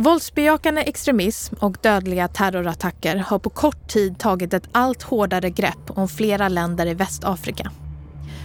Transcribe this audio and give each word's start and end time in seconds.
Våldsbejakande 0.00 0.80
extremism 0.80 1.54
och 1.60 1.76
dödliga 1.82 2.28
terrorattacker 2.28 3.16
har 3.16 3.38
på 3.38 3.50
kort 3.50 3.88
tid 3.88 4.18
tagit 4.18 4.54
ett 4.54 4.68
allt 4.72 5.02
hårdare 5.02 5.50
grepp 5.50 5.90
om 5.90 6.08
flera 6.08 6.48
länder 6.48 6.86
i 6.86 6.94
Västafrika. 6.94 7.70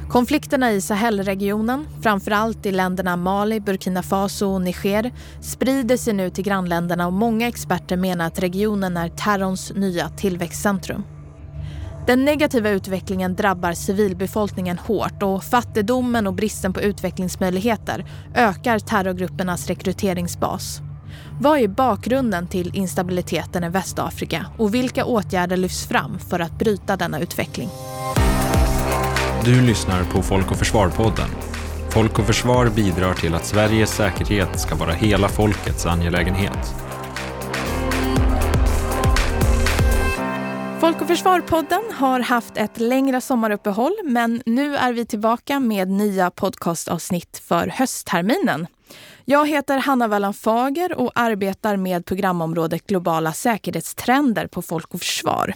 Konflikterna 0.10 0.72
i 0.72 0.82
Sahelregionen, 0.82 1.88
framförallt 2.02 2.66
i 2.66 2.72
länderna 2.72 3.16
Mali, 3.16 3.60
Burkina 3.60 4.04
Faso 4.04 4.46
och 4.46 4.62
Niger, 4.62 5.14
sprider 5.42 5.98
sig 5.98 6.14
nu 6.14 6.30
till 6.30 6.44
grannländerna 6.44 7.08
och 7.08 7.14
många 7.14 7.48
experter 7.48 7.98
menar 7.98 8.28
att 8.28 8.40
regionen 8.40 8.98
är 8.98 9.10
terrorns 9.10 9.74
nya 9.76 10.10
tillväxtcentrum. 10.10 11.04
Den 12.08 12.26
negativa 12.26 12.70
utvecklingen 12.70 13.36
drabbar 13.36 13.74
civilbefolkningen 13.74 14.78
hårt 14.78 15.24
och 15.24 15.44
fattigdomen 15.44 16.28
och 16.28 16.34
bristen 16.34 16.74
på 16.74 16.82
utvecklingsmöjligheter 16.82 18.06
ökar 18.36 18.80
terrorgruppernas 18.80 19.68
rekryteringsbas. 19.68 20.82
Vad 21.44 21.60
är 21.60 21.68
bakgrunden 21.68 22.48
till 22.48 22.72
instabiliteten 22.76 23.64
i 23.64 23.70
Västafrika 23.70 24.46
och 24.58 24.74
vilka 24.74 25.06
åtgärder 25.06 25.58
lyfts 25.58 25.88
fram 25.88 26.20
för 26.20 26.40
att 26.40 26.60
bryta 26.60 26.98
denna 26.98 27.20
utveckling? 27.20 27.70
Du 29.46 29.62
lyssnar 29.62 30.04
på 30.04 30.22
Folk 30.22 30.52
och 30.52 30.58
Försvar-podden. 30.58 31.30
Folk 31.90 32.20
och 32.20 32.26
Försvar 32.26 32.70
bidrar 32.70 33.14
till 33.14 33.36
att 33.36 33.46
Sveriges 33.46 33.96
säkerhet 33.96 34.60
ska 34.60 34.76
vara 34.76 34.92
hela 34.92 35.30
folkets 35.30 35.86
angelägenhet. 35.86 36.76
Folk 40.80 41.02
och 41.02 41.08
Försvar-podden 41.08 41.84
har 41.94 42.20
haft 42.20 42.58
ett 42.58 42.80
längre 42.80 43.22
sommaruppehåll 43.22 43.94
men 44.04 44.42
nu 44.46 44.76
är 44.76 44.94
vi 44.94 45.06
tillbaka 45.06 45.60
med 45.60 45.90
nya 45.90 46.32
podcastavsnitt 46.32 47.42
för 47.46 47.68
höstterminen. 47.68 48.68
Jag 49.26 49.48
heter 49.48 49.78
Hanna 49.78 50.08
Wallan 50.08 50.34
Fager 50.34 51.00
och 51.00 51.12
arbetar 51.16 51.78
med 51.78 52.06
programområdet 52.06 52.88
Globala 52.88 53.34
säkerhetstrender 53.34 54.48
på 54.48 54.62
Folk 54.62 54.94
och 54.94 55.00
Försvar. 55.00 55.54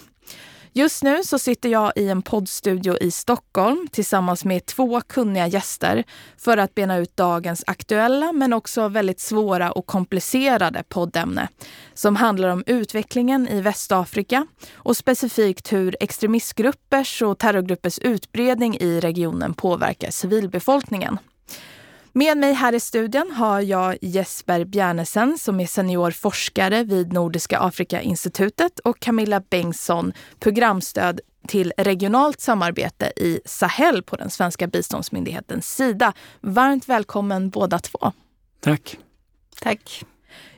Just 0.73 1.04
nu 1.04 1.23
så 1.23 1.40
sitter 1.40 1.70
jag 1.70 1.92
i 1.95 2.10
en 2.10 2.22
poddstudio 2.22 2.98
i 2.98 3.12
Stockholm 3.12 3.88
tillsammans 3.92 4.45
med 4.45 4.66
två 4.66 5.02
kunniga 5.02 5.48
gäster 5.48 6.04
för 6.38 6.58
att 6.58 6.76
bena 6.76 6.98
ut 6.98 7.18
dagens 7.18 7.64
aktuella 7.68 8.32
men 8.32 8.54
också 8.54 8.88
väldigt 8.88 9.20
svåra 9.20 9.72
och 9.72 9.86
komplicerade 9.86 10.84
poddämne 10.90 11.48
som 11.94 12.16
handlar 12.16 12.50
om 12.50 12.64
utvecklingen 12.68 13.48
i 13.48 13.62
Västafrika 13.62 14.48
och 14.73 14.98
specifikt 14.98 15.73
hur 15.73 15.95
extremistgruppers 16.00 17.22
och 17.22 17.40
terrorgruppers 17.40 18.00
utbredning 18.00 18.78
i 18.78 19.00
regionen 19.00 19.54
påverkar 19.54 20.12
civilbefolkningen. 20.12 21.18
Med 22.18 22.38
mig 22.38 22.54
här 22.54 22.73
i 22.73 22.80
studion 22.80 23.32
har 23.32 23.62
jag 23.62 23.98
Jesper 24.02 24.66
Bjärnesen 24.66 25.38
som 25.38 25.60
är 25.60 25.66
senior 25.66 26.12
forskare 26.12 26.84
vid 26.84 27.14
Nordiska 27.14 27.60
Afrikainstitutet 27.60 28.80
och 28.80 29.00
Camilla 29.00 29.40
Bengtsson, 29.40 30.14
programstöd 30.40 31.20
till 31.48 31.73
regionalt 31.78 32.42
samarbete 32.42 33.12
i 33.16 33.40
Sahel 33.45 34.04
på 34.04 34.16
den 34.16 34.30
svenska 34.30 34.68
biståndsmyndighetens 34.68 35.76
sida. 35.76 36.14
Varmt 36.42 36.90
välkommen 36.90 37.50
båda 37.50 37.80
två. 37.80 38.12
Tack. 38.60 38.98
Tack. 39.62 40.04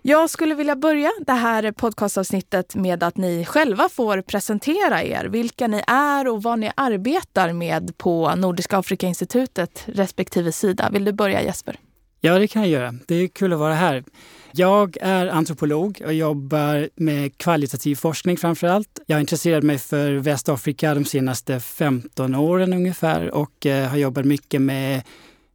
Jag 0.01 0.29
skulle 0.29 0.55
vilja 0.55 0.75
börja 0.75 1.11
det 1.25 1.33
här 1.33 1.71
podcastavsnittet 1.71 2.75
med 2.75 3.03
att 3.03 3.17
ni 3.17 3.45
själva 3.45 3.89
får 3.89 4.21
presentera 4.21 5.03
er, 5.03 5.25
vilka 5.25 5.67
ni 5.67 5.83
är 5.87 6.27
och 6.27 6.43
vad 6.43 6.59
ni 6.59 6.71
arbetar 6.75 7.53
med 7.53 7.97
på 7.97 8.35
Nordiska 8.35 8.77
Afrikainstitutet 8.77 9.83
respektive 9.85 10.51
sida. 10.51 10.89
Vill 10.91 11.05
du 11.05 11.11
börja 11.11 11.41
Jesper? 11.41 11.79
Ja, 12.21 12.39
det 12.39 12.47
kan 12.47 12.61
jag 12.61 12.71
göra. 12.71 12.95
Det 13.07 13.15
är 13.15 13.27
kul 13.27 13.53
att 13.53 13.59
vara 13.59 13.73
här. 13.73 14.03
Jag 14.51 14.97
är 15.01 15.27
antropolog 15.27 16.01
och 16.05 16.13
jobbar 16.13 16.89
med 16.95 17.37
kvalitativ 17.37 17.95
forskning 17.95 18.37
framför 18.37 18.67
allt. 18.67 18.99
Jag 19.05 19.15
har 19.15 19.21
intresserat 19.21 19.63
mig 19.63 19.77
för 19.77 20.11
Västafrika 20.11 20.93
de 20.93 21.05
senaste 21.05 21.59
15 21.59 22.35
åren 22.35 22.73
ungefär 22.73 23.31
och 23.31 23.65
eh, 23.65 23.89
har 23.89 23.97
jobbat 23.97 24.25
mycket 24.25 24.61
med 24.61 25.01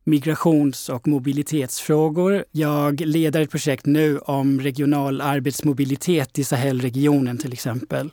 migrations 0.04 0.88
och 0.88 1.08
mobilitetsfrågor. 1.08 2.44
Jag 2.50 3.00
leder 3.00 3.40
ett 3.40 3.50
projekt 3.50 3.86
nu 3.86 4.18
om 4.18 4.60
regional 4.60 5.20
arbetsmobilitet 5.20 6.38
i 6.38 6.44
Sahelregionen 6.44 7.38
till 7.38 7.52
exempel. 7.52 8.10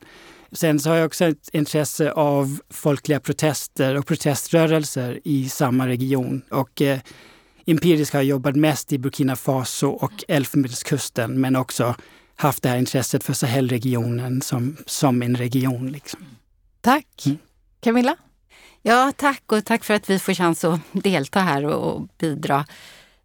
Sen 0.51 0.79
så 0.79 0.89
har 0.89 0.97
jag 0.97 1.05
också 1.05 1.25
ett 1.25 1.49
intresse 1.53 2.11
av 2.11 2.59
folkliga 2.69 3.19
protester 3.19 3.97
och 3.97 4.05
proteströrelser 4.05 5.19
i 5.23 5.49
samma 5.49 5.87
region. 5.87 6.41
Och 6.49 6.81
eh, 6.81 6.99
empiriskt 7.65 8.13
har 8.13 8.19
jag 8.19 8.27
jobbat 8.27 8.55
mest 8.55 8.93
i 8.93 8.97
Burkina 8.97 9.35
Faso 9.35 9.87
och 9.87 10.23
Elfenbenskusten 10.27 11.41
men 11.41 11.55
också 11.55 11.95
haft 12.35 12.63
det 12.63 12.69
här 12.69 12.77
intresset 12.77 13.23
för 13.23 13.33
Sahelregionen 13.33 14.41
som, 14.41 14.77
som 14.85 15.21
en 15.21 15.35
region. 15.35 15.91
Liksom. 15.91 16.19
Tack. 16.81 17.25
Mm. 17.25 17.37
Camilla? 17.79 18.15
Ja, 18.83 19.11
tack 19.17 19.51
och 19.51 19.65
tack 19.65 19.83
för 19.83 19.93
att 19.93 20.09
vi 20.09 20.19
får 20.19 20.33
chans 20.33 20.63
att 20.63 20.79
delta 20.91 21.39
här 21.39 21.65
och 21.65 22.07
bidra 22.17 22.65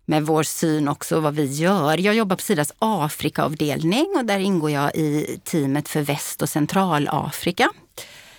med 0.04 0.26
vår 0.26 0.42
syn 0.42 0.88
också 0.88 1.20
vad 1.20 1.34
vi 1.34 1.44
gör. 1.44 1.98
Jag 1.98 2.14
jobbar 2.14 2.36
på 2.36 2.42
Sidas 2.42 2.72
Afrikaavdelning 2.78 4.06
och 4.16 4.24
där 4.24 4.38
ingår 4.38 4.70
jag 4.70 4.96
i 4.96 5.40
teamet 5.44 5.88
för 5.88 6.00
Väst 6.02 6.42
och 6.42 6.48
Centralafrika. 6.48 7.70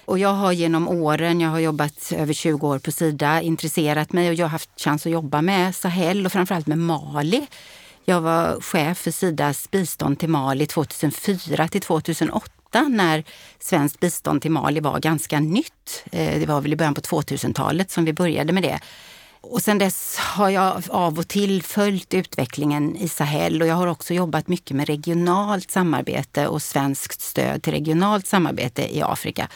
Och 0.06 0.20
jag 0.20 0.34
har 0.34 0.52
genom 0.52 0.88
åren, 0.88 1.42
jag 1.42 1.50
har 1.50 1.60
jobbat 1.60 2.12
över 2.16 2.34
20 2.34 2.68
år 2.68 2.80
på 2.80 2.92
Sida, 2.92 3.42
intresserat 3.42 4.14
mig 4.14 4.30
och 4.30 4.36
jag 4.36 4.46
har 4.46 4.52
haft 4.52 4.70
chans 4.82 5.06
att 5.06 5.12
jobba 5.12 5.42
med 5.42 5.76
Sahel 5.76 6.26
och 6.26 6.32
framförallt 6.32 6.68
med 6.68 6.78
Mali. 6.78 7.48
Jag 8.06 8.22
var 8.22 8.62
chef 8.62 8.98
för 8.98 9.12
Sidas 9.12 9.72
bistånd 9.72 10.20
till 10.20 10.30
Mali 10.30 10.66
2004 10.66 11.68
till 11.68 11.82
2008 11.82 12.57
när 12.82 13.24
svenskt 13.60 14.00
bistånd 14.00 14.42
till 14.42 14.52
Mali 14.52 14.80
var 14.80 15.00
ganska 15.00 15.40
nytt. 15.40 16.04
Eh, 16.12 16.40
det 16.40 16.46
var 16.46 16.62
väl 16.62 16.74
i 16.74 16.76
början 16.76 16.94
på 16.94 17.02
2000-talet 17.02 17.92
som 17.92 18.06
vi 18.06 18.14
började 18.14 18.54
med 18.54 18.64
det. 18.64 18.80
Och 19.42 19.62
sen 19.62 19.78
dess 19.78 20.18
har 20.18 20.50
jag 20.50 20.84
av 20.90 21.20
och 21.20 21.28
till 21.28 21.64
följt 21.64 22.14
utvecklingen 22.14 22.96
i 22.96 23.10
Sahel 23.10 23.62
och 23.62 23.68
jag 23.68 23.76
har 23.76 23.88
också 23.88 24.14
jobbat 24.14 24.48
mycket 24.48 24.78
med 24.78 24.88
regionalt 24.88 25.72
samarbete 25.72 26.48
och 26.48 26.62
svenskt 26.62 27.22
stöd 27.22 27.64
till 27.64 27.74
regionalt 27.74 28.28
samarbete 28.28 28.98
i 28.98 29.02
Afrika. 29.02 29.48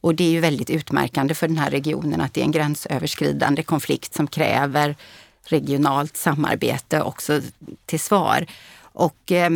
Och 0.00 0.14
det 0.14 0.24
är 0.24 0.30
ju 0.30 0.40
väldigt 0.40 0.70
utmärkande 0.70 1.34
för 1.34 1.48
den 1.48 1.58
här 1.58 1.70
regionen 1.70 2.20
att 2.20 2.34
det 2.34 2.40
är 2.40 2.44
en 2.44 2.52
gränsöverskridande 2.52 3.62
konflikt 3.62 4.14
som 4.14 4.26
kräver 4.26 4.96
regionalt 5.44 6.16
samarbete 6.16 7.02
också 7.02 7.40
till 7.86 8.00
svar. 8.00 8.46
Och 8.80 9.32
eh, 9.32 9.50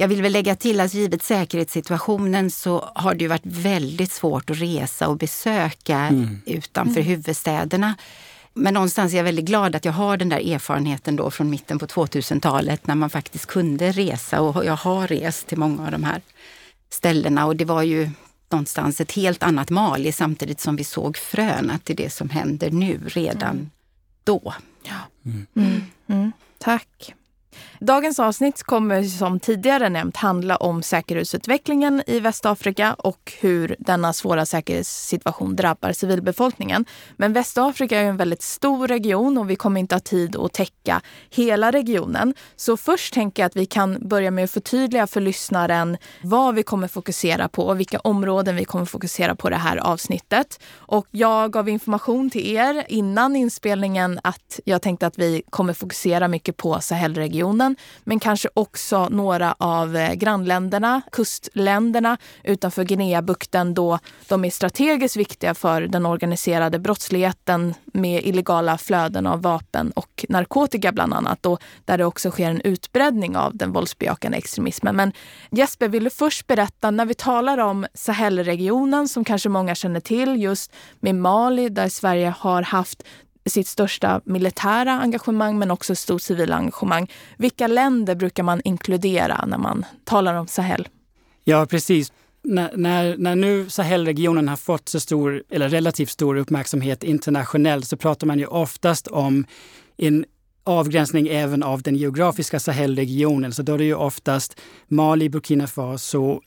jag 0.00 0.08
vill 0.08 0.22
väl 0.22 0.32
lägga 0.32 0.56
till 0.56 0.80
att 0.80 0.94
givet 0.94 1.22
säkerhetssituationen 1.22 2.50
så 2.50 2.90
har 2.94 3.14
det 3.14 3.22
ju 3.22 3.28
varit 3.28 3.46
väldigt 3.46 4.12
svårt 4.12 4.50
att 4.50 4.56
resa 4.56 5.08
och 5.08 5.16
besöka 5.16 5.98
mm. 5.98 6.42
utanför 6.46 7.00
mm. 7.00 7.08
huvudstäderna. 7.08 7.94
Men 8.54 8.74
någonstans 8.74 9.12
är 9.12 9.16
jag 9.16 9.24
väldigt 9.24 9.44
glad 9.44 9.76
att 9.76 9.84
jag 9.84 9.92
har 9.92 10.16
den 10.16 10.28
där 10.28 10.52
erfarenheten 10.54 11.16
då 11.16 11.30
från 11.30 11.50
mitten 11.50 11.78
på 11.78 11.86
2000-talet 11.86 12.86
när 12.86 12.94
man 12.94 13.10
faktiskt 13.10 13.46
kunde 13.46 13.92
resa 13.92 14.40
och 14.40 14.64
jag 14.64 14.76
har 14.76 15.06
rest 15.06 15.46
till 15.46 15.58
många 15.58 15.84
av 15.84 15.90
de 15.90 16.04
här 16.04 16.22
ställena 16.90 17.46
och 17.46 17.56
det 17.56 17.64
var 17.64 17.82
ju 17.82 18.10
någonstans 18.48 19.00
ett 19.00 19.12
helt 19.12 19.42
annat 19.42 19.70
Mali 19.70 20.12
samtidigt 20.12 20.60
som 20.60 20.76
vi 20.76 20.84
såg 20.84 21.16
fröna 21.16 21.78
till 21.78 21.96
det 21.96 22.10
som 22.10 22.30
händer 22.30 22.70
nu 22.70 23.00
redan 23.06 23.50
mm. 23.50 23.70
då. 24.24 24.54
Ja. 24.82 25.30
Mm. 25.30 25.46
mm. 25.56 25.82
mm. 26.06 26.32
Tack. 26.58 27.14
Dagens 27.82 28.18
avsnitt 28.18 28.62
kommer 28.62 29.02
som 29.02 29.40
tidigare 29.40 29.88
nämnt 29.88 30.16
handla 30.16 30.56
om 30.56 30.82
säkerhetsutvecklingen 30.82 32.02
i 32.06 32.20
Västafrika 32.20 32.94
och 32.94 33.32
hur 33.40 33.76
denna 33.78 34.12
svåra 34.12 34.46
säkerhetssituation 34.46 35.56
drabbar 35.56 35.92
civilbefolkningen. 35.92 36.84
Men 37.16 37.32
Västafrika 37.32 38.00
är 38.00 38.04
en 38.04 38.16
väldigt 38.16 38.42
stor 38.42 38.88
region 38.88 39.38
och 39.38 39.50
vi 39.50 39.56
kommer 39.56 39.80
inte 39.80 39.94
ha 39.94 40.00
tid 40.00 40.36
att 40.36 40.52
täcka 40.52 41.00
hela 41.30 41.70
regionen. 41.70 42.34
Så 42.56 42.76
först 42.76 43.14
tänker 43.14 43.42
jag 43.42 43.46
att 43.46 43.56
vi 43.56 43.66
kan 43.66 44.08
börja 44.08 44.30
med 44.30 44.44
att 44.44 44.50
förtydliga 44.50 45.06
för 45.06 45.20
lyssnaren 45.20 45.96
vad 46.22 46.54
vi 46.54 46.62
kommer 46.62 46.88
fokusera 46.88 47.48
på 47.48 47.62
och 47.62 47.80
vilka 47.80 47.98
områden 47.98 48.56
vi 48.56 48.64
kommer 48.64 48.84
fokusera 48.84 49.34
på 49.34 49.50
det 49.50 49.56
här 49.56 49.76
avsnittet. 49.76 50.60
Och 50.74 51.06
jag 51.10 51.52
gav 51.52 51.68
information 51.68 52.30
till 52.30 52.56
er 52.56 52.84
innan 52.88 53.36
inspelningen 53.36 54.20
att 54.24 54.60
jag 54.64 54.82
tänkte 54.82 55.06
att 55.06 55.18
vi 55.18 55.42
kommer 55.50 55.72
fokusera 55.72 56.28
mycket 56.28 56.56
på 56.56 56.80
Sahelregionen 56.80 57.69
regionen, 57.70 57.76
men 58.04 58.20
kanske 58.20 58.48
också 58.54 59.08
några 59.08 59.54
av 59.58 59.96
eh, 59.96 60.14
grannländerna, 60.14 61.02
kustländerna 61.12 62.18
utanför 62.44 62.84
Guineabukten 62.84 63.74
då 63.74 63.98
de 64.28 64.44
är 64.44 64.50
strategiskt 64.50 65.16
viktiga 65.16 65.54
för 65.54 65.88
den 65.88 66.06
organiserade 66.06 66.78
brottsligheten 66.78 67.74
med 67.92 68.24
illegala 68.24 68.78
flöden 68.78 69.26
av 69.26 69.42
vapen 69.42 69.92
och 69.96 70.24
narkotika 70.28 70.92
bland 70.92 71.14
annat 71.14 71.46
och 71.46 71.60
där 71.86 71.98
det 71.98 72.04
också 72.04 72.30
sker 72.30 72.50
en 72.50 72.60
utbredning 72.60 73.36
av 73.36 73.56
den 73.56 73.72
våldsbejakande 73.72 74.38
extremismen. 74.38 74.96
Men 74.96 75.12
Jesper, 75.50 75.88
vill 75.88 76.04
du 76.04 76.10
först 76.10 76.46
berätta 76.46 76.90
när 76.90 77.06
vi 77.06 77.14
talar 77.14 77.58
om 77.58 77.86
Sahelregionen 77.94 79.08
som 79.08 79.24
kanske 79.24 79.48
många 79.48 79.74
känner 79.74 80.00
till 80.00 80.42
just 80.42 80.72
med 81.00 81.14
Mali 81.14 81.68
där 81.68 81.88
Sverige 81.88 82.34
har 82.38 82.62
haft 82.62 83.02
sitt 83.50 83.66
största 83.66 84.20
militära 84.24 84.92
engagemang 84.92 85.58
men 85.58 85.70
också 85.70 85.94
stort 85.94 86.22
civila 86.22 86.56
engagemang. 86.56 87.10
Vilka 87.36 87.66
länder 87.66 88.14
brukar 88.14 88.42
man 88.42 88.60
inkludera 88.64 89.44
när 89.46 89.58
man 89.58 89.84
talar 90.04 90.34
om 90.34 90.46
Sahel? 90.46 90.88
Ja, 91.44 91.66
precis. 91.66 92.12
När, 92.42 92.76
när, 92.76 93.16
när 93.16 93.36
nu 93.36 93.70
Sahelregionen 93.70 94.48
har 94.48 94.56
fått 94.56 94.88
så 94.88 95.00
stor, 95.00 95.42
eller 95.50 95.68
relativt 95.68 96.10
stor 96.10 96.36
uppmärksamhet 96.36 97.04
internationellt 97.04 97.86
så 97.86 97.96
pratar 97.96 98.26
man 98.26 98.38
ju 98.38 98.46
oftast 98.46 99.06
om 99.06 99.44
en 99.96 100.24
avgränsning 100.64 101.28
även 101.28 101.62
av 101.62 101.82
den 101.82 101.96
geografiska 101.96 102.60
Sahelregionen. 102.60 103.52
Så 103.52 103.62
då 103.62 103.74
är 103.74 103.78
det 103.78 103.84
ju 103.84 103.94
oftast 103.94 104.60
Mali, 104.88 105.28
Burkina 105.28 105.66
Faso, 105.66 106.40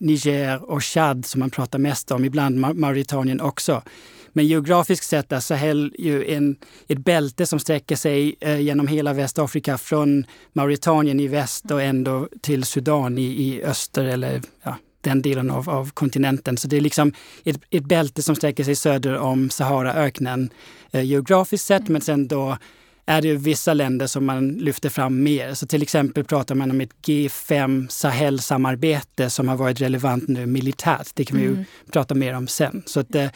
Niger 0.00 0.70
och 0.70 0.84
Chad 0.84 1.26
som 1.26 1.38
man 1.38 1.50
pratar 1.50 1.78
mest 1.78 2.10
om, 2.10 2.24
ibland 2.24 2.56
Mauritanien 2.58 3.40
också. 3.40 3.82
Men 4.36 4.46
geografiskt 4.46 5.08
sett 5.08 5.32
är 5.32 5.40
Sahel 5.40 5.94
ju 5.98 6.24
en, 6.34 6.56
ett 6.88 6.98
bälte 6.98 7.46
som 7.46 7.58
sträcker 7.58 7.96
sig 7.96 8.36
eh, 8.40 8.60
genom 8.60 8.86
hela 8.86 9.12
Västafrika 9.12 9.78
från 9.78 10.24
Mauritanien 10.52 11.20
i 11.20 11.28
väst 11.28 11.70
och 11.70 11.82
ändå 11.82 12.28
till 12.42 12.64
Sudan 12.64 13.18
i, 13.18 13.22
i 13.22 13.62
öster 13.62 14.04
eller 14.04 14.42
ja, 14.62 14.76
den 15.00 15.22
delen 15.22 15.50
av, 15.50 15.70
av 15.70 15.90
kontinenten. 15.90 16.56
Så 16.56 16.68
det 16.68 16.76
är 16.76 16.80
liksom 16.80 17.12
ett, 17.44 17.60
ett 17.70 17.84
bälte 17.84 18.22
som 18.22 18.36
sträcker 18.36 18.64
sig 18.64 18.74
söder 18.76 19.18
om 19.18 19.50
Saharaöknen 19.50 20.50
eh, 20.90 21.04
geografiskt 21.04 21.66
sett, 21.66 21.88
men 21.88 22.00
sen 22.00 22.28
då 22.28 22.58
är 23.06 23.22
det 23.22 23.34
vissa 23.34 23.74
länder 23.74 24.06
som 24.06 24.26
man 24.26 24.48
lyfter 24.48 24.88
fram 24.88 25.22
mer. 25.22 25.54
Så 25.54 25.66
till 25.66 25.82
exempel 25.82 26.24
pratar 26.24 26.54
man 26.54 26.70
om 26.70 26.80
ett 26.80 26.94
G5 27.06 27.88
Sahel-samarbete 27.88 29.30
som 29.30 29.48
har 29.48 29.56
varit 29.56 29.80
relevant 29.80 30.28
nu 30.28 30.46
militärt. 30.46 31.10
Det 31.14 31.24
kan 31.24 31.38
vi 31.38 31.44
mm. 31.44 31.58
ju 31.58 31.64
prata 31.92 32.14
mer 32.14 32.34
om 32.34 32.48
sen. 32.48 32.82
Så 32.86 33.00
att, 33.00 33.14
eh, 33.14 33.30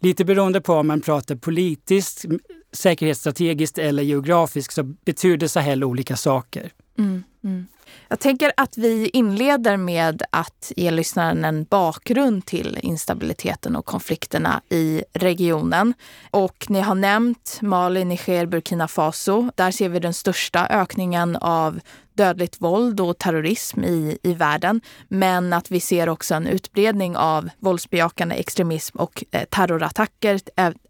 lite 0.00 0.24
beroende 0.24 0.60
på 0.60 0.74
om 0.74 0.86
man 0.86 1.00
pratar 1.00 1.36
politiskt, 1.36 2.24
säkerhetsstrategiskt 2.72 3.78
eller 3.78 4.02
geografiskt 4.02 4.74
så 4.74 4.82
betyder 4.82 5.48
Sahel 5.48 5.84
olika 5.84 6.16
saker. 6.16 6.70
Mm, 6.98 7.22
mm. 7.44 7.66
Jag 8.08 8.20
tänker 8.20 8.52
att 8.56 8.78
vi 8.78 9.08
inleder 9.08 9.76
med 9.76 10.22
att 10.30 10.72
ge 10.76 10.90
lyssnaren 10.90 11.44
en 11.44 11.64
bakgrund 11.64 12.46
till 12.46 12.78
instabiliteten 12.82 13.76
och 13.76 13.84
konflikterna 13.84 14.60
i 14.68 15.02
regionen. 15.12 15.94
Och 16.30 16.66
ni 16.68 16.80
har 16.80 16.94
nämnt 16.94 17.58
Mali, 17.62 18.04
Niger, 18.04 18.46
Burkina 18.46 18.88
Faso. 18.88 19.50
Där 19.54 19.70
ser 19.70 19.88
vi 19.88 19.98
den 19.98 20.14
största 20.14 20.66
ökningen 20.66 21.36
av 21.36 21.80
dödligt 22.16 22.60
våld 22.60 23.00
och 23.00 23.18
terrorism 23.18 23.84
i, 23.84 24.18
i 24.22 24.34
världen. 24.34 24.80
Men 25.08 25.52
att 25.52 25.70
vi 25.70 25.80
ser 25.80 26.08
också 26.08 26.34
en 26.34 26.46
utbredning 26.46 27.16
av 27.16 27.48
våldsbejakande 27.58 28.34
extremism 28.34 28.98
och 28.98 29.24
eh, 29.30 29.44
terrorattacker 29.44 30.40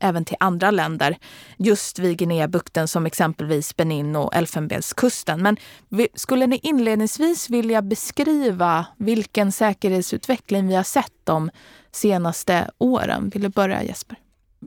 även 0.01 0.25
till 0.25 0.37
andra 0.41 0.71
länder. 0.71 1.17
Just 1.57 1.99
vid 1.99 2.19
Guineabukten 2.19 2.89
som 2.89 3.07
exempelvis 3.07 3.77
Benin 3.77 4.17
och 4.17 4.35
Elfenbenskusten. 4.35 5.43
Men 5.43 5.57
vi, 5.89 6.09
skulle 6.15 6.47
ni 6.47 6.61
inledningsvis 6.63 7.51
vilja 7.51 7.83
beskriva 7.83 8.87
vilken 8.99 9.53
säkerhetsutveckling 9.53 10.69
vi 10.69 10.75
har 10.75 10.83
sett 10.83 11.13
de 11.25 11.51
senaste 11.93 12.71
åren? 12.79 13.31
Vill 13.35 13.43
du 13.43 13.49
börja 13.49 13.83
Jesper? 13.83 14.19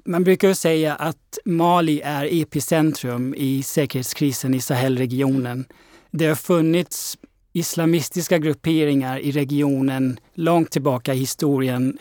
Man 0.06 0.24
brukar 0.24 0.54
säga 0.54 0.96
att 0.96 1.38
Mali 1.46 2.02
är 2.04 2.42
epicentrum 2.42 3.36
i 3.38 3.64
säkerhetskrisen 3.64 4.54
i 4.54 4.62
Sahelregionen. 4.62 5.66
Det 6.12 6.28
har 6.28 6.36
funnits 6.36 7.18
islamistiska 7.54 8.38
grupperingar 8.38 9.20
i 9.20 9.32
regionen 9.32 10.20
långt 10.34 10.72
tillbaka 10.72 11.14
i 11.14 11.18
historien. 11.18 11.98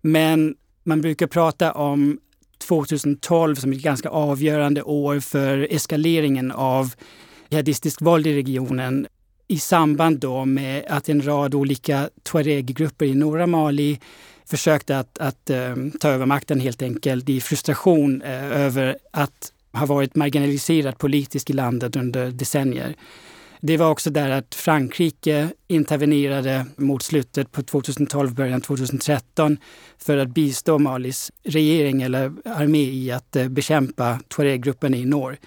Men 0.00 0.54
man 0.84 1.00
brukar 1.00 1.26
prata 1.26 1.72
om 1.72 2.18
2012 2.58 3.54
som 3.54 3.72
ett 3.72 3.82
ganska 3.82 4.08
avgörande 4.08 4.82
år 4.82 5.20
för 5.20 5.68
eskaleringen 5.70 6.52
av 6.52 6.94
jihadistiskt 7.48 8.02
våld 8.02 8.26
i 8.26 8.34
regionen 8.34 9.06
i 9.48 9.58
samband 9.58 10.18
då 10.18 10.44
med 10.44 10.84
att 10.88 11.08
en 11.08 11.26
rad 11.26 11.54
olika 11.54 12.10
tuareg-grupper 12.22 13.06
i 13.06 13.14
norra 13.14 13.46
Mali 13.46 14.00
försökte 14.44 14.98
att, 14.98 15.18
att 15.18 15.50
um, 15.50 15.90
ta 15.90 16.08
över 16.08 16.26
makten 16.26 16.60
helt 16.60 16.82
enkelt 16.82 17.28
i 17.28 17.40
frustration 17.40 18.22
uh, 18.22 18.60
över 18.60 18.98
att 19.10 19.52
ha 19.72 19.86
varit 19.86 20.14
marginaliserat 20.14 20.98
politiskt 20.98 21.50
i 21.50 21.52
landet 21.52 21.96
under 21.96 22.30
decennier. 22.30 22.94
Det 23.62 23.76
var 23.76 23.90
också 23.90 24.10
där 24.10 24.30
att 24.30 24.54
Frankrike 24.54 25.48
intervenerade 25.68 26.66
mot 26.76 27.02
slutet 27.02 27.52
på 27.52 27.62
2012, 27.62 28.34
början 28.34 28.60
2013 28.60 29.58
för 29.98 30.16
att 30.16 30.28
bistå 30.28 30.78
Malis 30.78 31.32
regering 31.42 32.02
eller 32.02 32.32
armé 32.44 32.82
i 32.82 33.10
att 33.10 33.36
eh, 33.36 33.48
bekämpa 33.48 34.20
Tuareg-gruppen 34.28 34.94
i 34.94 35.04
norr. 35.04 35.38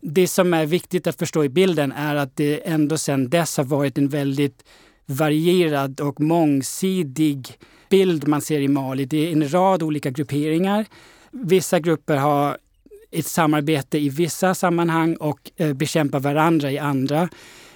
Det 0.00 0.28
som 0.28 0.54
är 0.54 0.66
viktigt 0.66 1.06
att 1.06 1.18
förstå 1.18 1.44
i 1.44 1.48
bilden 1.48 1.92
är 1.92 2.14
att 2.14 2.36
det 2.36 2.68
ändå 2.68 2.98
sedan 2.98 3.30
dess 3.30 3.56
har 3.56 3.64
varit 3.64 3.98
en 3.98 4.08
väldigt 4.08 4.64
varierad 5.06 6.00
och 6.00 6.20
mångsidig 6.20 7.58
bild 7.90 8.28
man 8.28 8.40
ser 8.40 8.60
i 8.60 8.68
Mali. 8.68 9.04
Det 9.04 9.28
är 9.28 9.32
en 9.32 9.52
rad 9.52 9.82
olika 9.82 10.10
grupperingar. 10.10 10.86
Vissa 11.30 11.80
grupper 11.80 12.16
har 12.16 12.58
ett 13.14 13.26
samarbete 13.26 13.98
i 13.98 14.08
vissa 14.08 14.54
sammanhang 14.54 15.16
och 15.16 15.50
eh, 15.56 15.72
bekämpa 15.72 16.18
varandra 16.18 16.70
i 16.70 16.78
andra. 16.78 17.28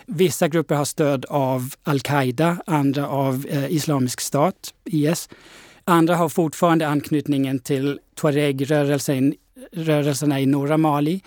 Vissa 0.06 0.48
grupper 0.48 0.74
har 0.74 0.84
stöd 0.84 1.24
av 1.24 1.74
al-Qaida, 1.82 2.56
andra 2.66 3.08
av 3.08 3.46
eh, 3.48 3.72
Islamisk 3.72 4.20
stat, 4.20 4.74
IS. 4.84 5.28
Andra 5.84 6.16
har 6.16 6.28
fortfarande 6.28 6.88
anknytningen 6.88 7.58
till 7.58 7.98
tuareg-rörelserna 8.20 10.40
i 10.40 10.46
norra 10.46 10.76
Mali. 10.76 11.20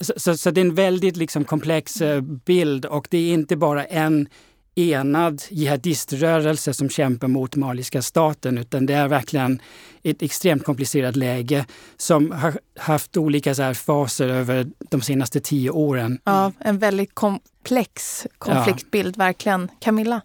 Så, 0.00 0.12
så, 0.16 0.36
så, 0.36 0.50
det 0.50 0.60
är 0.60 0.64
en 0.64 0.74
väldigt 0.74 1.16
liksom, 1.16 1.44
komplex 1.44 2.00
eh, 2.00 2.20
bild 2.20 2.86
och 2.86 3.06
det 3.10 3.18
är 3.18 3.34
inte 3.34 3.56
bara 3.56 3.84
en 3.84 4.28
enad 4.74 5.42
jihadiströrelse 5.48 6.74
som 6.74 6.88
kämpar 6.88 7.28
mot 7.28 7.56
maliska 7.56 8.02
staten 8.02 8.58
utan 8.58 8.86
det 8.86 8.94
är 8.94 9.08
verkligen 9.08 9.62
ett 10.02 10.22
extremt 10.22 10.64
komplicerat 10.64 11.16
läge 11.16 11.66
som 11.96 12.30
har 12.30 12.58
haft 12.78 13.16
olika 13.16 13.54
så 13.54 13.74
faser 13.74 14.28
över 14.28 14.66
de 14.90 15.00
senaste 15.00 15.40
tio 15.40 15.70
åren. 15.70 16.18
Ja, 16.24 16.52
en 16.58 16.78
väldigt 16.78 17.14
komplex 17.14 18.26
konfliktbild, 18.38 19.14
ja. 19.16 19.24
verkligen. 19.24 19.68
Camilla? 19.80 20.20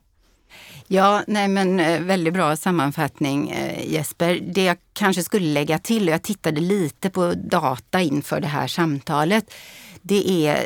Ja, 0.88 1.24
nej 1.28 1.48
men 1.48 1.80
eh, 1.80 2.02
väldigt 2.02 2.34
bra 2.34 2.56
sammanfattning 2.56 3.50
eh, 3.50 3.92
Jesper. 3.94 4.40
Det 4.54 4.64
jag 4.64 4.78
kanske 4.94 5.24
skulle 5.24 5.46
lägga 5.46 5.80
till, 5.80 6.08
och 6.08 6.14
jag 6.14 6.22
tittade 6.22 6.62
lite 6.62 7.10
på 7.10 7.34
data 7.34 8.02
inför 8.02 8.42
det 8.42 8.48
här 8.48 8.68
samtalet, 8.68 9.54
det 10.02 10.48
är 10.48 10.66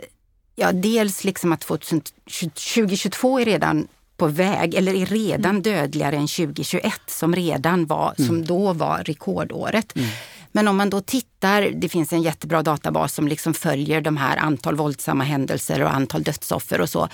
Ja, 0.56 0.72
dels 0.72 1.24
liksom 1.24 1.52
att 1.52 1.62
2022 1.62 3.40
är 3.40 3.46
redan 3.46 3.88
på 4.18 4.28
väg, 4.28 4.76
eller 4.76 4.94
är 4.94 5.06
redan 5.06 5.52
mm. 5.52 5.62
dödligare 5.62 6.16
än 6.16 6.28
2021 6.28 6.94
som 7.08 7.36
redan 7.36 7.86
var, 7.86 8.14
mm. 8.18 8.28
som 8.28 8.46
då 8.46 8.74
var 8.74 9.04
rekordåret. 9.04 9.96
Mm. 9.96 10.10
Men 10.52 10.68
om 10.68 10.78
man 10.78 10.90
då 10.90 11.02
tittar, 11.02 11.62
det 11.62 11.90
finns 11.90 12.14
en 12.14 12.22
jättebra 12.22 12.64
databas 12.64 13.14
som 13.14 13.28
liksom 13.28 13.54
följer 13.54 14.02
de 14.02 14.18
här 14.18 14.38
antal 14.38 14.76
våldsamma 14.76 15.24
händelser 15.24 15.84
och 15.84 15.94
antal 15.94 16.24
dödsoffer 16.24 16.82
och 16.82 16.90
så. 16.90 17.10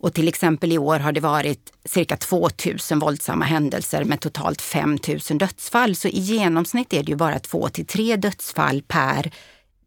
Och 0.00 0.14
till 0.14 0.28
exempel 0.28 0.72
i 0.72 0.78
år 0.78 0.98
har 0.98 1.12
det 1.12 1.20
varit 1.20 1.72
cirka 1.84 2.16
2000 2.16 2.98
våldsamma 2.98 3.44
händelser 3.44 4.04
med 4.04 4.20
totalt 4.20 4.62
5000 4.62 5.38
dödsfall. 5.38 5.96
Så 5.96 6.08
i 6.08 6.18
genomsnitt 6.18 6.92
är 6.92 7.02
det 7.02 7.10
ju 7.10 7.16
bara 7.16 7.38
två 7.38 7.68
till 7.68 7.86
tre 7.86 8.16
dödsfall 8.16 8.82
per 8.82 9.30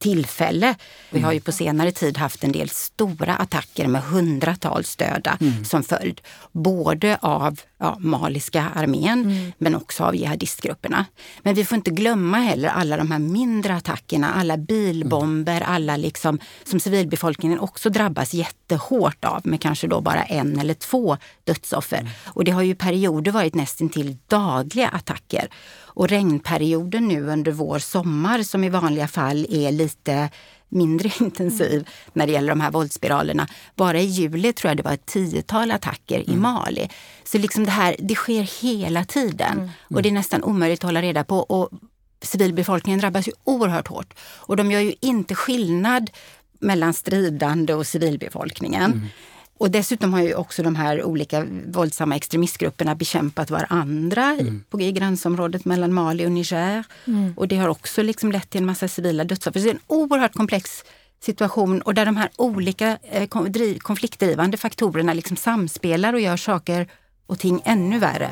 tillfälle. 0.02 0.76
Vi 1.10 1.20
har 1.20 1.32
ju 1.32 1.40
på 1.40 1.52
senare 1.52 1.92
tid 1.92 2.18
haft 2.18 2.44
en 2.44 2.52
del 2.52 2.70
stora 2.70 3.36
attacker 3.36 3.88
med 3.88 4.02
hundratals 4.02 4.96
döda 4.96 5.38
mm. 5.42 5.66
som 5.66 5.84
följd. 5.84 6.22
Både 6.52 7.18
av 7.22 7.60
ja, 7.78 7.98
maliska 8.00 8.72
armén 8.76 9.26
mm. 9.26 9.52
men 9.58 9.76
också 9.76 10.04
av 10.04 10.16
jihadistgrupperna. 10.16 11.06
Men 11.42 11.56
vi 11.56 11.66
får 11.66 11.76
inte 11.76 11.92
glömma 11.92 12.38
heller 12.38 12.70
alla 12.70 12.98
de 12.98 13.12
här 13.12 13.20
mindre 13.20 13.76
attackerna, 13.76 14.34
alla 14.34 14.58
bilbomber, 14.58 15.62
alla 15.62 15.98
liksom 15.98 16.40
som 16.64 16.80
civilbefolkningen 16.80 17.60
också 17.60 17.90
drabbas 17.90 18.34
jättehårt 18.34 19.26
av 19.26 19.42
med 19.44 19.62
kanske 19.62 19.88
då 19.88 20.02
bara 20.02 20.24
en 20.24 20.60
eller 20.60 20.74
två 20.74 21.18
dödsoffer. 21.44 22.00
Mm. 22.00 22.12
Och 22.26 22.44
det 22.44 22.52
har 22.52 22.62
ju 22.62 22.76
perioder 22.76 23.32
varit 23.32 23.56
nästintill 23.56 24.18
dagliga 24.28 24.88
attacker. 24.88 25.48
Och 25.94 26.10
regnperioden 26.10 27.08
nu 27.08 27.28
under 27.28 27.52
vår 27.52 27.80
sommar 27.80 28.44
som 28.44 28.64
i 28.64 28.70
vanliga 28.70 29.08
fall 29.08 29.46
är 29.50 29.72
lite 29.72 30.30
mindre 30.70 31.12
intensiv 31.20 31.74
mm. 31.74 31.86
när 32.14 32.28
det 32.28 32.34
gäller 32.34 32.50
de 32.50 32.62
här 32.62 32.72
våldsspiralerna. 32.72 33.48
Bara 33.76 34.00
i 34.00 34.06
juli 34.06 34.54
tror 34.54 34.70
jag 34.70 34.78
det 34.78 34.84
var 34.84 34.94
ett 34.94 35.06
tiotal 35.06 35.72
attacker 35.72 36.20
mm. 36.20 36.32
i 36.32 36.36
Mali. 36.36 36.90
Så 37.24 37.38
liksom 37.38 37.66
det 37.66 37.72
här, 37.72 37.96
det 38.00 38.16
sker 38.16 38.62
hela 38.62 39.06
tiden 39.06 39.58
mm. 39.58 39.70
och 39.84 40.02
det 40.02 40.10
är 40.10 40.14
nästan 40.14 40.44
omöjligt 40.44 40.80
att 40.80 40.88
hålla 40.88 41.02
reda 41.02 41.24
på. 41.24 41.40
Och 41.40 41.70
civilbefolkningen 42.22 43.00
drabbas 43.00 43.28
ju 43.28 43.32
oerhört 43.44 43.88
hårt. 43.88 44.14
Och 44.22 44.58
de 44.58 44.72
gör 44.72 44.80
ju 44.80 44.94
inte 45.02 45.36
skillnad 45.36 46.10
mellan 46.60 46.94
stridande 46.94 47.74
och 47.74 47.88
civilbefolkningen. 47.88 49.10
Och 49.62 49.72
dessutom 49.72 50.14
har 50.14 50.22
ju 50.22 50.36
också 50.36 50.64
de 50.64 50.76
här 50.76 51.04
olika 51.04 51.48
våldsamma 51.68 52.16
extremistgrupperna 52.16 52.96
bekämpat 52.96 53.52
varandra 53.52 54.24
mm. 54.24 54.64
på, 54.70 54.82
i 54.82 54.92
gränsområdet 54.92 55.66
mellan 55.66 55.94
Mali 55.94 56.26
och 56.26 56.32
Niger. 56.32 56.84
Mm. 57.08 57.34
Och 57.38 57.48
det 57.48 57.58
har 57.58 57.68
också 57.70 58.04
liksom 58.04 58.32
lett 58.32 58.50
till 58.50 58.62
en 58.62 58.66
massa 58.66 58.88
civila 58.88 59.24
dödsoffer. 59.24 59.60
Så 59.60 59.64
det 59.64 59.70
är 59.70 59.74
en 59.74 59.80
oerhört 59.88 60.34
komplex 60.34 60.84
situation 61.24 61.82
och 61.82 61.94
där 61.94 62.06
de 62.06 62.18
här 62.18 62.30
olika 62.38 62.98
eh, 63.12 63.28
konfliktdrivande 63.80 64.58
faktorerna 64.58 65.14
liksom 65.14 65.38
samspelar 65.38 66.14
och 66.14 66.22
gör 66.22 66.38
saker 66.38 66.88
och 67.26 67.40
ting 67.40 67.62
ännu 67.66 68.00
värre. 68.00 68.30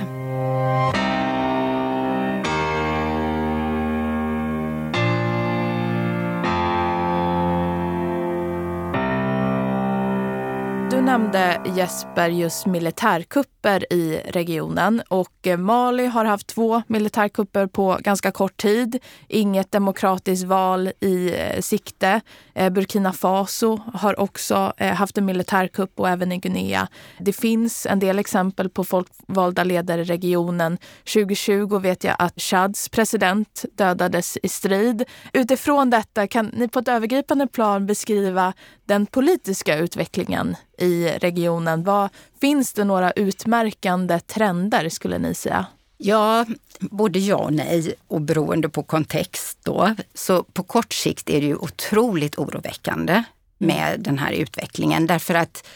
Du 11.00 11.06
nämnde 11.06 11.62
Jesper 11.75 12.29
just 12.29 12.65
militärkupper 12.65 13.94
i 13.94 14.22
regionen 14.25 15.01
och 15.08 15.48
eh, 15.48 15.58
Mali 15.58 16.06
har 16.06 16.25
haft 16.25 16.48
två 16.48 16.82
militärkupper 16.88 17.68
på 17.68 17.98
ganska 18.01 18.32
kort 18.32 18.58
tid. 18.58 19.00
Inget 19.27 19.72
demokratiskt 19.72 20.46
val 20.46 20.91
i 21.00 21.34
eh, 21.36 21.62
sikte. 21.62 22.22
Eh, 22.56 22.70
Burkina 22.70 23.13
Faso 23.13 23.79
har 23.94 24.20
också 24.20 24.74
haft 24.77 25.18
en 25.18 25.25
militärkupp 25.25 26.00
och 26.00 26.10
även 26.10 26.32
i 26.32 26.38
Guinea. 26.38 26.88
Det 27.20 27.34
finns 27.34 27.86
en 27.86 28.00
del 28.00 28.20
exempel 28.20 28.70
på 28.70 28.84
folkvalda 28.84 29.63
ledare 29.63 30.01
i 30.01 30.03
regionen. 30.03 30.77
2020 31.13 31.79
vet 31.79 32.03
jag 32.03 32.15
att 32.20 32.41
Chads 32.41 32.89
president 32.89 33.65
dödades 33.77 34.38
i 34.44 34.50
strid. 34.50 35.03
Utifrån 35.34 35.89
detta, 35.89 36.27
kan 36.27 36.46
ni 36.46 36.68
på 36.68 36.79
ett 36.79 36.88
övergripande 36.88 37.48
plan 37.48 37.86
beskriva 37.86 38.53
den 38.89 39.05
politiska 39.05 39.77
utvecklingen 39.77 40.55
i 40.77 41.08
regionen? 41.08 41.84
Vad, 41.84 42.10
finns 42.41 42.74
det 42.74 42.84
några 42.84 43.12
utmärkande 43.12 44.19
trender 44.19 44.89
skulle 44.89 45.17
ni 45.17 45.34
säga? 45.34 45.65
Ja, 45.98 46.46
både 46.79 47.19
ja 47.19 47.36
och 47.36 47.53
nej 47.53 47.93
och 48.08 48.22
beroende 48.22 48.69
på 48.69 48.84
kontext 48.84 49.58
då. 49.63 49.96
Så 50.13 50.43
på 50.43 50.63
kort 50.63 50.93
sikt 50.93 51.29
är 51.29 51.41
det 51.41 51.48
ju 51.48 51.55
otroligt 51.55 52.38
oroväckande 52.38 53.24
med 53.58 54.00
den 54.00 54.19
här 54.19 54.31
utvecklingen 54.31 55.08
därför 55.08 55.34
att 55.34 55.67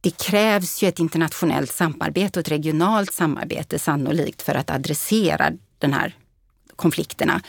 det 0.00 0.16
krävs 0.16 0.82
ju 0.82 0.88
ett 0.88 0.98
internationellt 0.98 1.72
samarbete 1.72 2.40
och 2.40 2.46
ett 2.46 2.52
regionalt 2.52 3.12
samarbete 3.12 3.78
sannolikt 3.78 4.42
för 4.42 4.54
att 4.54 4.70
adressera 4.70 5.52
den 5.78 5.92
här 5.92 6.14
konflikterna. 6.76 7.40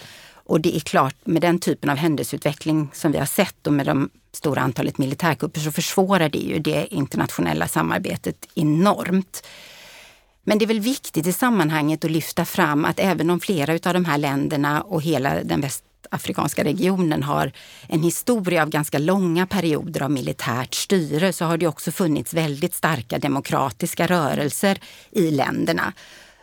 Och 0.52 0.62
det 0.62 0.76
är 0.76 0.80
klart, 0.80 1.16
med 1.24 1.42
den 1.42 1.60
typen 1.60 1.90
av 1.90 1.98
händelseutveckling 1.98 2.90
som 2.94 3.12
vi 3.12 3.18
har 3.18 3.26
sett 3.26 3.68
och 3.68 3.74
med 3.74 3.86
de 3.86 4.10
stora 4.34 4.62
antalet 4.62 4.98
militärkupper 4.98 5.60
så 5.60 5.72
försvårar 5.72 6.30
det 6.30 6.40
ju 6.40 6.60
det 6.60 6.88
internationella 6.94 7.68
samarbetet 7.68 8.48
enormt. 8.56 9.48
Men 10.44 10.58
det 10.58 10.66
är 10.66 10.68
väl 10.68 10.80
viktigt 10.80 11.28
i 11.28 11.34
sammanhanget 11.34 12.06
att 12.06 12.12
lyfta 12.12 12.46
fram 12.46 12.86
att 12.86 13.00
även 13.00 13.30
om 13.30 13.40
flera 13.40 13.74
av 13.74 13.94
de 13.94 14.06
här 14.06 14.18
länderna 14.18 14.82
och 14.82 15.02
hela 15.02 15.44
den 15.44 15.62
västafrikanska 15.62 16.64
regionen 16.64 17.24
har 17.24 17.52
en 17.88 18.04
historia 18.04 18.62
av 18.62 18.70
ganska 18.70 18.98
långa 18.98 19.48
perioder 19.48 20.02
av 20.04 20.12
militärt 20.12 20.74
styre 20.74 21.34
så 21.34 21.46
har 21.46 21.58
det 21.58 21.68
också 21.68 21.92
funnits 21.92 22.34
väldigt 22.34 22.76
starka 22.76 23.20
demokratiska 23.20 24.08
rörelser 24.08 24.80
i 25.12 25.32
länderna. 25.32 25.94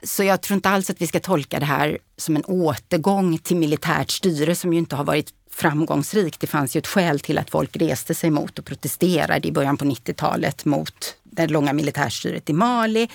Så 0.02 0.24
jag 0.24 0.40
tror 0.40 0.54
inte 0.54 0.68
alls 0.68 0.90
att 0.90 1.02
vi 1.02 1.06
ska 1.06 1.20
tolka 1.20 1.58
det 1.58 1.66
här 1.66 1.98
som 2.16 2.36
en 2.36 2.44
återgång 2.44 3.38
till 3.38 3.56
militärt 3.56 4.10
styre 4.10 4.54
som 4.54 4.72
ju 4.72 4.78
inte 4.78 4.96
har 4.96 5.04
varit 5.04 5.32
framgångsrikt. 5.50 6.40
Det 6.40 6.46
fanns 6.46 6.76
ju 6.76 6.78
ett 6.78 6.86
skäl 6.86 7.20
till 7.20 7.38
att 7.38 7.50
folk 7.50 7.76
reste 7.76 8.14
sig 8.14 8.30
mot 8.30 8.58
och 8.58 8.64
protesterade 8.64 9.48
i 9.48 9.52
början 9.52 9.76
på 9.76 9.84
90-talet 9.84 10.64
mot 10.64 11.16
det 11.22 11.46
långa 11.46 11.72
militärstyret 11.72 12.50
i 12.50 12.52
Mali. 12.52 13.08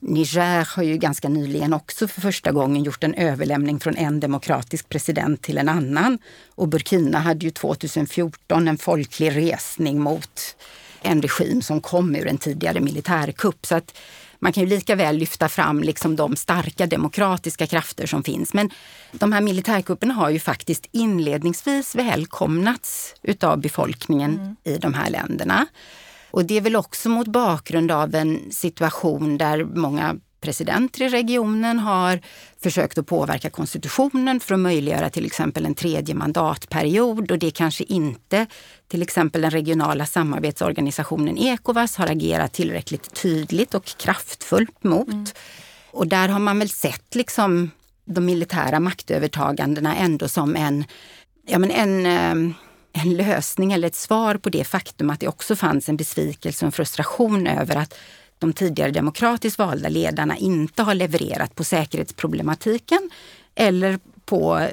Niger 0.00 0.76
har 0.76 0.82
ju 0.82 0.96
ganska 0.96 1.28
nyligen 1.28 1.72
också 1.72 2.08
för 2.08 2.20
första 2.20 2.52
gången 2.52 2.84
gjort 2.84 3.04
en 3.04 3.14
överlämning 3.14 3.80
från 3.80 3.96
en 3.96 4.20
demokratisk 4.20 4.88
president 4.88 5.42
till 5.42 5.58
en 5.58 5.68
annan. 5.68 6.18
Och 6.54 6.68
Burkina 6.68 7.18
hade 7.18 7.44
ju 7.44 7.50
2014 7.50 8.68
en 8.68 8.78
folklig 8.78 9.36
resning 9.36 10.00
mot 10.00 10.56
en 11.02 11.22
regim 11.22 11.62
som 11.62 11.80
kom 11.80 12.16
ur 12.16 12.26
en 12.26 12.38
tidigare 12.38 12.80
militärkupp. 12.80 13.66
Så 13.66 13.74
att 13.74 13.98
man 14.46 14.52
kan 14.52 14.62
ju 14.62 14.68
lika 14.68 14.94
väl 14.94 15.16
lyfta 15.16 15.48
fram 15.48 15.82
liksom 15.82 16.16
de 16.16 16.36
starka 16.36 16.86
demokratiska 16.86 17.66
krafter 17.66 18.06
som 18.06 18.22
finns. 18.22 18.54
Men 18.54 18.70
de 19.12 19.32
här 19.32 19.40
militärkupperna 19.40 20.14
har 20.14 20.30
ju 20.30 20.38
faktiskt 20.38 20.86
inledningsvis 20.92 21.94
välkomnats 21.94 23.14
utav 23.22 23.60
befolkningen 23.60 24.38
mm. 24.38 24.56
i 24.64 24.78
de 24.78 24.94
här 24.94 25.10
länderna. 25.10 25.66
Och 26.30 26.44
det 26.44 26.56
är 26.56 26.60
väl 26.60 26.76
också 26.76 27.08
mot 27.08 27.26
bakgrund 27.26 27.90
av 27.90 28.14
en 28.14 28.52
situation 28.52 29.38
där 29.38 29.64
många 29.64 30.16
presidenter 30.46 31.02
i 31.02 31.08
regionen 31.08 31.78
har 31.78 32.20
försökt 32.62 32.98
att 32.98 33.06
påverka 33.06 33.50
konstitutionen 33.50 34.40
för 34.40 34.54
att 34.54 34.60
möjliggöra 34.60 35.10
till 35.10 35.26
exempel 35.26 35.66
en 35.66 35.74
tredje 35.74 36.14
mandatperiod 36.14 37.30
och 37.30 37.38
det 37.38 37.50
kanske 37.50 37.84
inte 37.84 38.46
till 38.88 39.02
exempel 39.02 39.42
den 39.42 39.50
regionala 39.50 40.06
samarbetsorganisationen 40.06 41.38
Ecowas 41.38 41.96
har 41.96 42.06
agerat 42.06 42.52
tillräckligt 42.52 43.14
tydligt 43.22 43.74
och 43.74 43.84
kraftfullt 43.84 44.84
mot. 44.84 45.08
Mm. 45.08 45.26
Och 45.90 46.06
där 46.06 46.28
har 46.28 46.38
man 46.38 46.58
väl 46.58 46.68
sett 46.68 47.14
liksom 47.14 47.70
de 48.04 48.24
militära 48.24 48.80
maktövertagandena 48.80 49.96
ändå 49.96 50.28
som 50.28 50.56
en, 50.56 50.84
ja 51.46 51.58
men 51.58 51.70
en 51.70 52.06
eh, 52.06 52.56
en 52.92 53.16
lösning 53.16 53.72
eller 53.72 53.88
ett 53.88 53.94
svar 53.94 54.34
på 54.34 54.48
det 54.48 54.64
faktum 54.64 55.10
att 55.10 55.20
det 55.20 55.28
också 55.28 55.56
fanns 55.56 55.88
en 55.88 55.96
besvikelse 55.96 56.64
och 56.64 56.66
en 56.66 56.72
frustration 56.72 57.46
över 57.46 57.76
att 57.76 57.94
de 58.38 58.52
tidigare 58.52 58.90
demokratiskt 58.90 59.58
valda 59.58 59.88
ledarna 59.88 60.36
inte 60.36 60.82
har 60.82 60.94
levererat 60.94 61.54
på 61.54 61.64
säkerhetsproblematiken 61.64 63.10
eller 63.54 63.98
på 64.24 64.68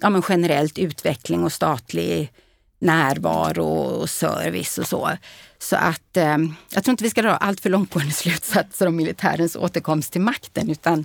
ja, 0.00 0.10
men 0.10 0.22
generellt 0.28 0.78
utveckling 0.78 1.44
och 1.44 1.52
statlig 1.52 2.32
närvaro 2.78 3.68
och 3.68 4.10
service 4.10 4.78
och 4.78 4.86
så. 4.86 5.10
Så 5.58 5.76
att 5.76 6.16
eh, 6.16 6.36
jag 6.70 6.84
tror 6.84 6.90
inte 6.90 7.04
vi 7.04 7.10
ska 7.10 7.22
dra 7.22 7.36
allt 7.36 7.60
för 7.60 7.70
långtgående 7.70 8.12
slutsatser 8.12 8.86
om 8.86 8.96
militärens 8.96 9.56
återkomst 9.56 10.12
till 10.12 10.20
makten 10.20 10.70
utan 10.70 11.04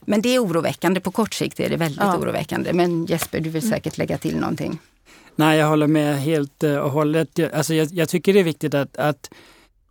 men 0.00 0.22
det 0.22 0.34
är 0.34 0.44
oroväckande. 0.44 1.00
På 1.00 1.10
kort 1.10 1.34
sikt 1.34 1.60
är 1.60 1.70
det 1.70 1.76
väldigt 1.76 2.00
ja. 2.00 2.16
oroväckande. 2.16 2.72
Men 2.72 3.06
Jesper, 3.06 3.40
du 3.40 3.50
vill 3.50 3.62
mm. 3.62 3.74
säkert 3.74 3.98
lägga 3.98 4.18
till 4.18 4.36
någonting? 4.36 4.78
Nej, 5.36 5.58
jag 5.58 5.68
håller 5.68 5.86
med 5.86 6.20
helt 6.20 6.62
eh, 6.62 6.76
och 6.76 6.90
hållet. 6.90 7.38
Alltså, 7.54 7.74
jag, 7.74 7.88
jag 7.92 8.08
tycker 8.08 8.32
det 8.32 8.40
är 8.40 8.44
viktigt 8.44 8.74
att, 8.74 8.96
att 8.96 9.30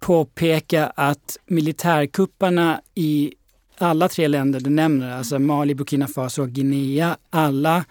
påpeka 0.05 0.87
att 0.95 1.37
militärkupparna 1.45 2.81
i 2.95 3.33
alla 3.77 4.09
tre 4.09 4.27
länder 4.27 4.59
du 4.59 4.69
nämner, 4.69 5.11
alltså 5.11 5.39
Mali, 5.39 5.75
Burkina 5.75 6.07
Faso 6.07 6.41
och 6.41 6.49
Guinea, 6.49 7.17
alla 7.29 7.85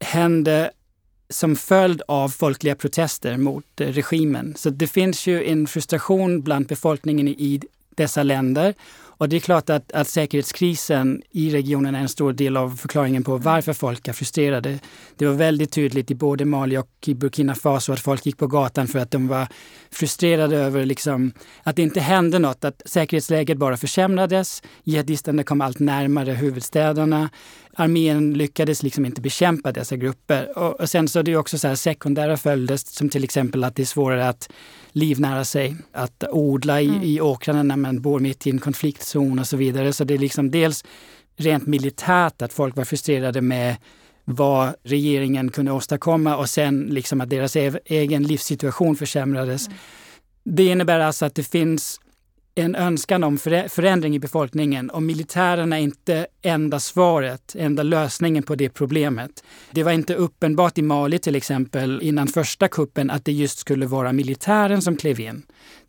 hände 0.00 0.70
som 1.30 1.56
följd 1.56 2.02
av 2.08 2.28
folkliga 2.28 2.74
protester 2.74 3.36
mot 3.36 3.80
eh, 3.80 3.86
regimen. 3.86 4.54
Så 4.56 4.70
det 4.70 4.86
finns 4.86 5.26
ju 5.26 5.44
en 5.44 5.66
frustration 5.66 6.42
bland 6.42 6.66
befolkningen 6.66 7.28
i 7.28 7.60
dessa 7.96 8.22
länder 8.22 8.74
och 9.22 9.28
det 9.28 9.36
är 9.36 9.40
klart 9.40 9.70
att, 9.70 9.92
att 9.92 10.08
säkerhetskrisen 10.08 11.22
i 11.30 11.50
regionen 11.50 11.94
är 11.94 12.00
en 12.00 12.08
stor 12.08 12.32
del 12.32 12.56
av 12.56 12.76
förklaringen 12.76 13.24
på 13.24 13.36
varför 13.36 13.72
folk 13.72 14.08
är 14.08 14.12
frustrerade. 14.12 14.78
Det 15.16 15.26
var 15.26 15.34
väldigt 15.34 15.72
tydligt 15.72 16.10
i 16.10 16.14
både 16.14 16.44
Mali 16.44 16.76
och 16.76 16.88
i 17.06 17.14
Burkina 17.14 17.54
Faso 17.54 17.92
att 17.92 18.00
folk 18.00 18.26
gick 18.26 18.38
på 18.38 18.46
gatan 18.46 18.86
för 18.86 18.98
att 18.98 19.10
de 19.10 19.28
var 19.28 19.48
frustrerade 19.90 20.56
över 20.56 20.84
liksom, 20.84 21.32
att 21.62 21.76
det 21.76 21.82
inte 21.82 22.00
hände 22.00 22.38
något, 22.38 22.64
att 22.64 22.82
säkerhetsläget 22.84 23.58
bara 23.58 23.76
försämrades. 23.76 24.62
Jihadisterna 24.84 25.44
kom 25.44 25.60
allt 25.60 25.78
närmare 25.78 26.32
huvudstäderna. 26.32 27.30
Armén 27.76 28.34
lyckades 28.34 28.82
liksom 28.82 29.06
inte 29.06 29.20
bekämpa 29.20 29.72
dessa 29.72 29.96
grupper. 29.96 30.58
Och, 30.58 30.80
och 30.80 30.90
sen 30.90 31.08
så 31.08 31.18
är 31.18 31.22
det 31.22 31.36
också 31.36 31.58
så 31.58 31.68
här 31.68 31.74
sekundära 31.74 32.36
följder 32.36 32.76
som 32.76 33.08
till 33.08 33.24
exempel 33.24 33.64
att 33.64 33.76
det 33.76 33.82
är 33.82 33.86
svårare 33.86 34.28
att 34.28 34.50
livnära 34.92 35.44
sig, 35.44 35.76
att 35.92 36.24
odla 36.30 36.80
i, 36.80 36.88
mm. 36.88 37.02
i 37.02 37.20
åkrarna 37.20 37.62
när 37.62 37.76
man 37.76 38.00
bor 38.00 38.20
mitt 38.20 38.46
i 38.46 38.50
en 38.50 38.58
konfliktzon 38.58 39.38
och 39.38 39.46
så 39.46 39.56
vidare. 39.56 39.92
Så 39.92 40.04
det 40.04 40.14
är 40.14 40.18
liksom 40.18 40.50
dels 40.50 40.84
rent 41.36 41.66
militärt 41.66 42.42
att 42.42 42.52
folk 42.52 42.76
var 42.76 42.84
frustrerade 42.84 43.40
med 43.40 43.76
vad 44.24 44.74
regeringen 44.82 45.50
kunde 45.50 45.72
åstadkomma 45.72 46.36
och 46.36 46.48
sen 46.48 46.80
liksom 46.80 47.20
att 47.20 47.30
deras 47.30 47.56
egen 47.84 48.22
livssituation 48.22 48.96
försämrades. 48.96 49.66
Mm. 49.66 49.78
Det 50.44 50.64
innebär 50.64 51.00
alltså 51.00 51.24
att 51.24 51.34
det 51.34 51.42
finns 51.42 52.00
en 52.54 52.74
önskan 52.74 53.24
om 53.24 53.38
förändring 53.68 54.14
i 54.14 54.18
befolkningen 54.18 54.90
och 54.90 55.02
militärerna 55.02 55.78
är 55.78 55.82
inte 55.82 56.26
enda 56.42 56.80
svaret, 56.80 57.56
enda 57.58 57.82
lösningen 57.82 58.42
på 58.42 58.54
det 58.54 58.68
problemet. 58.68 59.44
Det 59.70 59.82
var 59.82 59.92
inte 59.92 60.14
uppenbart 60.14 60.78
i 60.78 60.82
Mali 60.82 61.18
till 61.18 61.34
exempel 61.34 62.02
innan 62.02 62.28
första 62.28 62.68
kuppen 62.68 63.10
att 63.10 63.24
det 63.24 63.32
just 63.32 63.58
skulle 63.58 63.86
vara 63.86 64.12
militären 64.12 64.82
som 64.82 64.96
klev 64.96 65.20
in. 65.20 65.42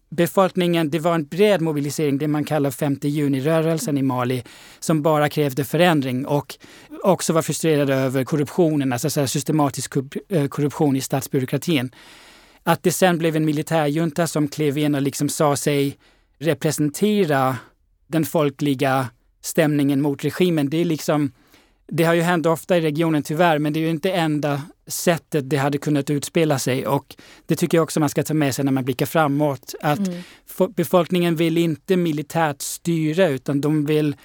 Befolkningen, 0.10 0.90
det 0.90 1.00
var 1.00 1.16
en 1.16 1.26
bred 1.26 1.62
mobilisering, 1.62 2.18
det 2.18 2.28
man 2.28 2.44
kallar 2.44 2.72
5 2.72 2.98
juni-rörelsen 3.02 3.98
i 3.98 4.02
Mali, 4.02 4.44
som 4.80 5.02
bara 5.02 5.30
krävde 5.30 5.64
förändring 5.64 6.26
och 6.26 6.56
också 7.04 7.34
var 7.34 7.42
frustrerade 7.42 7.96
över 7.96 8.24
korruptionen, 8.24 8.94
alltså 8.94 9.28
systematisk 9.28 9.94
eh, 10.30 10.48
korruption 10.48 10.96
i 10.96 11.02
statsbyråkratin. 11.02 11.92
Att 12.64 12.84
det 12.84 12.92
sen 12.92 13.18
blev 13.18 13.36
en 13.36 13.46
militärjunta 13.46 14.28
som 14.28 14.48
klev 14.48 14.78
in 14.78 14.96
och 14.96 15.02
liksom 15.02 15.30
sa 15.30 15.56
sig 15.56 15.98
representera 16.44 17.58
den 18.08 18.26
folkliga 18.26 19.08
stämningen 19.42 20.02
mot 20.02 20.26
regimen. 20.26 20.70
Det 20.70 20.78
är 20.78 20.86
liksom 20.86 21.32
det 21.88 22.04
har 22.04 22.14
ju 22.14 22.22
hänt 22.22 22.46
ofta 22.46 22.78
i 22.78 22.82
regionen 22.82 23.24
tyvärr, 23.24 23.60
men 23.60 23.74
det 23.74 23.80
är 23.80 23.82
ju 23.82 23.90
inte 23.90 24.12
enda 24.12 24.62
sättet 24.88 25.50
det 25.50 25.58
hade 25.58 25.78
kunnat 25.78 26.10
utspela 26.10 26.60
sig. 26.60 26.88
Och 26.88 27.16
det 27.46 27.56
tycker 27.56 27.78
jag 27.78 27.84
också 27.84 28.00
man 28.00 28.10
ska 28.10 28.24
ta 28.24 28.34
med 28.34 28.56
sig 28.56 28.66
när 28.66 28.72
man 28.72 28.86
blickar 28.86 29.06
framåt. 29.06 29.76
Att 29.82 30.08
mm. 30.08 30.74
befolkningen 30.76 31.36
vill 31.36 31.58
inte 31.58 31.98
militärt 31.98 32.62
styra 32.62 33.28
utan 33.28 33.62
de 33.62 33.86
vill 33.86 34.16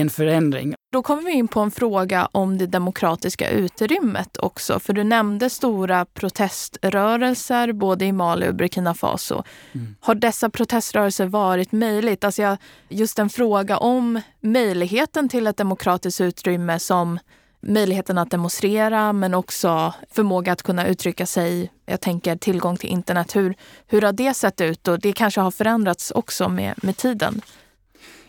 en 0.00 0.10
förändring. 0.10 0.74
Då 0.92 1.02
kommer 1.02 1.22
vi 1.22 1.32
in 1.32 1.48
på 1.48 1.60
en 1.60 1.70
fråga 1.70 2.28
om 2.32 2.58
det 2.58 2.66
demokratiska 2.66 3.50
utrymmet 3.50 4.36
också. 4.36 4.80
För 4.80 4.92
du 4.92 5.04
nämnde 5.04 5.50
stora 5.50 6.04
proteströrelser 6.04 7.72
både 7.72 8.04
i 8.04 8.12
Mali 8.12 8.48
och 8.48 8.54
Burkina 8.54 8.94
Faso. 8.94 9.42
Mm. 9.72 9.96
Har 10.00 10.14
dessa 10.14 10.50
proteströrelser 10.50 11.26
varit 11.26 11.72
möjligt? 11.72 12.24
Alltså 12.24 12.42
jag, 12.42 12.58
just 12.88 13.18
en 13.18 13.30
fråga 13.30 13.78
om 13.78 14.20
möjligheten 14.40 15.28
till 15.28 15.46
ett 15.46 15.56
demokratiskt 15.56 16.20
utrymme 16.20 16.78
som 16.78 17.18
möjligheten 17.60 18.18
att 18.18 18.30
demonstrera 18.30 19.12
men 19.12 19.34
också 19.34 19.94
förmåga 20.10 20.52
att 20.52 20.62
kunna 20.62 20.86
uttrycka 20.86 21.26
sig. 21.26 21.72
Jag 21.86 22.00
tänker 22.00 22.36
tillgång 22.36 22.76
till 22.76 22.90
internet. 22.90 23.36
Hur, 23.36 23.54
hur 23.86 24.02
har 24.02 24.12
det 24.12 24.34
sett 24.34 24.60
ut? 24.60 24.88
Och 24.88 25.00
det 25.00 25.12
kanske 25.12 25.40
har 25.40 25.50
förändrats 25.50 26.10
också 26.10 26.48
med, 26.48 26.74
med 26.82 26.96
tiden. 26.96 27.40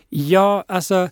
Ja, 0.08 0.64
alltså 0.68 1.08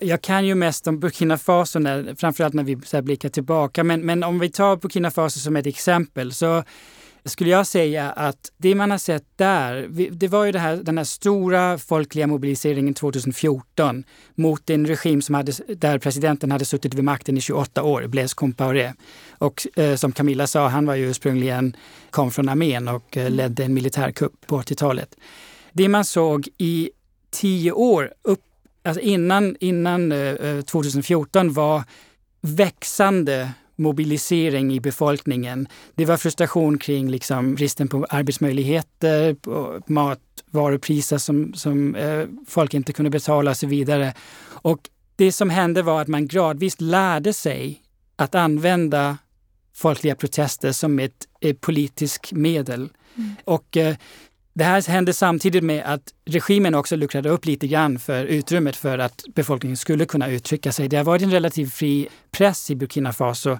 jag 0.00 0.22
kan 0.22 0.46
ju 0.46 0.54
mest 0.54 0.86
om 0.86 1.00
Burkina 1.00 1.38
Faso, 1.38 1.78
när, 1.78 2.14
framförallt 2.14 2.54
när 2.54 2.64
vi 2.64 2.78
så 2.84 3.02
blickar 3.02 3.28
tillbaka. 3.28 3.84
Men, 3.84 4.00
men 4.00 4.24
om 4.24 4.38
vi 4.38 4.50
tar 4.50 4.76
Burkina 4.76 5.10
Faso 5.10 5.40
som 5.40 5.56
ett 5.56 5.66
exempel 5.66 6.32
så 6.32 6.62
skulle 7.24 7.50
jag 7.50 7.66
säga 7.66 8.10
att 8.10 8.52
det 8.56 8.74
man 8.74 8.90
har 8.90 8.98
sett 8.98 9.24
där, 9.36 9.88
det 10.10 10.28
var 10.28 10.44
ju 10.44 10.52
det 10.52 10.58
här, 10.58 10.76
den 10.76 10.98
här 10.98 11.04
stora 11.04 11.78
folkliga 11.78 12.26
mobiliseringen 12.26 12.94
2014 12.94 14.04
mot 14.34 14.70
en 14.70 14.86
regim 14.86 15.22
som 15.22 15.34
hade, 15.34 15.52
där 15.76 15.98
presidenten 15.98 16.52
hade 16.52 16.64
suttit 16.64 16.94
vid 16.94 17.04
makten 17.04 17.36
i 17.36 17.40
28 17.40 17.82
år, 17.82 18.06
Blaise 18.06 18.34
Compaoré. 18.34 18.92
Och 19.38 19.66
eh, 19.76 19.96
som 19.96 20.12
Camilla 20.12 20.46
sa, 20.46 20.68
han 20.68 20.86
var 20.86 20.94
ju 20.94 21.10
ursprungligen, 21.10 21.76
kom 22.10 22.30
från 22.30 22.48
armén 22.48 22.88
och 22.88 23.16
eh, 23.16 23.30
ledde 23.30 23.64
en 23.64 23.74
militärkupp 23.74 24.46
på 24.46 24.60
80-talet. 24.60 25.16
Det 25.72 25.88
man 25.88 26.04
såg 26.04 26.48
i 26.58 26.90
tio 27.30 27.72
år 27.72 28.12
upp 28.22 28.44
alltså 28.82 29.00
innan, 29.00 29.56
innan 29.60 30.12
eh, 30.12 30.60
2014 30.60 31.46
eh, 31.46 31.52
var 31.52 31.82
växande 32.40 33.50
mobilisering 33.76 34.72
i 34.72 34.80
befolkningen. 34.80 35.68
Det 35.94 36.04
var 36.04 36.16
frustration 36.16 36.78
kring 36.78 37.10
liksom 37.10 37.54
bristen 37.54 37.88
på 37.88 38.06
arbetsmöjligheter, 38.10 39.34
på 39.34 39.80
matvarupriser 39.86 41.18
som, 41.18 41.54
som 41.54 41.94
eh, 41.94 42.24
folk 42.48 42.74
inte 42.74 42.92
kunde 42.92 43.10
betala 43.10 43.50
och 43.50 43.56
så 43.56 43.66
vidare. 43.66 44.14
Och 44.42 44.80
det 45.16 45.32
som 45.32 45.50
hände 45.50 45.82
var 45.82 46.00
att 46.00 46.08
man 46.08 46.26
gradvis 46.26 46.80
lärde 46.80 47.32
sig 47.32 47.82
att 48.16 48.34
använda 48.34 49.18
folkliga 49.74 50.14
protester 50.14 50.72
som 50.72 50.98
ett, 50.98 51.28
ett 51.40 51.60
politiskt 51.60 52.32
medel. 52.32 52.88
Mm. 53.16 53.36
Och 53.44 53.76
eh, 53.76 53.96
det 54.52 54.64
här 54.64 54.88
hände 54.88 55.12
samtidigt 55.12 55.64
med 55.64 55.82
att 55.86 56.02
regimen 56.24 56.74
också 56.74 56.96
luckrade 56.96 57.28
upp 57.28 57.46
lite 57.46 57.66
grann 57.66 57.98
för 57.98 58.24
utrymmet 58.24 58.76
för 58.76 58.98
att 58.98 59.24
befolkningen 59.34 59.76
skulle 59.76 60.04
kunna 60.04 60.28
uttrycka 60.28 60.72
sig. 60.72 60.88
Det 60.88 60.96
har 60.96 61.04
varit 61.04 61.22
en 61.22 61.30
relativt 61.30 61.72
fri 61.72 62.08
press 62.30 62.70
i 62.70 62.76
Burkina 62.76 63.12
Faso 63.12 63.58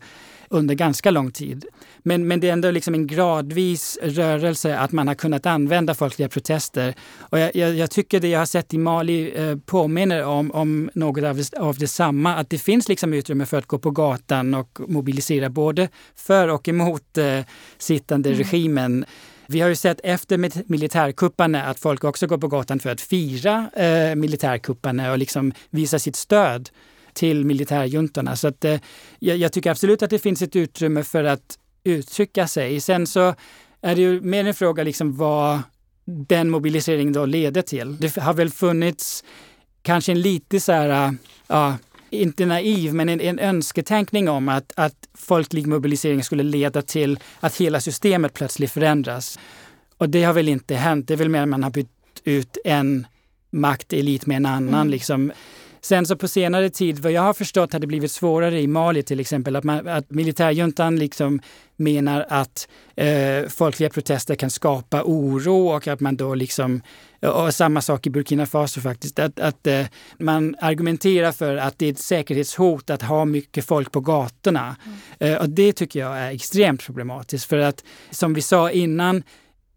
under 0.53 0.75
ganska 0.75 1.11
lång 1.11 1.31
tid. 1.31 1.65
Men, 2.03 2.29
men 2.29 2.41
det 2.41 2.49
är 2.49 2.53
ändå 2.53 2.71
liksom 2.71 2.95
en 2.95 3.07
gradvis 3.07 3.99
rörelse 4.03 4.79
att 4.79 4.93
man 4.93 5.09
har 5.09 5.15
kunnat 5.15 5.47
använda 5.47 5.95
folkliga 5.95 6.29
protester. 6.29 6.95
Och 7.19 7.39
jag, 7.39 7.57
jag, 7.57 7.75
jag 7.75 7.91
tycker 7.91 8.21
det 8.21 8.29
jag 8.29 8.39
har 8.39 8.47
sett 8.47 8.75
i 8.75 8.79
Mali 8.79 9.33
eh, 9.37 9.57
påminner 9.57 10.25
om, 10.25 10.51
om 10.51 10.91
något 10.95 11.25
av, 11.25 11.43
av 11.57 11.79
detsamma. 11.79 12.35
Att 12.35 12.51
det 12.51 12.59
finns 12.59 12.89
liksom 12.89 13.13
utrymme 13.13 13.47
för 13.47 13.59
att 13.59 13.67
gå 13.67 13.79
på 13.79 13.91
gatan 13.91 14.55
och 14.55 14.81
mobilisera 14.89 15.51
både 15.51 15.89
för 16.17 16.49
och 16.49 16.69
emot 16.69 17.19
eh, 17.19 17.41
sittande 17.79 18.29
mm. 18.29 18.39
regimen. 18.39 19.05
Vi 19.51 19.61
har 19.61 19.69
ju 19.69 19.77
sett 19.77 20.01
efter 20.05 20.39
militärkupparna 20.71 21.65
att 21.65 21.81
folk 21.81 22.05
också 22.05 22.27
går 22.27 22.39
på 22.39 22.49
gatan 22.49 22.79
för 22.79 22.91
att 22.91 23.01
fira 23.01 23.71
eh, 23.77 24.15
militärkupparna 24.15 25.13
och 25.13 25.19
liksom 25.19 25.53
visa 25.71 25.99
sitt 25.99 26.17
stöd 26.17 26.71
till 27.13 27.45
militärjuntorna. 27.45 28.37
Så 28.37 28.49
att, 28.49 28.65
eh, 28.65 28.81
jag, 29.19 29.37
jag, 29.37 29.53
tycker 29.53 29.71
absolut 29.71 30.03
att 30.03 30.11
det 30.11 30.19
finns 30.19 30.43
ett 30.43 30.57
utrymme 30.57 31.03
för 31.03 31.25
att 31.25 31.59
uttrycka 31.85 32.49
sig. 32.49 32.81
Sen 32.81 33.07
så 33.07 33.35
är 33.81 33.95
det 33.95 34.01
ju 34.01 34.21
mer 34.21 34.45
en 34.45 34.55
fråga 34.55 34.83
liksom 34.83 35.17
vad 35.17 35.63
den 36.05 36.51
mobiliseringen 36.51 37.13
då 37.13 37.27
leder 37.27 37.63
till. 37.63 37.97
Det 37.97 38.17
har 38.17 38.35
väl 38.35 38.51
funnits 38.51 39.25
kanske 39.83 40.13
en 40.13 40.21
lite 40.21 40.61
så 40.61 40.73
här, 40.73 41.17
ja, 41.47 41.77
inte 42.11 42.47
naiv, 42.47 42.95
men 42.95 43.09
en, 43.09 43.21
en 43.21 43.39
önsketänkning 43.39 44.29
om 44.29 44.49
att, 44.49 44.73
att 44.77 45.09
folklig 45.15 45.67
mobilisering 45.67 46.23
skulle 46.23 46.43
leda 46.43 46.83
till 46.83 47.19
att 47.41 47.57
hela 47.57 47.81
systemet 47.81 48.35
plötsligt 48.35 48.73
förändras. 48.73 49.39
Och 49.97 50.09
det 50.09 50.25
har 50.25 50.33
väl 50.33 50.49
inte 50.49 50.75
hänt. 50.75 51.09
Det 51.09 51.15
är 51.15 51.19
väl 51.19 51.29
mer 51.29 51.43
att 51.43 51.49
man 51.49 51.63
har 51.63 51.71
bytt 51.71 51.89
ut 52.25 52.59
en 52.65 53.07
maktelit 53.51 54.27
med 54.27 54.37
en 54.37 54.47
annan. 54.47 54.75
Mm. 54.75 54.91
Liksom. 54.91 55.33
Sen 55.83 56.07
så 56.07 56.17
på 56.17 56.29
senare 56.29 56.71
tid, 56.71 56.99
vad 56.99 57.13
jag 57.13 57.23
har 57.23 57.35
förstått, 57.35 57.73
har 57.73 57.81
det 57.81 57.87
blivit 57.87 58.13
svårare 58.13 58.61
i 58.61 58.67
Mali 58.67 59.03
till 59.03 59.21
exempel. 59.21 59.57
Att, 59.57 59.65
man, 59.65 59.89
att 59.89 60.11
militärjuntan 60.11 60.97
liksom 60.97 61.41
menar 61.77 62.27
att 62.29 62.69
eh, 62.97 63.49
folkliga 63.49 63.91
protester 63.91 64.35
kan 64.35 64.51
skapa 64.51 65.03
oro 65.05 65.69
och 65.69 65.89
att 65.89 66.01
man 66.01 66.17
då 66.17 66.35
liksom, 66.35 66.83
och 67.21 67.55
samma 67.55 67.81
sak 67.81 68.07
i 68.07 68.11
Burkina 68.11 68.47
Faso 68.47 68.81
faktiskt, 68.81 69.19
att, 69.19 69.41
att 69.41 69.67
eh, 69.67 69.87
man 70.19 70.57
argumenterar 70.61 71.33
för 71.33 71.57
att 71.57 71.79
det 71.79 71.87
är 71.87 71.93
ett 71.93 71.99
säkerhetshot 71.99 72.91
att 72.91 73.03
ha 73.03 73.25
mycket 73.25 73.65
folk 73.65 73.93
på 73.93 74.01
gatorna. 74.01 74.77
Mm. 74.85 75.35
Eh, 75.35 75.41
och 75.41 75.49
det 75.49 75.73
tycker 75.73 76.01
jag 76.01 76.19
är 76.19 76.31
extremt 76.31 76.87
problematiskt 76.87 77.45
för 77.45 77.59
att 77.59 77.85
som 78.11 78.35
vi 78.35 78.43
sa 78.43 78.71
innan, 78.71 79.23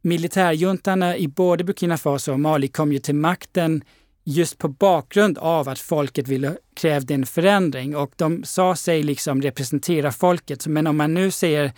militärjuntorna 0.01 1.17
i 1.17 1.27
både 1.27 1.63
Burkina 1.63 1.97
Faso 1.97 2.31
och 2.31 2.39
Mali 2.39 2.67
kom 2.67 2.93
ju 2.93 2.99
till 2.99 3.15
makten 3.15 3.83
just 4.23 4.57
på 4.57 4.67
bakgrund 4.67 5.37
av 5.37 5.69
att 5.69 5.79
folket 5.79 6.27
ville, 6.27 6.57
krävde 6.73 7.13
en 7.13 7.25
förändring 7.25 7.95
och 7.95 8.11
de 8.15 8.43
sa 8.43 8.75
sig 8.75 9.03
liksom 9.03 9.41
representera 9.41 10.11
folket. 10.11 10.67
Men 10.67 10.87
om 10.87 10.97
man 10.97 11.13
nu 11.13 11.31
ser 11.31 11.71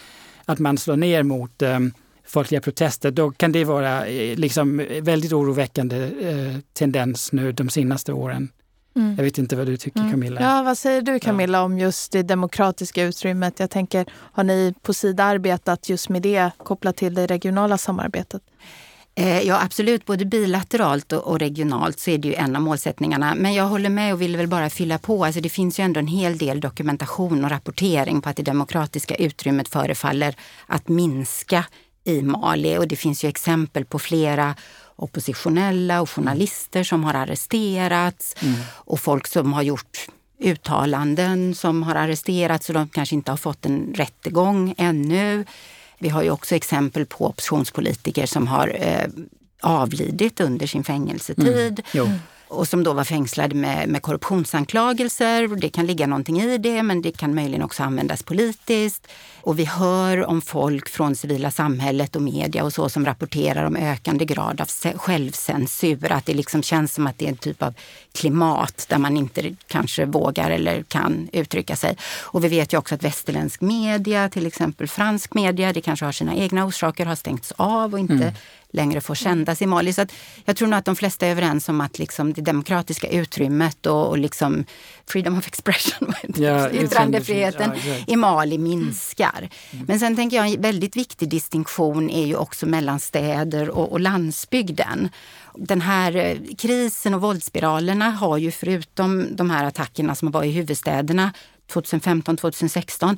att 0.46 0.60
man 0.60 0.78
slår 0.78 0.96
ner 0.96 1.24
mot 1.24 1.62
um, 1.62 1.94
folkliga 2.26 2.62
protester, 2.62 3.12
då 3.12 3.32
kan 3.32 3.52
det 3.52 3.64
vara 3.64 4.06
eh, 4.06 4.38
liksom 4.38 4.86
väldigt 5.02 5.34
oroväckande 5.34 5.98
eh, 6.22 6.58
tendens 6.74 7.32
nu 7.32 7.52
de 7.52 7.70
senaste 7.70 8.14
åren. 8.14 8.50
Mm. 8.96 9.16
Jag 9.16 9.24
vet 9.24 9.38
inte 9.38 9.56
vad 9.56 9.68
du 9.68 9.78
tycker 9.78 10.00
mm. 10.00 10.12
Camilla? 10.12 10.42
Ja, 10.42 10.64
vad 10.64 10.78
säger 10.78 11.02
du 11.02 11.20
Camilla 11.20 11.58
ja. 11.58 11.64
om 11.64 11.80
just 11.80 12.12
det 12.12 12.24
demokratiska 12.24 13.04
utrymmet? 13.04 13.60
Jag 13.60 13.70
tänker, 13.70 14.06
har 14.12 14.44
ni 14.44 14.74
på 14.82 14.94
Sida 14.94 15.24
arbetat 15.24 15.90
just 15.90 16.10
med 16.10 16.22
det 16.22 16.52
kopplat 16.58 16.96
till 16.96 17.14
det 17.14 17.28
regionala 17.28 17.78
samarbetet? 17.78 18.42
Eh, 19.18 19.42
ja, 19.42 19.62
absolut. 19.62 20.06
Både 20.06 20.26
bilateralt 20.26 21.12
och 21.14 21.40
regionalt 21.40 22.00
så 22.00 22.12
är 22.12 22.18
det 22.18 22.28
ju 22.28 22.34
en 22.34 22.56
av 22.56 22.62
målsättningarna. 22.62 23.36
Men 23.36 23.54
jag 23.54 23.66
håller 23.66 23.90
med 23.90 24.14
och 24.14 24.22
vill 24.22 24.38
väl 24.38 24.48
bara 24.48 24.70
fylla 24.70 24.98
på. 24.98 25.26
Alltså 25.26 25.42
det 25.42 25.50
finns 25.50 25.80
ju 25.80 25.84
ändå 25.84 26.00
en 26.00 26.08
hel 26.08 26.38
del 26.38 26.60
dokumentation 26.60 27.44
och 27.44 27.50
rapportering 27.50 28.22
på 28.22 28.30
att 28.30 28.36
det 28.36 28.44
demokratiska 28.44 29.16
utrymmet 29.16 29.68
förefaller 29.68 30.36
att 30.68 30.88
minska 30.88 31.66
i 32.04 32.22
Mali. 32.22 32.78
Och 32.78 32.88
det 32.88 32.96
finns 32.96 33.24
ju 33.24 33.30
exempel 33.30 33.86
på 33.86 34.00
flera 34.00 34.56
oppositionella 34.96 36.02
och 36.02 36.10
journalister 36.10 36.84
som 36.84 37.04
har 37.04 37.14
arresterats 37.14 38.36
mm. 38.42 38.60
och 38.72 39.00
folk 39.00 39.28
som 39.28 39.54
har 39.54 39.62
gjort 39.62 40.08
uttalanden 40.40 41.56
som 41.56 41.84
har 41.84 41.96
arresterats 41.96 42.70
och 42.70 42.74
de 42.74 42.90
kanske 42.90 43.16
inte 43.16 43.32
har 43.32 43.38
fått 43.38 43.66
en 43.66 43.94
rättegång 43.96 44.76
ännu. 44.78 45.46
Vi 46.00 46.10
har 46.10 46.24
ju 46.24 46.32
också 46.32 46.56
exempel 46.56 47.06
på 47.06 47.26
oppositionspolitiker 47.26 48.26
som 48.26 48.48
har 48.48 48.78
eh, 48.80 49.08
avlidit 49.62 50.40
under 50.42 50.68
sin 50.68 50.84
fängelsetid. 50.84 51.82
Mm. 51.94 52.12
Och 52.56 52.68
som 52.68 52.84
då 52.84 52.94
var 52.94 53.04
fängslade 53.04 53.56
med, 53.56 53.90
med 53.90 54.02
korruptionsanklagelser. 54.02 55.48
Det 55.48 55.70
kan 55.70 55.86
ligga 55.86 56.08
någonting 56.08 56.42
i 56.42 56.58
det, 56.58 56.84
men 56.84 57.02
det 57.02 57.12
kan 57.12 57.36
möjligen 57.36 57.62
också 57.62 57.84
användas 57.84 58.24
politiskt. 58.24 59.08
Och 59.42 59.60
vi 59.60 59.66
hör 59.66 60.26
om 60.26 60.42
folk 60.42 60.90
från 60.90 61.16
civila 61.16 61.52
samhället 61.52 62.16
och 62.16 62.22
media 62.22 62.64
och 62.64 62.74
så 62.74 62.90
som 62.90 63.06
rapporterar 63.06 63.66
om 63.66 63.76
ökande 63.76 64.26
grad 64.26 64.62
av 64.62 64.98
självcensur. 64.98 66.12
Att 66.12 66.26
det 66.26 66.34
liksom 66.34 66.64
känns 66.64 66.94
som 66.94 67.08
att 67.08 67.18
det 67.18 67.26
är 67.26 67.30
en 67.30 67.38
typ 67.38 67.64
av 67.64 67.74
klimat 68.12 68.86
där 68.90 68.98
man 68.98 69.18
inte 69.18 69.56
kanske 69.68 70.06
vågar 70.06 70.52
eller 70.52 70.84
kan 70.84 71.30
uttrycka 71.34 71.76
sig. 71.76 71.98
Och 72.22 72.44
vi 72.44 72.48
vet 72.48 72.74
ju 72.74 72.78
också 72.78 72.96
att 72.96 73.04
västerländsk 73.04 73.62
media, 73.62 74.30
till 74.30 74.48
exempel 74.48 74.88
fransk 74.88 75.34
media, 75.34 75.74
det 75.74 75.82
kanske 75.82 76.06
har 76.06 76.12
sina 76.12 76.36
egna 76.36 76.66
orsaker, 76.66 77.06
har 77.06 77.16
stängts 77.16 77.54
av 77.58 77.94
och 77.94 78.00
inte 78.00 78.14
mm 78.14 78.34
längre 78.76 79.02
får 79.02 79.16
sändas 79.16 79.62
i 79.62 79.66
Mali. 79.66 79.94
Så 79.94 80.02
att 80.02 80.14
jag 80.46 80.56
tror 80.56 80.68
nog 80.68 80.78
att 80.78 80.86
de 80.86 80.96
flesta 80.96 81.28
är 81.28 81.32
överens 81.32 81.70
om 81.70 81.82
att 81.82 82.00
liksom 82.00 82.34
det 82.34 82.42
demokratiska 82.42 83.08
utrymmet 83.08 83.86
och, 83.86 84.08
och 84.08 84.18
liksom 84.18 84.66
freedom 85.08 85.38
of 85.38 85.48
expression, 85.48 86.14
ja, 86.36 86.70
yttrandefriheten 86.70 87.72
ja, 87.86 87.96
i 88.08 88.16
Mali 88.16 88.58
minskar. 88.58 89.50
Mm. 89.72 89.86
Men 89.88 90.00
sen 90.00 90.16
tänker 90.16 90.38
jag 90.38 90.48
en 90.48 90.62
väldigt 90.62 90.96
viktig 90.96 91.30
distinktion 91.30 92.10
är 92.10 92.26
ju 92.26 92.36
också 92.36 92.66
mellan 92.66 93.00
städer 93.00 93.70
och, 93.70 93.92
och 93.92 94.00
landsbygden. 94.00 95.10
Den 95.56 95.82
här 95.82 96.16
eh, 96.16 96.38
krisen 96.58 97.14
och 97.14 97.22
våldsspiralerna 97.22 98.12
har 98.12 98.38
ju 98.38 98.52
förutom 98.52 99.36
de 99.36 99.50
här 99.50 99.66
attackerna 99.66 100.16
som 100.16 100.32
var 100.32 100.44
i 100.44 100.52
huvudstäderna 100.52 101.34
2015-2016 101.74 103.18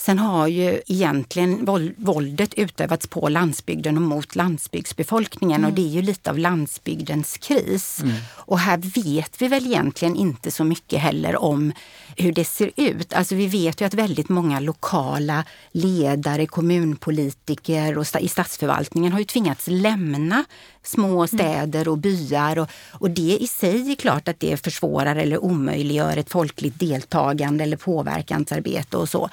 Sen 0.00 0.18
har 0.18 0.46
ju 0.46 0.80
egentligen 0.86 1.64
våldet 1.96 2.54
utövats 2.54 3.06
på 3.06 3.28
landsbygden 3.28 3.96
och 3.96 4.02
mot 4.02 4.36
landsbygdsbefolkningen 4.36 5.60
mm. 5.60 5.70
och 5.70 5.76
det 5.76 5.82
är 5.82 5.90
ju 5.90 6.02
lite 6.02 6.30
av 6.30 6.38
landsbygdens 6.38 7.38
kris. 7.38 8.00
Mm. 8.02 8.14
Och 8.30 8.58
här 8.58 8.78
vet 9.04 9.42
vi 9.42 9.48
väl 9.48 9.66
egentligen 9.66 10.16
inte 10.16 10.50
så 10.50 10.64
mycket 10.64 11.00
heller 11.00 11.36
om 11.36 11.72
hur 12.16 12.32
det 12.32 12.44
ser 12.44 12.70
ut. 12.76 13.12
Alltså 13.12 13.34
vi 13.34 13.46
vet 13.46 13.80
ju 13.80 13.84
att 13.84 13.94
väldigt 13.94 14.28
många 14.28 14.60
lokala 14.60 15.44
ledare, 15.72 16.46
kommunpolitiker 16.46 17.98
och 17.98 18.06
i 18.20 18.28
statsförvaltningen 18.28 19.12
har 19.12 19.18
ju 19.18 19.24
tvingats 19.24 19.64
lämna 19.66 20.44
små 20.82 21.14
mm. 21.14 21.28
städer 21.28 21.88
och 21.88 21.98
byar 21.98 22.58
och, 22.58 22.68
och 22.90 23.10
det 23.10 23.38
i 23.40 23.46
sig 23.46 23.90
är 23.90 23.96
klart 23.96 24.28
att 24.28 24.40
det 24.40 24.64
försvårar 24.64 25.16
eller 25.16 25.44
omöjliggör 25.44 26.16
ett 26.16 26.30
folkligt 26.30 26.80
deltagande 26.80 27.64
eller 27.64 27.76
påverkansarbete 27.76 28.96
och 28.96 29.08
så. 29.08 29.30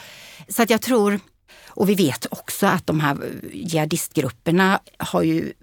Så 0.48 0.64
att 0.64 0.70
jag 0.70 0.82
tror, 0.82 1.20
och 1.68 1.90
vi 1.90 1.96
vet 1.96 2.28
också 2.30 2.68
att 2.68 2.88
de 2.88 3.00
här 3.00 3.18
jihadistgrupperna 3.54 4.80
har 4.98 5.22
ju 5.22 5.54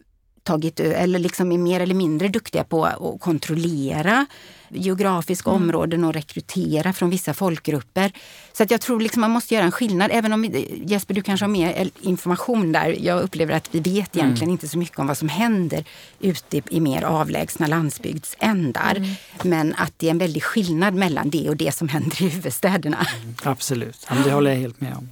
tagit, 0.43 0.81
eller 0.81 1.19
liksom 1.19 1.53
är 1.53 1.59
mer 1.59 1.81
eller 1.81 1.95
mindre 1.95 2.29
duktiga 2.29 2.65
på 2.65 2.85
att 2.85 3.21
kontrollera 3.21 4.27
geografiska 4.75 5.51
mm. 5.51 5.63
områden 5.63 6.05
och 6.05 6.13
rekrytera 6.13 6.93
från 6.93 7.11
vissa 7.11 7.35
folkgrupper. 7.35 8.13
Så 8.53 8.63
att 8.63 8.71
jag 8.71 8.81
tror 8.81 9.01
liksom 9.01 9.21
man 9.21 9.31
måste 9.31 9.55
göra 9.55 9.65
en 9.65 9.73
skillnad. 9.73 10.11
Även 10.15 10.33
om 10.33 10.45
Jesper, 10.85 11.15
du 11.15 11.23
kanske 11.23 11.45
har 11.45 11.51
mer 11.51 11.91
information 12.01 12.73
där. 12.73 12.97
Jag 13.01 13.23
upplever 13.23 13.55
att 13.55 13.69
vi 13.75 13.79
vet 13.79 14.17
mm. 14.17 14.27
egentligen 14.27 14.49
mm. 14.49 14.53
inte 14.53 14.69
så 14.69 14.79
mycket 14.79 14.99
om 14.99 15.07
vad 15.07 15.19
som 15.19 15.29
händer 15.29 15.85
ute 16.21 16.63
i 16.71 16.81
mer 16.81 17.03
avlägsna 17.03 17.67
landsbygdsändar. 17.67 18.97
Mm. 18.97 19.11
Men 19.43 19.75
att 19.75 19.93
det 19.97 20.07
är 20.07 20.11
en 20.11 20.19
väldig 20.19 20.43
skillnad 20.43 20.95
mellan 20.95 21.31
det 21.31 21.49
och 21.49 21.57
det 21.57 21.73
som 21.75 21.89
händer 21.89 22.23
i 22.23 22.29
huvudstäderna. 22.29 23.07
Mm. 23.23 23.35
Absolut, 23.43 24.07
det 24.25 24.33
håller 24.33 24.51
jag 24.51 24.59
helt 24.59 24.81
med 24.81 24.97
om. 24.97 25.09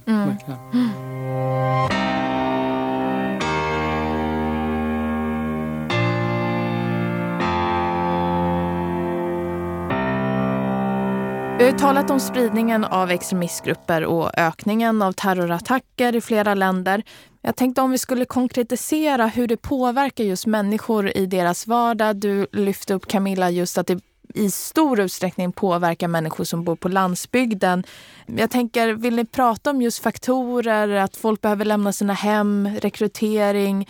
Vi 11.61 11.67
har 11.67 11.77
talat 11.77 12.09
om 12.09 12.19
spridningen 12.19 12.83
av 12.83 13.11
extremistgrupper 13.11 14.05
och 14.05 14.39
ökningen 14.39 15.01
av 15.01 15.11
terrorattacker 15.11 16.15
i 16.15 16.21
flera 16.21 16.53
länder. 16.53 17.03
Jag 17.41 17.55
tänkte 17.55 17.81
om 17.81 17.91
vi 17.91 17.97
skulle 17.97 18.25
konkretisera 18.25 19.27
hur 19.27 19.47
det 19.47 19.57
påverkar 19.57 20.23
just 20.23 20.45
människor 20.45 21.17
i 21.17 21.25
deras 21.25 21.67
vardag. 21.67 22.15
Du 22.15 22.47
lyfte 22.51 22.93
upp 22.93 23.07
Camilla 23.07 23.49
just 23.49 23.77
att 23.77 23.87
det 23.87 23.99
i 24.35 24.51
stor 24.51 24.99
utsträckning 24.99 25.51
påverkar 25.51 26.07
människor 26.07 26.43
som 26.43 26.63
bor 26.63 26.75
på 26.75 26.89
landsbygden. 26.89 27.83
Jag 28.25 28.51
tänker, 28.51 28.93
vill 28.93 29.15
ni 29.15 29.25
prata 29.25 29.69
om 29.69 29.81
just 29.81 29.99
faktorer, 29.99 30.87
att 30.89 31.15
folk 31.15 31.41
behöver 31.41 31.65
lämna 31.65 31.93
sina 31.93 32.13
hem, 32.13 32.69
rekrytering, 32.81 33.89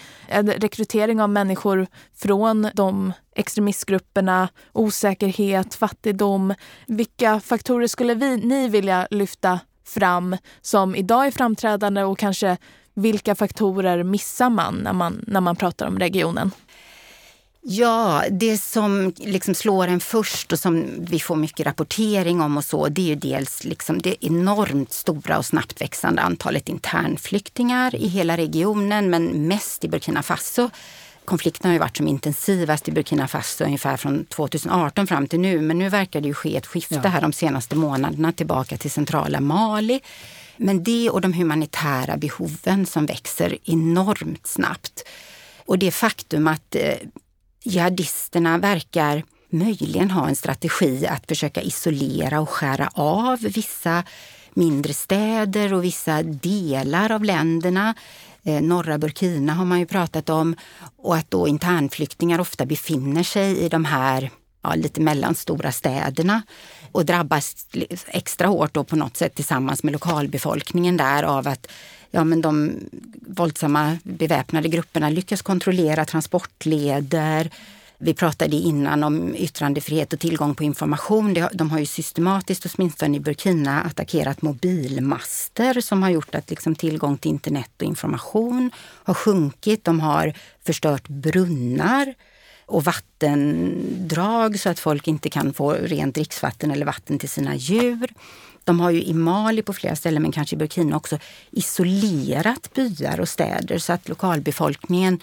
rekrytering 0.57 1.21
av 1.21 1.29
människor 1.29 1.87
från 2.15 2.69
de 2.73 3.13
extremistgrupperna, 3.35 4.49
osäkerhet, 4.73 5.75
fattigdom. 5.75 6.53
Vilka 6.87 7.39
faktorer 7.39 7.87
skulle 7.87 8.13
vi, 8.13 8.37
ni 8.37 8.67
vilja 8.67 9.07
lyfta 9.11 9.59
fram 9.85 10.37
som 10.61 10.95
idag 10.95 11.27
är 11.27 11.31
framträdande 11.31 12.03
och 12.03 12.17
kanske 12.17 12.57
vilka 12.93 13.35
faktorer 13.35 14.03
missar 14.03 14.49
man 14.49 14.75
när 14.75 14.93
man, 14.93 15.23
när 15.27 15.41
man 15.41 15.55
pratar 15.55 15.87
om 15.87 15.99
regionen? 15.99 16.51
Ja, 17.63 18.23
det 18.31 18.57
som 18.57 19.13
liksom 19.17 19.55
slår 19.55 19.87
en 19.87 19.99
först 19.99 20.51
och 20.51 20.59
som 20.59 20.85
vi 20.99 21.19
får 21.19 21.35
mycket 21.35 21.65
rapportering 21.65 22.41
om 22.41 22.57
och 22.57 22.65
så, 22.65 22.87
det 22.87 23.01
är 23.01 23.05
ju 23.05 23.15
dels 23.15 23.63
liksom 23.63 24.01
det 24.01 24.25
enormt 24.25 24.93
stora 24.93 25.37
och 25.37 25.45
snabbt 25.45 25.81
växande 25.81 26.21
antalet 26.21 26.69
internflyktingar 26.69 27.95
i 27.95 28.07
hela 28.07 28.37
regionen, 28.37 29.09
men 29.09 29.47
mest 29.47 29.83
i 29.83 29.87
Burkina 29.87 30.23
Faso. 30.23 30.69
Konflikten 31.25 31.69
har 31.69 31.73
ju 31.73 31.79
varit 31.79 31.97
som 31.97 32.07
intensivast 32.07 32.87
i 32.87 32.91
Burkina 32.91 33.27
Faso 33.27 33.63
ungefär 33.63 33.97
från 33.97 34.25
2018 34.25 35.07
fram 35.07 35.27
till 35.27 35.39
nu, 35.39 35.61
men 35.61 35.79
nu 35.79 35.89
verkar 35.89 36.21
det 36.21 36.27
ju 36.27 36.33
ske 36.33 36.57
ett 36.57 36.67
skifte 36.67 37.01
ja. 37.03 37.09
här 37.09 37.21
de 37.21 37.33
senaste 37.33 37.75
månaderna 37.75 38.31
tillbaka 38.31 38.77
till 38.77 38.91
centrala 38.91 39.39
Mali. 39.41 39.99
Men 40.57 40.83
det 40.83 41.09
och 41.09 41.21
de 41.21 41.33
humanitära 41.33 42.17
behoven 42.17 42.85
som 42.85 43.05
växer 43.05 43.57
enormt 43.63 44.47
snabbt. 44.47 45.03
Och 45.65 45.79
det 45.79 45.91
faktum 45.91 46.47
att 46.47 46.75
eh, 46.75 46.93
jihadisterna 47.63 48.57
verkar 48.57 49.23
möjligen 49.49 50.11
ha 50.11 50.27
en 50.27 50.35
strategi 50.35 51.07
att 51.07 51.27
försöka 51.27 51.61
isolera 51.61 52.39
och 52.39 52.49
skära 52.49 52.89
av 52.93 53.39
vissa 53.39 54.03
mindre 54.53 54.93
städer 54.93 55.73
och 55.73 55.83
vissa 55.83 56.23
delar 56.23 57.11
av 57.11 57.23
länderna. 57.23 57.95
Eh, 58.43 58.61
norra 58.61 58.97
Burkina 58.97 59.53
har 59.53 59.65
man 59.65 59.79
ju 59.79 59.85
pratat 59.85 60.29
om 60.29 60.55
och 60.97 61.15
att 61.15 61.31
då 61.31 61.47
internflyktingar 61.47 62.39
ofta 62.39 62.65
befinner 62.65 63.23
sig 63.23 63.57
i 63.57 63.69
de 63.69 63.85
här 63.85 64.31
ja, 64.63 64.75
lite 64.75 65.01
mellanstora 65.01 65.71
städerna 65.71 66.41
och 66.91 67.05
drabbas 67.05 67.67
extra 68.07 68.47
hårt 68.47 68.73
då 68.73 68.83
på 68.83 68.95
något 68.95 69.17
sätt 69.17 69.35
tillsammans 69.35 69.83
med 69.83 69.93
lokalbefolkningen 69.93 70.97
där 70.97 71.23
av 71.23 71.47
att 71.47 71.67
ja, 72.11 72.23
men 72.23 72.41
de 72.41 72.79
våldsamma 73.27 73.97
beväpnade 74.03 74.67
grupperna 74.67 75.09
lyckas 75.09 75.41
kontrollera 75.41 76.05
transportleder. 76.05 77.51
Vi 78.03 78.13
pratade 78.13 78.55
innan 78.55 79.03
om 79.03 79.35
yttrandefrihet 79.35 80.13
och 80.13 80.19
tillgång 80.19 80.55
på 80.55 80.63
information. 80.63 81.37
De 81.53 81.71
har 81.71 81.79
ju 81.79 81.85
systematiskt, 81.85 82.65
åtminstone 82.65 83.17
i 83.17 83.19
Burkina, 83.19 83.81
attackerat 83.81 84.41
mobilmaster 84.41 85.81
som 85.81 86.03
har 86.03 86.09
gjort 86.09 86.35
att 86.35 86.49
liksom 86.49 86.75
tillgång 86.75 87.17
till 87.17 87.31
internet 87.31 87.71
och 87.77 87.83
information 87.83 88.71
har 89.03 89.13
sjunkit. 89.13 89.83
De 89.83 89.99
har 89.99 90.33
förstört 90.63 91.07
brunnar 91.07 92.13
och 92.65 92.83
vattendrag 92.83 94.59
så 94.59 94.69
att 94.69 94.79
folk 94.79 95.07
inte 95.07 95.29
kan 95.29 95.53
få 95.53 95.73
rent 95.73 96.15
dricksvatten 96.15 96.71
eller 96.71 96.85
vatten 96.85 97.19
till 97.19 97.29
sina 97.29 97.55
djur. 97.55 98.13
De 98.63 98.79
har 98.79 98.91
ju 98.91 99.03
i 99.03 99.13
Mali 99.13 99.61
på 99.61 99.73
flera 99.73 99.95
ställen, 99.95 100.21
men 100.21 100.31
kanske 100.31 100.55
i 100.55 100.57
Burkina 100.57 100.97
också, 100.97 101.17
isolerat 101.51 102.73
byar 102.73 103.19
och 103.19 103.29
städer 103.29 103.77
så 103.77 103.93
att 103.93 104.09
lokalbefolkningen 104.09 105.19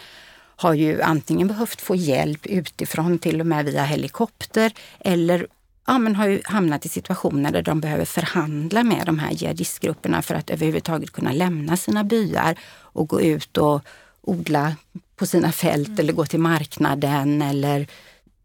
har 0.57 0.75
ju 0.75 1.03
antingen 1.03 1.49
behövt 1.49 1.81
få 1.81 1.97
hjälp 1.97 2.47
utifrån, 2.47 3.19
till 3.19 3.41
och 3.41 3.47
med 3.47 3.65
via 3.65 3.85
helikopter, 3.85 4.73
eller 5.01 5.47
ja, 5.87 5.99
men 5.99 6.17
har 6.17 6.27
ju 6.27 6.41
hamnat 6.45 6.87
i 6.87 6.89
situationer 6.89 7.53
där 7.53 7.63
de 7.63 7.81
behöver 7.81 8.05
förhandla 8.05 8.83
med 8.83 9.07
de 9.07 9.19
här 9.19 9.33
jihadistgrupperna 9.33 10.23
för 10.23 10.35
att 10.35 10.51
överhuvudtaget 10.51 11.11
kunna 11.11 11.33
lämna 11.33 11.77
sina 11.77 12.05
byar 12.05 12.59
och 12.81 13.09
gå 13.09 13.21
ut 13.21 13.57
och 13.57 13.83
odla 14.21 14.77
på 15.17 15.27
sina 15.27 15.53
fält 15.53 15.89
mm. 15.89 16.01
eller 16.01 16.13
gå 16.13 16.27
till 16.27 16.41
marknaden 16.41 17.43
eller 17.43 17.87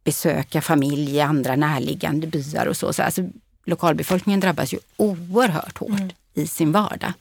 besöka 0.03 0.61
familj 0.61 1.15
i 1.15 1.21
andra 1.21 1.55
närliggande 1.55 2.27
byar 2.27 2.65
och 2.65 2.77
så. 2.77 2.93
så 2.93 3.03
alltså, 3.03 3.21
lokalbefolkningen 3.65 4.39
drabbas 4.39 4.73
ju 4.73 4.77
oerhört 4.97 5.77
hårt 5.77 5.89
mm. 5.89 6.09
i 6.33 6.47
sin 6.47 6.71
vardag. 6.71 7.13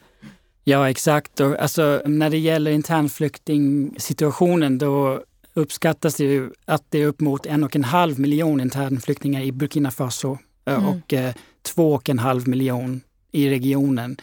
Ja, 0.63 0.89
exakt. 0.89 1.39
Och 1.39 1.59
alltså, 1.59 2.01
när 2.05 2.29
det 2.29 2.37
gäller 2.37 2.71
internflyktingsituationen 2.71 4.77
då 4.77 5.23
uppskattas 5.53 6.15
det 6.15 6.23
ju 6.23 6.49
att 6.65 6.83
det 6.89 7.01
är 7.01 7.07
upp 7.07 7.19
mot 7.19 7.45
en 7.45 7.63
och 7.63 7.75
en 7.75 7.83
halv 7.83 8.19
miljon 8.19 8.59
internflyktingar 8.59 9.41
i 9.41 9.51
Burkina 9.51 9.91
Faso 9.91 10.37
eh, 10.65 10.73
mm. 10.73 10.87
och 10.87 11.13
eh, 11.13 11.33
två 11.61 11.93
och 11.93 12.09
en 12.09 12.19
halv 12.19 12.47
miljon 12.47 13.01
i 13.31 13.49
regionen, 13.49 14.17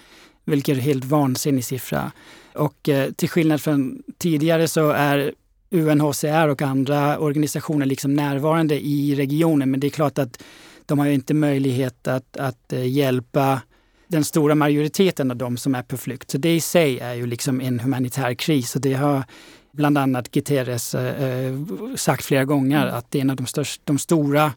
vilket 0.45 0.73
är 0.73 0.77
en 0.77 0.85
helt 0.85 1.05
vansinnig 1.05 1.65
siffra. 1.65 2.13
Och 2.55 2.89
eh, 2.89 3.11
till 3.11 3.29
skillnad 3.29 3.61
från 3.61 4.03
tidigare 4.19 4.69
så 4.69 4.91
är 4.91 5.35
UNHCR 5.71 6.49
och 6.49 6.63
andra 6.63 7.19
organisationer 7.19 7.87
liksom 7.87 8.15
närvarande 8.15 8.87
i 8.87 9.15
regionen, 9.15 9.71
men 9.71 9.81
det 9.81 9.87
är 9.87 9.91
klart 9.91 10.19
att 10.19 10.43
de 10.91 10.99
har 10.99 11.07
inte 11.07 11.35
möjlighet 11.35 12.09
att, 12.09 12.37
att 12.37 12.73
eh, 12.73 12.87
hjälpa 12.87 13.61
den 14.09 14.25
stora 14.25 14.55
majoriteten 14.55 15.31
av 15.31 15.37
de 15.37 15.57
som 15.57 15.75
är 15.75 15.83
på 15.83 15.97
flykt. 15.97 16.31
Så 16.31 16.39
det 16.39 16.55
i 16.55 16.61
sig 16.61 16.99
är 16.99 17.15
ju 17.15 17.27
liksom 17.27 17.61
en 17.61 17.81
humanitär 17.81 18.35
kris 18.35 18.75
och 18.75 18.81
det 18.81 18.95
har 18.95 19.25
bland 19.73 19.99
annat 19.99 20.31
Guterres 20.31 20.95
eh, 20.95 21.55
sagt 21.97 22.25
flera 22.25 22.45
gånger 22.45 22.83
mm. 22.83 22.95
att 22.95 23.11
det 23.11 23.19
är 23.19 23.23
en 23.23 23.31
av 23.31 23.37
de, 23.37 23.47
största, 23.47 23.83
de 23.85 23.99
stora 23.99 24.53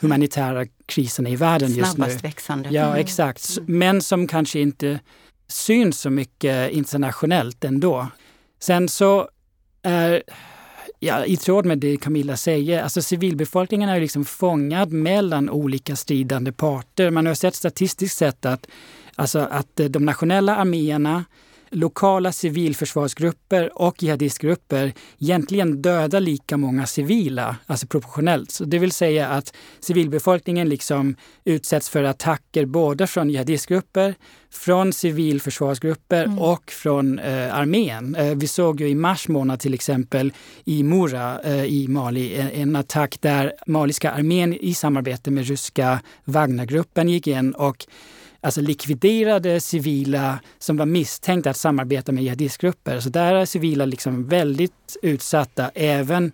humanitära 0.00 0.66
kriserna 0.86 1.28
i 1.28 1.36
världen 1.36 1.68
just 1.68 1.78
nu. 1.78 2.04
Snabbast 2.04 2.24
växande. 2.24 2.68
Ja, 2.72 2.86
mm. 2.86 3.00
exakt. 3.00 3.58
Men 3.66 4.02
som 4.02 4.26
kanske 4.26 4.60
inte 4.60 5.00
syns 5.48 6.00
så 6.00 6.10
mycket 6.10 6.72
internationellt 6.72 7.64
ändå. 7.64 8.06
Sen 8.60 8.88
så 8.88 9.28
är 9.82 10.22
ja, 11.06 11.24
i 11.24 11.36
tråd 11.36 11.66
med 11.66 11.78
det 11.78 11.96
Camilla 11.96 12.36
säger, 12.36 12.82
alltså 12.82 13.02
civilbefolkningen 13.02 13.88
är 13.88 14.00
liksom 14.00 14.24
fångad 14.24 14.92
mellan 14.92 15.50
olika 15.50 15.96
stridande 15.96 16.52
parter. 16.52 17.10
Man 17.10 17.26
har 17.26 17.34
sett 17.34 17.54
statistiskt 17.54 18.16
sett 18.16 18.46
att, 18.46 18.66
alltså 19.14 19.38
att 19.38 19.80
de 19.88 20.04
nationella 20.04 20.56
arméerna 20.56 21.24
lokala 21.70 22.32
civilförsvarsgrupper 22.32 23.82
och 23.82 24.02
jihadistgrupper 24.02 24.92
egentligen 25.18 25.82
dödar 25.82 26.20
lika 26.20 26.56
många 26.56 26.86
civila, 26.86 27.56
alltså 27.66 27.86
proportionellt. 27.86 28.50
Så 28.50 28.64
det 28.64 28.78
vill 28.78 28.92
säga 28.92 29.28
att 29.28 29.54
civilbefolkningen 29.80 30.68
liksom 30.68 31.16
utsätts 31.44 31.88
för 31.88 32.04
attacker 32.04 32.66
både 32.66 33.06
från 33.06 33.30
jihadistgrupper, 33.30 34.14
från 34.50 34.92
civilförsvarsgrupper 34.92 36.24
mm. 36.24 36.38
och 36.38 36.70
från 36.70 37.18
eh, 37.18 37.54
armén. 37.54 38.14
Eh, 38.14 38.34
vi 38.34 38.48
såg 38.48 38.80
ju 38.80 38.88
i 38.88 38.94
mars 38.94 39.28
månad 39.28 39.60
till 39.60 39.74
exempel 39.74 40.32
i 40.64 40.82
Mora 40.82 41.40
eh, 41.40 41.64
i 41.64 41.88
Mali 41.88 42.34
en, 42.36 42.50
en, 42.50 42.76
attack 42.76 43.16
där 43.20 43.52
maliska 43.66 44.10
armén 44.10 44.54
i 44.54 44.74
samarbete 44.74 45.30
med 45.30 45.46
ryska 45.46 46.00
Wagnergruppen 46.24 47.08
gick 47.08 47.26
in 47.26 47.52
och 47.52 47.86
alltså 48.46 48.60
likviderade 48.60 49.60
civila 49.60 50.38
som 50.58 50.76
var 50.76 50.86
misstänkta 50.86 51.50
att 51.50 51.56
samarbeta 51.56 52.12
med 52.12 52.24
jihadistgrupper. 52.24 53.00
Så 53.00 53.08
där 53.08 53.34
är 53.34 53.44
civila 53.44 53.84
liksom 53.84 54.28
väldigt 54.28 54.96
utsatta 55.02 55.70
även 55.74 56.32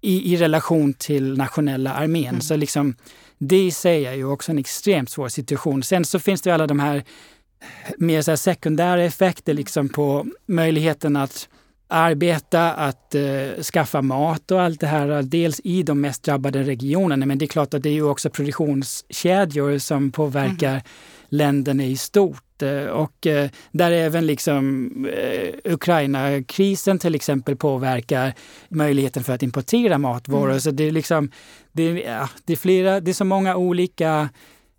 i, 0.00 0.34
i 0.34 0.36
relation 0.36 0.94
till 0.94 1.36
nationella 1.36 1.92
armén. 1.92 2.28
Mm. 2.28 2.40
Så 2.40 2.56
liksom, 2.56 2.96
det 3.38 3.66
i 3.66 3.70
sig 3.70 4.06
är 4.06 4.14
ju 4.14 4.24
också 4.24 4.52
en 4.52 4.58
extremt 4.58 5.10
svår 5.10 5.28
situation. 5.28 5.82
Sen 5.82 6.04
så 6.04 6.18
finns 6.18 6.42
det 6.42 6.50
alla 6.50 6.66
de 6.66 6.80
här 6.80 7.04
mer 7.98 8.22
så 8.22 8.36
sekundära 8.36 9.02
effekter 9.02 9.54
liksom 9.54 9.88
på 9.88 10.26
möjligheten 10.46 11.16
att 11.16 11.48
arbeta, 11.88 12.72
att 12.72 13.14
uh, 13.14 13.62
skaffa 13.62 14.02
mat 14.02 14.50
och 14.50 14.62
allt 14.62 14.80
det 14.80 14.86
här. 14.86 15.22
Dels 15.22 15.60
i 15.64 15.82
de 15.82 16.00
mest 16.00 16.22
drabbade 16.22 16.62
regionerna, 16.62 17.26
men 17.26 17.38
det 17.38 17.44
är 17.44 17.46
klart 17.46 17.74
att 17.74 17.82
det 17.82 17.88
är 17.88 17.94
ju 17.94 18.08
också 18.08 18.30
produktionskedjor 18.30 19.78
som 19.78 20.12
påverkar 20.12 20.72
mm 20.72 20.82
länderna 21.32 21.84
i 21.84 21.96
stort. 21.96 22.62
Eh, 22.62 22.86
och 22.86 23.26
eh, 23.26 23.50
där 23.72 23.92
även 23.92 24.26
liksom 24.26 24.86
eh, 25.06 25.72
Ukraina-krisen 25.72 26.98
till 26.98 27.14
exempel 27.14 27.56
påverkar 27.56 28.34
möjligheten 28.68 29.24
för 29.24 29.32
att 29.32 29.42
importera 29.42 29.98
matvaror. 29.98 30.48
Mm. 30.48 30.60
Så 30.60 30.70
det 30.70 30.84
är 30.84 30.90
liksom, 30.90 31.30
det 31.72 31.82
är, 31.82 32.28
det 32.44 32.52
är 32.52 32.56
flera, 32.56 33.00
det 33.00 33.10
är 33.10 33.14
så 33.14 33.24
många 33.24 33.56
olika 33.56 34.28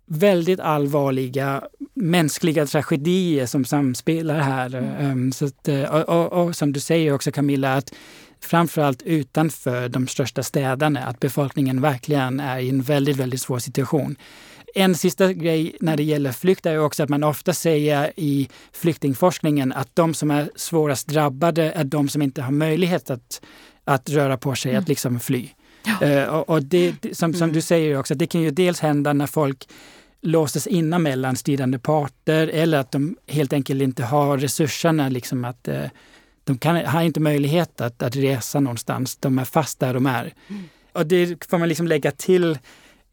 väldigt 0.06 0.60
allvarliga 0.60 1.62
mänskliga 1.94 2.66
tragedier 2.66 3.46
som 3.46 3.64
samspelar 3.64 4.40
här. 4.40 4.74
Mm. 4.74 5.32
Så 5.32 5.44
att, 5.44 5.68
och, 5.68 6.08
och, 6.08 6.32
och, 6.32 6.56
som 6.56 6.72
du 6.72 6.80
säger 6.80 7.14
också 7.14 7.32
Camilla, 7.32 7.74
att 7.74 7.94
framförallt 8.40 9.02
utanför 9.02 9.88
de 9.88 10.06
största 10.08 10.42
städerna, 10.42 11.00
att 11.00 11.20
befolkningen 11.20 11.80
verkligen 11.80 12.40
är 12.40 12.58
i 12.58 12.68
en 12.68 12.82
väldigt, 12.82 13.16
väldigt 13.16 13.40
svår 13.40 13.58
situation. 13.58 14.16
En 14.76 14.94
sista 14.94 15.32
grej 15.32 15.76
när 15.80 15.96
det 15.96 16.02
gäller 16.02 16.32
flykt 16.32 16.66
är 16.66 16.78
också 16.78 17.02
att 17.02 17.08
man 17.08 17.24
ofta 17.24 17.52
säger 17.52 18.12
i 18.16 18.48
flyktingforskningen 18.72 19.72
att 19.72 19.88
de 19.94 20.14
som 20.14 20.30
är 20.30 20.50
svårast 20.56 21.08
drabbade 21.08 21.72
är 21.72 21.84
de 21.84 22.08
som 22.08 22.22
inte 22.22 22.42
har 22.42 22.52
möjlighet 22.52 23.10
att, 23.10 23.42
att 23.84 24.10
röra 24.10 24.36
på 24.36 24.54
sig, 24.54 24.70
mm. 24.70 24.82
att 24.82 24.88
liksom 24.88 25.20
fly. 25.20 25.48
Ja. 26.00 26.24
Uh, 26.24 26.28
och, 26.28 26.62
det, 26.62 26.94
som, 27.12 27.32
som 27.32 27.42
mm. 27.42 27.54
du 27.54 27.60
säger 27.60 27.98
också, 27.98 28.14
det 28.14 28.26
kan 28.26 28.40
ju 28.40 28.50
dels 28.50 28.80
hända 28.80 29.12
när 29.12 29.26
folk 29.26 29.68
låses 30.20 30.66
inna 30.66 30.98
mellan 30.98 31.36
stridande 31.36 31.78
parter 31.78 32.48
eller 32.48 32.78
att 32.78 32.92
de 32.92 33.16
helt 33.26 33.52
enkelt 33.52 33.82
inte 33.82 34.04
har 34.04 34.38
resurserna 34.38 35.08
liksom 35.08 35.44
att 35.44 35.68
uh, 35.68 35.84
de 36.44 36.58
kan, 36.58 36.76
har 36.76 37.02
inte 37.02 37.20
möjlighet 37.20 37.80
att, 37.80 38.02
att 38.02 38.16
resa 38.16 38.60
någonstans. 38.60 39.16
De 39.16 39.38
är 39.38 39.44
fast 39.44 39.80
där 39.80 39.94
de 39.94 40.06
är. 40.06 40.34
Mm. 40.48 40.62
Och 40.92 41.06
det 41.06 41.44
får 41.44 41.58
man 41.58 41.68
liksom 41.68 41.88
lägga 41.88 42.10
till 42.10 42.58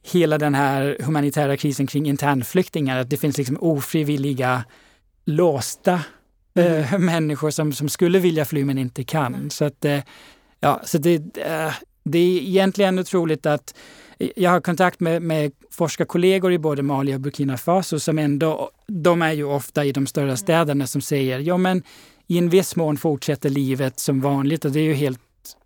hela 0.03 0.37
den 0.37 0.55
här 0.55 0.97
humanitära 0.99 1.57
krisen 1.57 1.87
kring 1.87 2.05
internflyktingar, 2.05 2.99
att 2.99 3.09
det 3.09 3.17
finns 3.17 3.37
liksom 3.37 3.57
ofrivilliga, 3.59 4.63
låsta 5.25 6.01
mm. 6.53 6.83
äh, 6.83 6.99
människor 6.99 7.51
som, 7.51 7.73
som 7.73 7.89
skulle 7.89 8.19
vilja 8.19 8.45
fly 8.45 8.65
men 8.65 8.77
inte 8.77 9.03
kan. 9.03 9.35
Mm. 9.35 9.49
Så 9.49 9.65
att, 9.65 9.85
äh, 9.85 9.99
ja, 10.59 10.81
så 10.83 10.97
det, 10.97 11.37
äh, 11.37 11.73
det 12.03 12.19
är 12.19 12.41
egentligen 12.41 12.99
otroligt 12.99 13.45
att 13.45 13.75
jag 14.35 14.51
har 14.51 14.61
kontakt 14.61 14.99
med, 14.99 15.21
med 15.21 15.51
forskarkollegor 15.71 16.53
i 16.53 16.59
både 16.59 16.83
Mali 16.83 17.15
och 17.15 17.19
Burkina 17.19 17.57
Faso 17.57 17.99
som 17.99 18.19
ändå, 18.19 18.71
de 18.87 19.21
är 19.21 19.31
ju 19.31 19.43
ofta 19.43 19.85
i 19.85 19.91
de 19.91 20.07
större 20.07 20.25
mm. 20.25 20.37
städerna 20.37 20.87
som 20.87 21.01
säger, 21.01 21.39
ja 21.39 21.57
men 21.57 21.83
i 22.27 22.37
en 22.37 22.49
viss 22.49 22.75
mån 22.75 22.97
fortsätter 22.97 23.49
livet 23.49 23.99
som 23.99 24.21
vanligt 24.21 24.65
och 24.65 24.71
det 24.71 24.79
är 24.79 24.83
ju 24.83 24.93
helt 24.93 25.19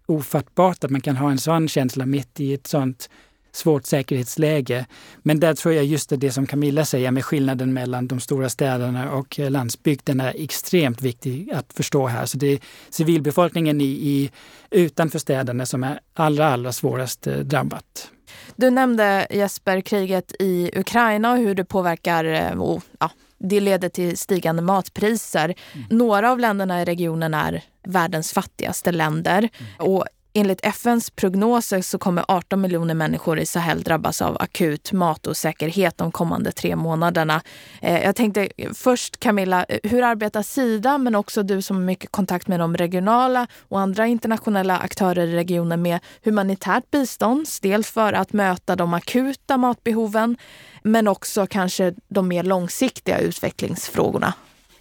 ofattbart 0.05 0.83
att 0.83 0.91
man 0.91 1.01
kan 1.01 1.15
ha 1.15 1.31
en 1.31 1.37
sån 1.37 1.67
känsla 1.67 2.05
mitt 2.05 2.39
i 2.39 2.53
ett 2.53 2.67
sånt 2.67 3.09
svårt 3.55 3.85
säkerhetsläge. 3.85 4.85
Men 5.17 5.39
där 5.39 5.53
tror 5.53 5.73
jag 5.73 5.85
just 5.85 6.11
det 6.17 6.31
som 6.31 6.47
Camilla 6.47 6.85
säger 6.85 7.11
med 7.11 7.25
skillnaden 7.25 7.73
mellan 7.73 8.07
de 8.07 8.19
stora 8.19 8.49
städerna 8.49 9.11
och 9.11 9.39
eh, 9.39 9.51
landsbygden 9.51 10.19
är 10.19 10.33
extremt 10.37 11.01
viktig 11.01 11.51
att 11.51 11.73
förstå 11.73 12.07
här. 12.07 12.25
Så 12.25 12.37
det 12.37 12.47
är 12.47 12.59
civilbefolkningen 12.89 13.81
i, 13.81 13.85
i 13.85 14.31
utanför 14.69 15.19
städerna 15.19 15.65
som 15.65 15.83
är 15.83 15.99
allra, 16.13 16.47
allra 16.47 16.71
svårast 16.71 17.27
eh, 17.27 17.37
drabbat. 17.37 18.11
Du 18.55 18.69
nämnde 18.69 19.27
Jesper 19.29 19.81
kriget 19.81 20.33
i 20.39 20.71
Ukraina 20.75 21.31
och 21.31 21.37
hur 21.37 21.55
det 21.55 21.65
påverkar 21.65 22.25
eh, 22.25 22.61
och, 22.61 22.83
ja, 22.99 23.11
det 23.37 23.59
leder 23.59 23.89
till 23.89 24.17
stigande 24.17 24.61
matpriser. 24.61 25.55
Mm. 25.73 25.87
Några 25.89 26.31
av 26.31 26.39
länderna 26.39 26.81
i 26.81 26.85
regionen 26.85 27.33
är 27.33 27.63
världens 27.83 28.33
fattigaste 28.33 28.91
länder. 28.91 29.37
Mm. 29.37 29.91
Och 29.91 30.05
Enligt 30.37 30.65
FNs 30.65 31.09
prognoser 31.09 31.81
så 31.81 31.97
kommer 31.97 32.25
18 32.27 32.61
miljoner 32.61 32.93
människor 32.93 33.39
i 33.39 33.45
Sahel 33.45 33.83
drabbas 33.83 34.21
av 34.21 34.37
akut 34.39 34.91
matosäkerhet 34.91 35.97
de 35.97 36.11
kommande 36.11 36.51
tre 36.51 36.75
månaderna. 36.75 37.41
Eh, 37.81 38.03
jag 38.03 38.15
tänkte 38.15 38.49
först 38.73 39.19
Camilla, 39.19 39.65
eh, 39.69 39.79
hur 39.83 40.03
arbetar 40.03 40.41
Sida 40.41 40.97
men 40.97 41.15
också 41.15 41.43
du 41.43 41.61
som 41.61 41.75
har 41.75 41.83
mycket 41.83 42.11
kontakt 42.11 42.47
med 42.47 42.59
de 42.59 42.77
regionala 42.77 43.47
och 43.69 43.79
andra 43.79 44.07
internationella 44.07 44.77
aktörer 44.77 45.27
i 45.27 45.35
regionen 45.35 45.81
med 45.81 45.99
humanitärt 46.23 46.91
bistånd? 46.91 47.47
Dels 47.61 47.91
för 47.91 48.13
att 48.13 48.33
möta 48.33 48.75
de 48.75 48.93
akuta 48.93 49.57
matbehoven 49.57 50.37
men 50.83 51.07
också 51.07 51.47
kanske 51.47 51.93
de 52.07 52.27
mer 52.27 52.43
långsiktiga 52.43 53.19
utvecklingsfrågorna. 53.19 54.33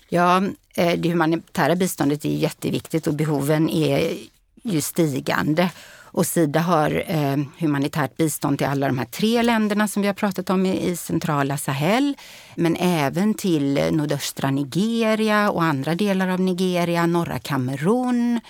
Ja, 0.08 0.42
eh, 0.76 0.98
det 0.98 1.08
humanitära 1.08 1.76
biståndet 1.76 2.24
är 2.24 2.28
jätteviktigt 2.28 3.06
och 3.06 3.14
behoven 3.14 3.70
är 3.70 4.16
ju 4.64 4.80
stigande. 4.80 5.70
Och 6.02 6.26
Sida 6.26 6.60
har 6.60 7.04
eh, 7.06 7.36
humanitärt 7.58 8.16
bistånd 8.16 8.58
till 8.58 8.66
alla 8.66 8.86
de 8.86 8.98
här 8.98 9.06
tre 9.06 9.42
länderna 9.42 9.88
som 9.88 10.02
vi 10.02 10.08
har 10.08 10.14
pratat 10.14 10.50
om 10.50 10.66
i, 10.66 10.90
i 10.90 10.96
centrala 10.96 11.56
Sahel. 11.56 12.16
Men 12.54 12.76
även 12.76 13.34
till 13.34 13.88
nordöstra 13.92 14.50
Nigeria 14.50 15.50
och 15.50 15.62
andra 15.62 15.94
delar 15.94 16.28
av 16.28 16.40
Nigeria, 16.40 17.06
norra 17.06 17.38
Kamerun, 17.38 18.40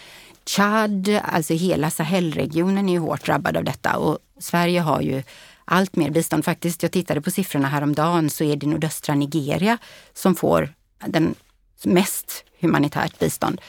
Chad. 0.46 1.20
Alltså 1.22 1.54
hela 1.54 1.90
Sahelregionen 1.90 2.88
är 2.88 2.92
ju 2.92 2.98
hårt 2.98 3.26
drabbad 3.26 3.56
av 3.56 3.64
detta. 3.64 3.96
Och 3.96 4.18
Sverige 4.38 4.80
har 4.80 5.00
ju 5.00 5.22
allt 5.64 5.96
mer 5.96 6.10
bistånd. 6.10 6.44
Faktiskt, 6.44 6.82
jag 6.82 6.92
tittade 6.92 7.20
på 7.20 7.30
siffrorna 7.30 7.68
häromdagen 7.68 8.30
så 8.30 8.44
är 8.44 8.56
det 8.56 8.66
nordöstra 8.66 9.14
Nigeria 9.14 9.78
som 10.14 10.34
får 10.34 10.74
den 11.06 11.34
mest 11.84 12.44
humanitärt 12.60 13.18
bistånd 13.18 13.60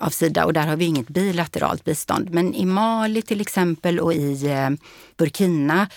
av 0.00 0.10
Sida 0.10 0.44
och 0.44 0.52
där 0.52 0.66
har 0.66 0.76
vi 0.76 0.84
inget 0.84 1.08
bilateralt 1.08 1.84
bistånd. 1.84 2.30
Men 2.30 2.54
i 2.54 2.64
Mali 2.64 3.22
till 3.22 3.40
exempel 3.40 4.00
och 4.00 4.14
i 4.14 4.46
eh, 4.46 4.70
Burkina 5.16 5.88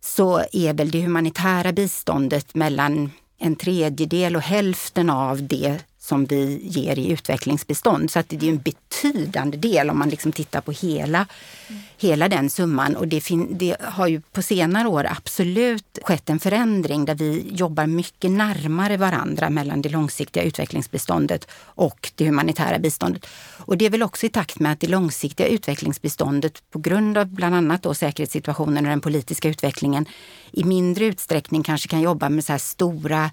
så 0.00 0.42
är 0.52 0.72
väl 0.72 0.90
det 0.90 1.02
humanitära 1.02 1.72
biståndet 1.72 2.54
mellan 2.54 3.10
en 3.38 3.56
tredjedel 3.56 4.36
och 4.36 4.42
hälften 4.42 5.10
av 5.10 5.42
det 5.42 5.78
som 6.08 6.24
vi 6.24 6.60
ger 6.62 6.98
i 6.98 7.10
utvecklingsbistånd. 7.10 8.10
Så 8.10 8.18
att 8.18 8.28
det 8.28 8.46
är 8.46 8.50
en 8.50 8.58
betydande 8.58 9.56
del 9.56 9.90
om 9.90 9.98
man 9.98 10.08
liksom 10.08 10.32
tittar 10.32 10.60
på 10.60 10.72
hela, 10.72 11.26
mm. 11.68 11.82
hela 11.98 12.28
den 12.28 12.50
summan. 12.50 12.96
Och 12.96 13.08
det, 13.08 13.22
det, 13.50 13.76
har 13.80 14.06
ju 14.06 14.20
på 14.20 14.42
senare 14.42 14.88
år 14.88 15.06
absolut 15.06 15.98
skett 16.02 16.30
en 16.30 16.38
förändring 16.38 17.04
där 17.04 17.14
vi 17.14 17.44
jobbar 17.52 17.86
mycket 17.86 18.30
närmare 18.30 18.96
varandra 18.96 19.50
mellan 19.50 19.82
det 19.82 19.88
långsiktiga 19.88 20.42
utvecklingsbiståndet 20.42 21.48
och 21.62 22.12
det 22.14 22.26
humanitära 22.26 22.78
biståndet. 22.78 23.26
Och 23.58 23.78
det 23.78 23.86
är 23.86 23.90
väl 23.90 24.02
också 24.02 24.26
i 24.26 24.28
takt 24.28 24.58
med 24.58 24.72
att 24.72 24.80
det 24.80 24.86
långsiktiga 24.86 25.46
utvecklingsbiståndet 25.46 26.62
på 26.70 26.78
grund 26.78 27.18
av 27.18 27.26
bland 27.26 27.54
annat 27.54 27.82
då 27.82 27.94
säkerhetssituationen 27.94 28.84
och 28.84 28.90
den 28.90 29.00
politiska 29.00 29.48
utvecklingen 29.48 30.06
i 30.52 30.64
mindre 30.64 31.04
utsträckning 31.04 31.62
kanske 31.62 31.88
kan 31.88 32.00
jobba 32.00 32.28
med 32.28 32.44
så 32.44 32.52
här 32.52 32.58
stora 32.58 33.30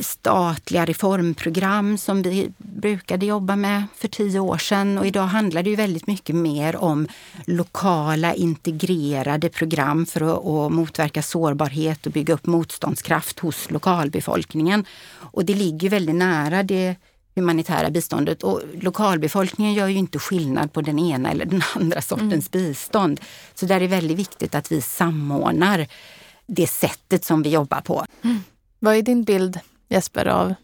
statliga 0.00 0.84
reformprogram 0.84 1.98
som 1.98 2.22
vi 2.22 2.52
brukade 2.58 3.26
jobba 3.26 3.56
med 3.56 3.84
för 3.96 4.08
tio 4.08 4.40
år 4.40 4.58
sedan. 4.58 4.98
Och 4.98 5.06
idag 5.06 5.26
handlar 5.26 5.62
det 5.62 5.70
ju 5.70 5.76
väldigt 5.76 6.06
mycket 6.06 6.36
mer 6.36 6.76
om 6.76 7.06
lokala 7.46 8.34
integrerade 8.34 9.48
program 9.48 10.06
för 10.06 10.20
att, 10.20 10.46
att 10.46 10.72
motverka 10.72 11.22
sårbarhet 11.22 12.06
och 12.06 12.12
bygga 12.12 12.34
upp 12.34 12.46
motståndskraft 12.46 13.38
hos 13.38 13.70
lokalbefolkningen. 13.70 14.84
Och 15.12 15.44
det 15.44 15.54
ligger 15.54 15.90
väldigt 15.90 16.14
nära 16.14 16.62
det 16.62 16.96
humanitära 17.34 17.90
biståndet. 17.90 18.42
Och 18.42 18.62
lokalbefolkningen 18.80 19.74
gör 19.74 19.88
ju 19.88 19.98
inte 19.98 20.18
skillnad 20.18 20.72
på 20.72 20.80
den 20.80 20.98
ena 20.98 21.30
eller 21.30 21.44
den 21.44 21.62
andra 21.74 22.02
sortens 22.02 22.50
mm. 22.52 22.66
bistånd. 22.66 23.20
Så 23.54 23.66
där 23.66 23.76
är 23.76 23.80
det 23.80 23.86
väldigt 23.86 24.18
viktigt 24.18 24.54
att 24.54 24.72
vi 24.72 24.80
samordnar 24.80 25.86
det 26.46 26.66
sättet 26.66 27.24
som 27.24 27.42
vi 27.42 27.50
jobbar 27.50 27.80
på. 27.80 28.06
Mm. 28.22 28.42
Vad 28.78 28.96
är 28.96 29.02
din 29.02 29.24
bild, 29.24 29.60
Jesper, 29.90 30.26
av 30.26 30.54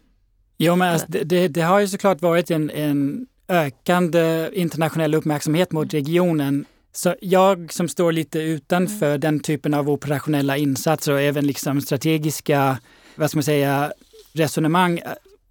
Jo, 0.57 0.75
men 0.75 0.93
alltså, 0.93 1.07
det, 1.09 1.47
det, 1.47 1.61
har 1.61 1.79
ju 1.79 1.87
såklart 1.87 2.21
varit 2.21 2.51
en, 2.51 2.69
en 2.69 3.27
ökande 3.47 4.49
internationell 4.53 5.15
uppmärksamhet 5.15 5.71
mot 5.71 5.93
regionen. 5.93 6.65
Så 6.91 7.15
jag 7.21 7.73
som 7.73 7.87
står 7.87 8.11
lite 8.11 8.39
utanför 8.39 9.07
mm. 9.09 9.19
den 9.19 9.39
typen 9.39 9.73
av 9.73 9.89
operationella 9.89 10.57
insatser 10.57 11.13
och 11.13 11.21
även 11.21 11.47
liksom 11.47 11.81
strategiska, 11.81 12.79
vad 13.15 13.29
ska 13.29 13.37
man 13.37 13.43
säga, 13.43 13.93
resonemang 14.33 15.01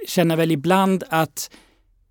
känner 0.06 0.36
väl 0.36 0.52
ibland 0.52 1.04
att 1.08 1.50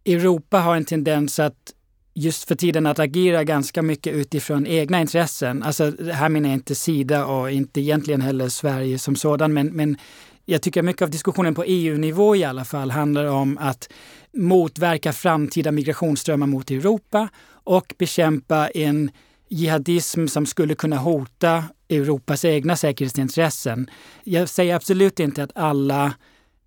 Europa 0.06 0.60
har 0.60 0.76
en 0.76 0.86
tendens 0.86 1.40
att 1.40 1.74
just 2.14 2.48
för 2.48 2.56
tiden 2.56 2.86
att 2.86 3.00
agera 3.00 3.44
ganska 3.44 3.82
mycket 3.82 4.14
utifrån 4.14 4.68
egna 4.68 5.02
intressen. 5.02 5.64
Alltså, 5.64 5.94
här 6.14 6.30
menar 6.30 6.50
jag 6.50 6.56
inte 6.56 6.76
Sida 6.76 7.26
och 7.26 7.52
inte 7.52 7.82
egentligen 7.82 8.22
heller 8.22 8.50
Sverige 8.50 9.00
som 9.00 9.16
sådan, 9.16 9.54
men, 9.54 9.68
men 9.68 9.98
jag 10.46 10.62
tycker 10.62 10.82
mycket 10.82 11.02
av 11.02 11.10
diskussionen 11.10 11.56
på 11.56 11.64
EU-nivå 11.64 12.36
i 12.36 12.44
alla 12.44 12.66
fall 12.66 12.92
handlar 12.92 13.26
om 13.26 13.58
att 13.58 13.90
motverka 14.34 15.14
framtida 15.14 15.72
migrationsströmmar 15.72 16.48
mot 16.48 16.72
Europa 16.72 17.30
och 17.50 17.94
bekämpa 17.98 18.68
en 18.68 19.12
jihadism 19.50 20.28
som 20.28 20.46
skulle 20.46 20.76
kunna 20.76 20.98
hota 20.98 21.64
Europas 21.90 22.46
egna 22.46 22.76
säkerhetsintressen. 22.76 23.90
Jag 24.24 24.50
säger 24.50 24.76
absolut 24.76 25.20
inte 25.20 25.44
att 25.44 25.52
alla 25.56 26.14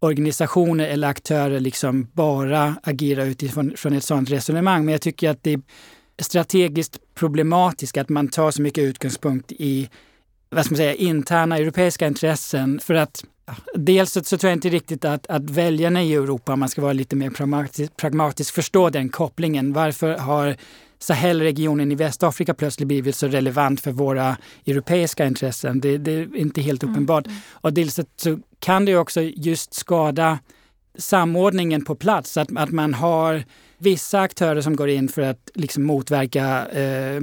organisationer 0.00 0.88
eller 0.88 1.08
aktörer 1.08 1.60
liksom 1.60 2.06
bara 2.12 2.76
agerar 2.82 3.26
utifrån 3.26 3.72
från 3.76 3.92
ett 3.92 4.04
sådant 4.04 4.30
resonemang, 4.30 4.84
men 4.84 4.92
jag 4.92 5.02
tycker 5.02 5.30
att 5.30 5.42
det 5.42 5.52
är 5.52 5.60
strategiskt 6.18 6.98
problematiskt 7.14 7.96
att 7.96 8.08
man 8.08 8.28
tar 8.28 8.50
så 8.50 8.62
mycket 8.62 8.84
utgångspunkt 8.84 9.52
i 9.52 9.88
vad 10.50 10.64
ska 10.64 10.72
man 10.72 10.76
säga, 10.76 10.94
interna 10.94 11.58
europeiska 11.58 12.06
intressen. 12.06 12.80
För 12.80 12.94
att 12.94 13.24
Dels 13.74 14.12
så, 14.12 14.24
så, 14.24 14.38
tror 14.38 14.48
jag 14.48 14.56
inte 14.56 14.68
riktigt 14.68 15.04
att, 15.04 15.26
att 15.26 15.50
väljarna 15.50 16.02
i 16.02 16.14
Europa, 16.14 16.52
om 16.52 16.60
man 16.60 16.68
ska 16.68 16.82
vara 16.82 16.92
lite 16.92 17.16
mer 17.16 17.30
pragmatisk, 17.30 17.96
pragmatisk 17.96 18.54
förstår 18.54 18.90
den 18.90 19.08
kopplingen. 19.08 19.72
Varför 19.72 20.16
har 20.18 20.56
Sahelregionen 20.98 21.92
i 21.92 21.94
Västafrika 21.94 22.54
plötsligt 22.54 22.88
blivit 22.88 23.16
så 23.16 23.28
relevant 23.28 23.80
för 23.80 23.92
våra 23.92 24.36
europeiska 24.66 25.26
intressen? 25.26 25.80
Det, 25.80 25.98
det 25.98 26.12
är 26.12 26.36
inte 26.36 26.60
helt 26.60 26.82
mm. 26.82 26.92
uppenbart. 26.92 27.26
Mm. 27.26 27.38
Och 27.50 27.72
dels 27.72 28.00
så 28.16 28.38
kan 28.58 28.84
det 28.84 28.96
också 28.96 29.20
just 29.20 29.74
skada 29.74 30.38
samordningen 30.98 31.84
på 31.84 31.94
plats, 31.94 32.36
att, 32.36 32.56
att 32.56 32.70
man 32.70 32.94
har 32.94 33.44
vissa 33.78 34.20
aktörer 34.20 34.60
som 34.60 34.76
går 34.76 34.88
in 34.88 35.08
för 35.08 35.22
att 35.22 35.50
liksom 35.54 35.84
motverka 35.84 36.66
eh, 36.66 37.20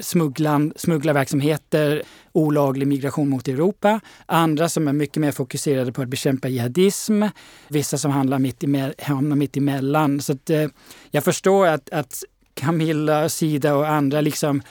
smugglan, 0.00 0.72
smugglarverksamheter, 0.76 2.02
olaglig 2.32 2.88
migration 2.88 3.28
mot 3.28 3.48
Europa. 3.48 4.00
Andra 4.26 4.68
som 4.68 4.88
är 4.88 4.92
mycket 4.92 5.16
mer 5.16 5.32
fokuserade 5.32 5.92
på 5.92 6.02
att 6.02 6.08
bekämpa 6.08 6.48
jihadism. 6.48 7.22
Vissa 7.68 7.98
som 7.98 8.10
handlar 8.10 8.38
mitt 8.38 8.64
i, 8.64 8.92
hamnar 8.98 9.36
mitt 9.36 9.56
emellan. 9.56 10.20
Så 10.20 10.32
att, 10.32 10.50
eh, 10.50 10.68
jag 11.10 11.24
förstår 11.24 11.66
att, 11.66 11.90
att 11.90 12.22
Camilla, 12.54 13.28
Sida 13.28 13.74
och 13.74 13.88
andra 13.88 14.20
liksom 14.20 14.62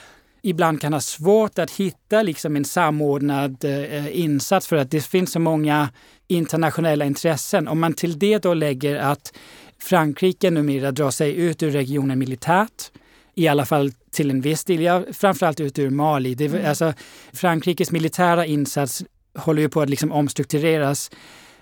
ibland 0.42 0.80
kan 0.80 0.92
ha 0.92 1.00
svårt 1.00 1.58
att 1.58 1.70
hitta 1.70 2.22
liksom 2.22 2.56
en 2.56 2.64
samordnad 2.64 3.64
eh, 3.64 4.20
insats 4.20 4.66
för 4.66 4.76
att 4.76 4.90
det 4.90 5.00
finns 5.00 5.32
så 5.32 5.38
många 5.38 5.88
internationella 6.28 7.04
intressen. 7.04 7.68
Om 7.68 7.80
man 7.80 7.94
till 7.94 8.18
det 8.18 8.38
då 8.38 8.54
lägger 8.54 8.96
att 8.96 9.32
Frankrike 9.78 10.50
numera 10.50 10.92
drar 10.92 11.10
sig 11.10 11.36
ut 11.36 11.62
ur 11.62 11.70
regionen 11.70 12.18
militärt, 12.18 12.90
i 13.34 13.48
alla 13.48 13.66
fall 13.66 13.92
till 14.10 14.30
en 14.30 14.40
viss 14.40 14.64
del, 14.64 14.80
ja, 14.80 15.02
framförallt 15.12 15.60
ut 15.60 15.78
ur 15.78 15.90
Mali. 15.90 16.34
Det, 16.34 16.46
mm. 16.46 16.66
alltså, 16.66 16.92
Frankrikes 17.32 17.90
militära 17.90 18.46
insats 18.46 19.04
håller 19.34 19.62
ju 19.62 19.68
på 19.68 19.80
att 19.80 19.90
liksom 19.90 20.12
omstruktureras. 20.12 21.10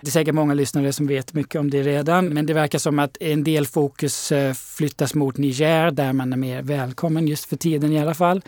Det 0.01 0.07
är 0.07 0.11
säkert 0.11 0.35
många 0.35 0.53
lyssnare 0.53 0.93
som 0.93 1.07
vet 1.07 1.33
mycket 1.33 1.59
om 1.59 1.69
det 1.69 1.83
redan, 1.83 2.27
men 2.27 2.45
det 2.45 2.53
verkar 2.53 2.79
som 2.79 2.99
att 2.99 3.17
en 3.19 3.43
del 3.43 3.67
fokus 3.67 4.31
eh, 4.31 4.53
flyttas 4.53 5.13
mot 5.13 5.37
Niger 5.37 5.91
där 5.91 6.13
man 6.13 6.33
är 6.33 6.37
mer 6.37 6.61
välkommen 6.61 7.27
just 7.27 7.45
för 7.45 7.55
tiden 7.55 7.91
i 7.91 7.99
alla 7.99 8.13
fall. 8.13 8.41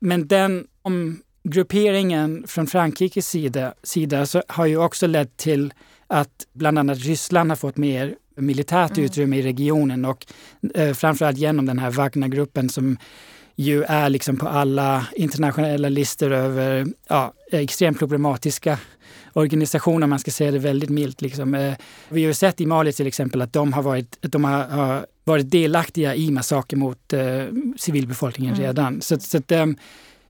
Men 0.00 0.28
den 0.28 0.66
omgrupperingen 0.82 2.44
från 2.46 2.66
Frankrikes 2.66 3.28
sida, 3.28 3.74
sida 3.82 4.26
så 4.26 4.42
har 4.48 4.66
ju 4.66 4.76
också 4.76 5.06
lett 5.06 5.36
till 5.36 5.72
att 6.06 6.46
bland 6.52 6.78
annat 6.78 6.98
Ryssland 6.98 7.50
har 7.50 7.56
fått 7.56 7.76
mer 7.76 8.14
militärt 8.36 8.90
mm. 8.90 9.04
utrymme 9.04 9.36
i 9.36 9.42
regionen 9.42 10.04
och 10.04 10.26
eh, 10.74 10.94
framförallt 10.94 11.38
genom 11.38 11.66
den 11.66 11.78
här 11.78 11.90
Wagnergruppen 11.90 12.68
som 12.68 12.96
ju 13.56 13.82
är 13.82 14.08
liksom 14.08 14.36
på 14.36 14.48
alla 14.48 15.06
internationella 15.16 15.88
listor 15.88 16.32
över 16.32 16.86
ja, 17.08 17.32
extremt 17.52 17.98
problematiska 17.98 18.78
organisationer, 19.32 20.06
man 20.06 20.18
ska 20.18 20.30
säga 20.30 20.50
det 20.50 20.58
väldigt 20.58 20.90
milt. 20.90 21.22
Liksom. 21.22 21.54
Eh, 21.54 21.74
vi 22.08 22.22
har 22.22 22.28
ju 22.28 22.34
sett 22.34 22.60
i 22.60 22.66
Mali 22.66 22.92
till 22.92 23.06
exempel 23.06 23.42
att 23.42 23.52
de 23.52 23.72
har 23.72 23.82
varit, 23.82 24.18
de 24.20 24.44
har, 24.44 24.64
har 24.64 25.06
varit 25.24 25.50
delaktiga 25.50 26.14
i 26.14 26.30
massaker 26.30 26.76
mot 26.76 27.12
eh, 27.12 27.44
civilbefolkningen 27.76 28.54
mm. 28.54 28.66
redan. 28.66 29.00
Så, 29.00 29.20
så 29.20 29.38
att, 29.38 29.52
eh, 29.52 29.66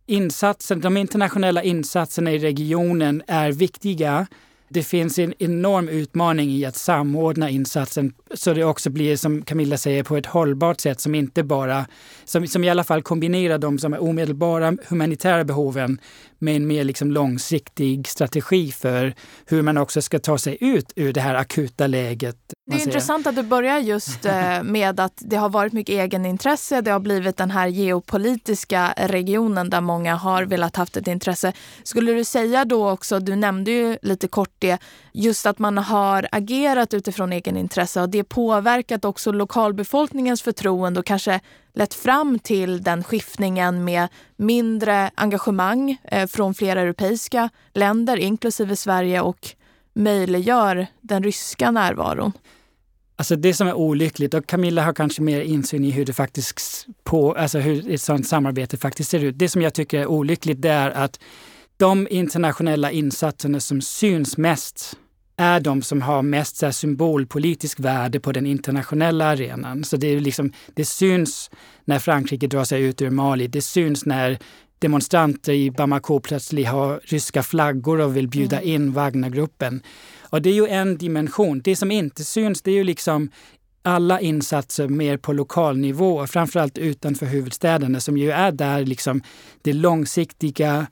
insatsen, 0.07 0.81
de 0.81 0.97
internationella 0.97 1.62
insatserna 1.62 2.33
i 2.33 2.38
regionen 2.38 3.23
är 3.27 3.53
viktiga 3.53 4.27
det 4.68 4.83
finns 4.83 5.18
en 5.18 5.35
enorm 5.38 5.88
utmaning 5.88 6.50
i 6.50 6.64
att 6.64 6.77
samordna 6.77 7.50
insatsen 7.50 8.12
så 8.35 8.55
det 8.55 8.64
också 8.64 8.90
blir, 8.90 9.16
som 9.16 9.42
Camilla 9.42 9.77
säger, 9.77 10.03
på 10.03 10.16
ett 10.16 10.27
hållbart 10.27 10.81
sätt 10.81 11.00
som 11.00 11.14
inte 11.14 11.42
bara, 11.42 11.87
som, 12.24 12.46
som 12.46 12.64
i 12.64 12.70
alla 12.70 12.85
fall 12.85 13.03
kombinerar 13.03 13.59
de 13.59 13.79
som 13.79 13.94
är 13.94 14.03
omedelbara 14.03 14.77
humanitära 14.88 15.44
behoven 15.44 15.98
med 16.44 16.57
en 16.57 16.66
mer 16.66 16.85
liksom 16.85 17.11
långsiktig 17.11 18.09
strategi 18.09 18.72
för 18.72 19.14
hur 19.46 19.62
man 19.62 19.78
också 19.78 20.02
ska 20.02 20.18
ta 20.18 20.38
sig 20.38 20.59
ut 20.61 20.92
ur 20.96 21.12
det 21.12 21.20
här 21.20 21.35
akuta 21.35 21.87
läget. 21.87 22.37
Det 22.66 22.76
är 22.76 22.87
intressant 22.87 23.26
att 23.26 23.37
du 23.37 23.42
börjar 23.42 23.78
just 23.78 24.24
eh, 24.24 24.62
med 24.62 25.00
att 25.00 25.12
det 25.16 25.37
har 25.37 25.48
varit 25.48 25.72
mycket 25.72 25.92
egenintresse. 25.92 26.80
Det 26.80 26.90
har 26.90 27.00
blivit 27.00 27.37
den 27.37 27.50
här 27.50 27.66
geopolitiska 27.66 28.94
regionen 28.96 29.70
där 29.70 29.80
många 29.80 30.14
har 30.14 30.42
velat 30.44 30.76
haft 30.76 30.96
ett 30.96 31.09
intresse. 31.09 31.52
Skulle 31.83 32.12
du 32.12 32.24
säga 32.24 32.64
då 32.64 32.90
också, 32.90 33.18
du 33.20 33.37
nämnde 33.37 33.70
ju 33.70 33.98
lite 34.02 34.28
kort 34.28 34.54
det, 34.59 34.78
just 35.12 35.46
att 35.46 35.59
man 35.59 35.78
har 35.78 36.28
agerat 36.33 36.94
utifrån 36.94 37.33
egenintresse. 37.33 38.00
Har 38.00 38.07
det 38.07 38.24
påverkat 38.24 39.04
också 39.04 39.33
lokalbefolkningens 39.33 40.42
förtroende 40.42 41.00
och 41.00 41.07
kanske 41.07 41.40
lett 41.75 41.95
fram 41.95 42.39
till 42.39 42.83
den 42.83 43.05
skiftningen 43.05 43.85
med 43.85 44.09
mindre 44.37 45.11
engagemang 45.15 45.99
eh, 46.05 46.27
från 46.27 46.55
flera 46.55 46.81
europeiska 46.81 47.51
länder, 47.73 48.17
inklusive 48.17 48.77
Sverige 48.77 49.21
och 49.21 49.49
möjliggör 49.95 50.87
den 51.01 51.23
ryska 51.23 51.71
närvaron? 51.71 52.33
Alltså 53.17 53.37
det 53.37 53.55
som 53.55 53.69
är 53.69 53.75
olyckligt, 53.75 54.35
och 54.35 54.47
Camilla 54.47 54.83
har 54.83 54.93
kanske 54.93 55.23
mer 55.23 55.41
insyn 55.41 55.85
i 55.85 55.91
hur 55.91 56.05
det 56.05 56.13
faktiskt 56.13 56.87
på, 57.05 57.35
alltså 57.35 57.59
hur 57.59 57.91
ett 57.91 58.01
sådant 58.01 58.27
samarbete 58.27 58.77
faktiskt 58.77 59.11
ser 59.11 59.25
ut. 59.25 59.39
Det 59.39 59.49
som 59.49 59.63
jag 59.63 59.75
tycker 59.75 60.01
är 60.01 60.07
olyckligt 60.07 60.63
det 60.63 60.71
är 60.71 60.91
att 60.91 61.21
de 61.77 62.09
internationella 62.11 62.91
insatserna 62.91 63.61
som 63.61 63.81
syns 63.81 64.37
mest 64.37 64.97
är 65.37 65.61
de 65.61 65.83
som 65.83 66.03
har 66.03 66.23
mest 66.23 66.57
så 66.57 66.66
här, 66.66 66.73
symbolpolitisk 66.73 67.81
värde 67.81 68.20
på 68.20 68.33
den 68.33 68.47
internationella 68.47 69.25
arenan. 69.25 69.85
Så 69.85 69.97
det, 69.97 70.07
är 70.07 70.20
liksom, 70.20 70.53
det 70.75 70.85
syns 70.85 71.51
när 71.85 71.99
Frankrike 71.99 72.47
drar 72.47 72.64
sig 72.64 72.83
ut 72.83 73.03
ur 73.03 73.11
Mali. 73.11 73.47
Det 73.47 73.62
syns 73.62 74.07
när 74.07 74.38
demonstranter 74.79 75.53
i 75.53 75.70
Bamako 75.70 76.20
plötsligt 76.20 76.68
har 76.68 77.01
ryska 77.03 77.42
flaggor 77.42 78.01
och 78.01 78.16
vill 78.16 78.29
bjuda 78.29 78.61
mm. 78.61 78.75
in 78.75 78.92
Wagnergruppen. 78.92 79.83
Och 80.20 80.42
det 80.42 80.51
är 80.51 80.55
ju 80.55 80.66
en 80.66 80.99
dimension. 80.99 81.61
Det 81.61 81.77
som 81.77 81.90
inte 81.90 82.25
syns 82.25 82.62
det 82.62 82.70
är 82.70 82.75
ju 82.75 82.85
liksom 82.85 83.31
alla 83.83 84.20
insatser 84.20 84.88
mer 84.88 85.16
på 85.16 85.33
lokal 85.33 85.79
nivå, 85.79 86.27
framförallt 86.27 86.79
utanför 86.79 87.27
huvudstäderna 87.27 88.01
som 88.01 88.16
ju 88.16 88.31
är 88.31 88.53
där 88.53 88.85
liksom 88.85 89.23
det 89.62 89.73
långsiktiga 89.73 90.87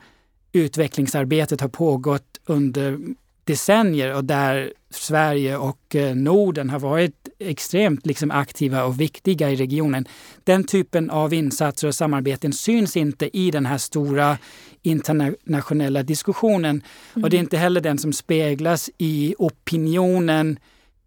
utvecklingsarbetet 0.53 1.61
har 1.61 1.69
pågått 1.69 2.41
under 2.47 2.99
decennier 3.45 4.15
och 4.15 4.25
där 4.25 4.73
Sverige 4.91 5.57
och 5.57 5.97
eh, 5.97 6.15
Norden 6.15 6.71
har 6.71 6.79
varit 6.79 7.29
extremt 7.39 8.07
liksom 8.07 8.31
aktiva 8.31 8.85
och 8.85 9.01
viktiga 9.01 9.51
i 9.51 9.57
regionen. 9.57 10.09
Den 10.45 10.65
typen 10.65 11.11
av 11.11 11.35
insatser 11.35 11.89
och 11.89 11.95
samarbeten 11.95 12.53
syns 12.53 12.97
inte 12.97 13.37
i 13.39 13.51
den 13.51 13.67
här 13.67 13.79
stora 13.79 14.39
internationella 14.83 16.03
diskussionen. 16.03 16.83
Mm. 17.15 17.25
Och 17.25 17.31
det 17.31 17.37
är 17.37 17.39
inte 17.39 17.57
heller 17.57 17.81
den 17.81 17.99
som 17.99 18.13
speglas 18.13 18.91
i 18.99 19.35
opinionen 19.39 20.59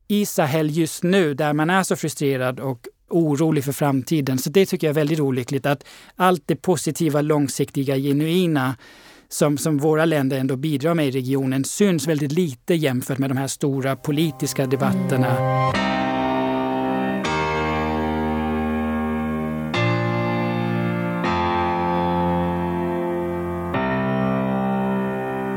i 0.07 0.25
Sahel 0.25 0.77
just 0.77 1.03
nu, 1.03 1.33
där 1.33 1.53
man 1.53 1.69
är 1.69 1.83
så 1.83 1.95
frustrerad 1.95 2.59
och 2.59 2.87
orolig 3.09 3.63
för 3.63 3.71
framtiden. 3.71 4.37
Så 4.37 4.49
det 4.49 4.65
tycker 4.65 4.87
jag 4.87 4.91
är 4.91 4.95
väldigt 4.95 5.19
olyckligt 5.19 5.65
att 5.65 5.83
allt 6.15 6.43
det 6.45 6.55
positiva, 6.55 7.21
långsiktiga, 7.21 7.97
genuina 7.97 8.75
som, 9.35 9.57
som 9.57 9.77
våra 9.77 10.05
länder 10.05 10.37
ändå 10.39 10.55
bidrar 10.55 10.93
med 10.93 11.07
i 11.07 11.11
regionen 11.11 11.63
syns 11.63 12.07
väldigt 12.07 12.31
lite 12.31 12.73
jämfört 12.75 13.17
med 13.17 13.29
de 13.29 13.37
här 13.37 13.47
stora 13.47 13.95
politiska 13.95 14.65
debatterna. 14.65 15.27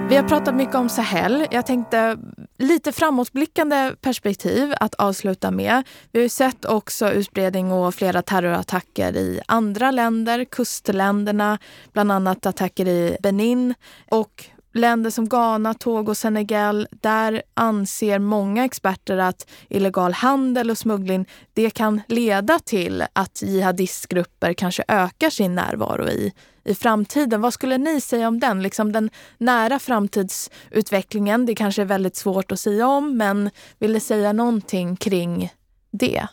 Vi 0.08 0.16
har 0.16 0.28
pratat 0.28 0.54
mycket 0.54 0.74
om 0.74 0.88
Sahel. 0.88 1.46
Jag 1.50 1.66
tänkte 1.66 2.18
lite 2.58 2.92
framåtblickande 2.92 3.94
perspektiv 4.00 4.74
att 4.80 4.94
avsluta 4.94 5.50
med. 5.50 5.82
Vi 6.12 6.18
har 6.18 6.22
ju 6.22 6.28
sett 6.28 6.64
också 6.64 7.12
utbredning 7.12 7.72
och 7.72 7.94
flera 7.94 8.22
terrorattacker 8.22 9.16
i 9.16 9.40
andra 9.46 9.90
länder, 9.90 10.44
kustländerna, 10.44 11.58
bland 11.92 12.12
annat 12.12 12.46
attacker 12.46 12.88
i 12.88 13.16
Benin 13.22 13.74
och 14.10 14.44
länder 14.74 15.10
som 15.10 15.28
Ghana, 15.28 15.74
Togo 15.74 16.10
och 16.10 16.16
Senegal, 16.16 16.88
där 16.90 17.42
anser 17.54 18.18
många 18.18 18.64
experter 18.64 19.18
att 19.18 19.50
illegal 19.68 20.12
handel 20.12 20.70
och 20.70 20.78
smuggling 20.78 21.28
det 21.52 21.70
kan 21.70 22.00
leda 22.08 22.58
till 22.58 23.04
att 23.12 23.42
jihadistgrupper 23.42 24.52
kanske 24.52 24.84
ökar 24.88 25.30
sin 25.30 25.54
närvaro 25.54 26.08
i, 26.08 26.32
i 26.68 26.74
framtiden. 26.74 27.40
Vad 27.40 27.54
skulle 27.54 27.78
ni 27.78 28.00
säga 28.00 28.28
om 28.28 28.40
den? 28.40 28.62
Liksom 28.62 28.92
den 28.92 29.10
nära 29.38 29.78
framtidsutvecklingen, 29.78 31.46
det 31.46 31.54
kanske 31.54 31.82
är 31.82 31.86
väldigt 31.86 32.16
svårt 32.16 32.52
att 32.52 32.60
säga 32.60 32.86
om, 32.86 33.16
men 33.16 33.50
vill 33.78 33.92
ni 33.92 34.00
säga 34.00 34.32
någonting 34.32 34.96
kring 34.96 35.52
det? 35.90 36.26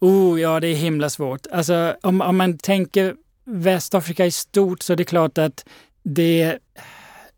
Oh, 0.00 0.40
ja, 0.40 0.60
det 0.60 0.68
är 0.68 0.74
himla 0.74 1.10
svårt. 1.10 1.46
Alltså, 1.52 1.96
om, 2.02 2.20
om 2.20 2.36
man 2.36 2.58
tänker 2.58 3.14
Västafrika 3.44 4.26
i 4.26 4.30
stort 4.30 4.82
så 4.82 4.92
är 4.92 4.96
det 4.96 5.04
klart 5.04 5.38
att 5.38 5.64
det 6.02 6.58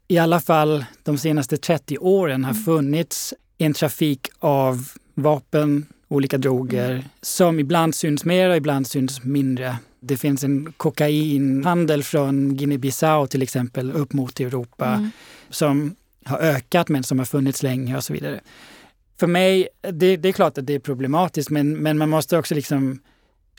i 0.08 0.18
alla 0.18 0.40
fall 0.40 0.84
de 1.02 1.18
senaste 1.18 1.56
30 1.56 1.98
åren 1.98 2.44
har 2.44 2.52
mm. 2.52 2.64
funnits 2.64 3.34
en 3.58 3.74
trafik 3.74 4.28
av 4.38 4.88
vapen, 5.14 5.86
olika 6.08 6.38
droger, 6.38 6.90
mm. 6.90 7.04
som 7.22 7.60
ibland 7.60 7.94
syns 7.94 8.24
mer 8.24 8.50
och 8.50 8.56
ibland 8.56 8.86
syns 8.86 9.24
mindre. 9.24 9.76
Det 10.00 10.16
finns 10.16 10.44
en 10.44 10.72
kokainhandel 10.76 12.02
från 12.02 12.56
Guinea-Bissau 12.56 13.26
till 13.26 13.42
exempel 13.42 13.92
upp 13.92 14.12
mot 14.12 14.40
Europa 14.40 14.86
mm. 14.86 15.10
som 15.50 15.96
har 16.24 16.38
ökat 16.38 16.88
men 16.88 17.02
som 17.02 17.18
har 17.18 17.26
funnits 17.26 17.62
länge 17.62 17.96
och 17.96 18.04
så 18.04 18.12
vidare. 18.12 18.40
För 19.20 19.26
mig, 19.26 19.68
det, 19.92 20.16
det, 20.16 20.28
är 20.28 20.32
klart 20.32 20.58
att 20.58 20.66
det 20.66 20.74
är 20.74 20.78
problematiskt 20.78 21.50
men, 21.50 21.76
men 21.76 21.98
man 21.98 22.08
måste 22.08 22.38
också 22.38 22.54
liksom 22.54 23.00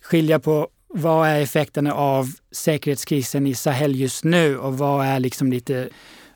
skilja 0.02 0.40
på 0.40 0.68
vad 0.88 1.28
är 1.28 1.42
effekterna 1.42 1.94
av 1.94 2.32
säkerhetskrisen 2.52 3.48
i 3.48 3.56
Sahel 3.56 3.96
just 3.96 4.24
nu 4.24 4.58
och 4.58 4.78
vad 4.78 5.06
är 5.06 5.20
liksom 5.20 5.52
lite 5.52 5.90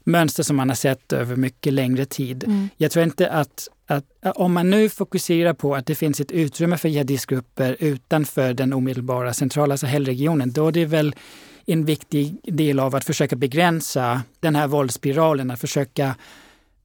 mönster 0.04 0.44
som 0.44 0.56
man 0.56 0.70
har 0.70 0.76
sett 0.76 1.14
över 1.14 1.36
mycket 1.36 1.74
längre 1.74 2.06
tid. 2.06 2.44
Mm. 2.44 2.70
Jag 2.78 2.92
tror 2.92 3.04
inte 3.04 3.30
att, 3.30 3.68
att 3.94 4.06
eh, 4.26 4.32
om 4.32 4.54
man 4.54 4.70
nu 4.70 4.90
fokuserar 4.90 5.54
på 5.54 5.76
att 5.76 5.86
det 5.86 5.96
finns 5.96 6.20
ett 6.20 6.32
utrymme 6.32 6.78
för 6.78 6.90
jihadistgrupper 6.90 7.76
utanför 7.80 8.54
den 8.54 8.74
omedelbara 8.74 9.34
centrala 9.34 9.78
Sahelregionen, 9.78 10.52
då 10.52 10.68
är 10.68 10.72
det 10.72 10.86
väl 10.86 11.16
en 11.66 11.86
viktig 11.86 12.38
del 12.44 12.80
av 12.80 12.96
att 12.96 13.06
försöka 13.06 13.36
begränsa 13.36 14.22
den 14.40 14.56
här 14.56 14.68
våldsspiralen, 14.68 15.52
att 15.52 15.60
försöka 15.60 16.16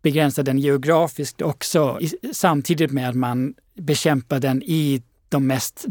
begränsa 0.03 0.43
den 0.43 0.59
geografiskt 0.59 1.43
också 1.43 1.99
samtidigt 2.33 2.91
med 2.91 3.09
att 3.09 3.17
man 3.17 3.55
bekämpar 3.75 4.41
den 4.41 4.63
i 4.63 5.03
de 5.29 5.47
mest 5.47 5.85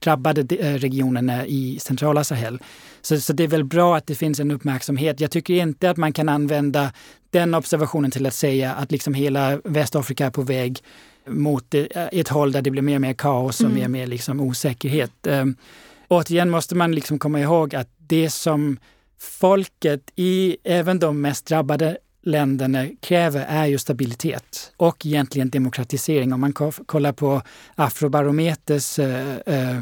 drabbade 0.00 0.56
eh, 0.56 0.74
regionerna 0.74 1.46
i 1.46 1.78
centrala 1.80 2.24
Sahel. 2.24 2.58
Så, 3.02 3.20
så 3.20 3.32
det 3.32 3.44
är 3.44 3.48
väl 3.48 3.64
bra 3.64 3.96
att 3.96 4.06
det 4.06 4.14
finns 4.14 4.40
en 4.40 4.50
uppmärksamhet. 4.50 5.20
Jag 5.20 5.30
tycker 5.30 5.54
inte 5.54 5.90
att 5.90 5.96
man 5.96 6.12
kan 6.12 6.28
använda 6.28 6.92
den 7.40 7.54
observationen 7.54 8.10
till 8.10 8.26
att 8.26 8.34
säga 8.34 8.72
att 8.72 8.92
liksom 8.92 9.14
hela 9.14 9.60
Västafrika 9.64 10.26
är 10.26 10.30
på 10.30 10.42
väg 10.42 10.82
mot 11.26 11.74
eh, 11.74 11.84
ett 11.94 12.28
håll 12.28 12.52
där 12.52 12.62
det 12.62 12.70
blir 12.70 12.82
mer 12.82 12.94
och 12.94 13.00
mer 13.00 13.14
kaos 13.14 13.60
och 13.60 13.66
mm. 13.66 13.74
mer 13.78 13.84
och 13.84 13.90
mer 13.90 14.06
liksom 14.06 14.40
osäkerhet. 14.40 15.12
Um, 15.26 15.56
återigen 16.08 16.50
måste 16.50 16.74
man 16.74 16.94
liksom 16.94 17.18
komma 17.18 17.40
ihåg 17.40 17.74
att 17.74 17.88
det 17.98 18.30
som 18.30 18.78
folket 19.18 20.10
i 20.16 20.56
även 20.64 20.98
de 20.98 21.20
mest 21.20 21.46
drabbade 21.46 21.98
länderna 22.22 22.86
kräver 23.00 23.46
är 23.48 23.66
ju 23.66 23.78
stabilitet 23.78 24.72
och 24.76 25.06
egentligen 25.06 25.50
demokratisering. 25.50 26.32
Om 26.32 26.40
man 26.40 26.52
kollar 26.86 27.12
på 27.12 27.42
Afrobarometers 27.74 28.98
eh, 28.98 29.38
eh, 29.46 29.78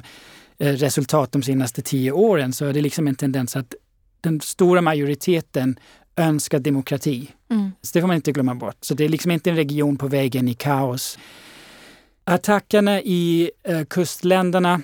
resultat 0.59 1.33
de 1.33 1.43
senaste 1.43 1.83
tio 1.83 2.13
åren 2.13 2.53
så 2.53 2.67
är 2.67 2.73
det 2.73 2.81
liksom 2.81 3.09
en 3.09 3.15
tendens 3.15 3.57
att 3.57 3.75
den 4.21 4.41
stora 4.41 4.81
majoriteten 4.81 5.77
önskar 6.17 6.59
demokrati. 6.59 7.31
Mm. 7.51 7.73
Så 7.83 7.91
det 7.93 8.01
får 8.01 8.09
man 8.09 8.17
inte 8.17 8.33
glömma 8.33 8.55
bort. 8.55 8.77
Så 8.81 8.95
det 8.95 9.05
är 9.05 9.09
liksom 9.09 9.31
inte 9.31 9.51
en 9.51 9.57
region 9.57 9.97
på 9.97 10.09
vägen 10.09 10.49
i 10.49 10.55
kaos. 10.55 11.19
Attackerna 12.25 13.01
i 13.01 13.51
eh, 13.63 13.85
kustländerna 13.85 14.83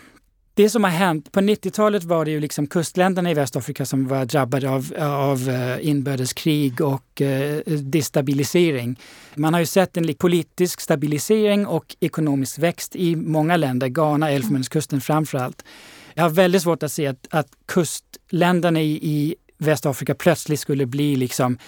det 0.54 0.70
som 0.70 0.84
har 0.84 0.90
hänt, 0.90 1.32
på 1.32 1.40
90-talet 1.40 2.04
var 2.04 2.24
det 2.24 2.30
ju 2.30 2.40
liksom 2.40 2.66
kustländerna 2.66 3.30
i 3.30 3.34
Västafrika 3.34 3.86
som 3.86 4.08
var 4.08 4.24
drabbade 4.24 4.70
av, 4.70 4.94
av 4.98 5.48
uh, 5.48 5.86
inbördeskrig 5.88 6.80
och 6.80 7.20
uh, 7.20 7.58
destabilisering. 7.66 8.98
Man 9.34 9.54
har 9.54 9.60
ju 9.60 9.66
sett 9.66 9.96
en 9.96 10.14
politisk 10.14 10.80
stabilisering 10.80 11.66
och 11.66 11.96
ekonomisk 12.00 12.58
växt 12.58 12.96
i 12.96 13.16
många 13.16 13.56
länder, 13.56 13.88
Ghana, 13.88 14.30
Elfenbenskusten 14.30 15.00
framför 15.00 15.38
allt. 15.38 15.64
Jag 16.14 16.22
har 16.22 16.30
väldigt 16.30 16.62
svårt 16.62 16.82
att 16.82 16.92
se 16.92 17.06
att, 17.06 17.26
att 17.30 17.48
kustländerna 17.66 18.80
i, 18.80 18.98
i 19.02 19.34
Västafrika 19.60 20.14
plötsligt 20.14 20.60
skulle 20.60 20.86
bli 20.86 21.16
liksom 21.16 21.58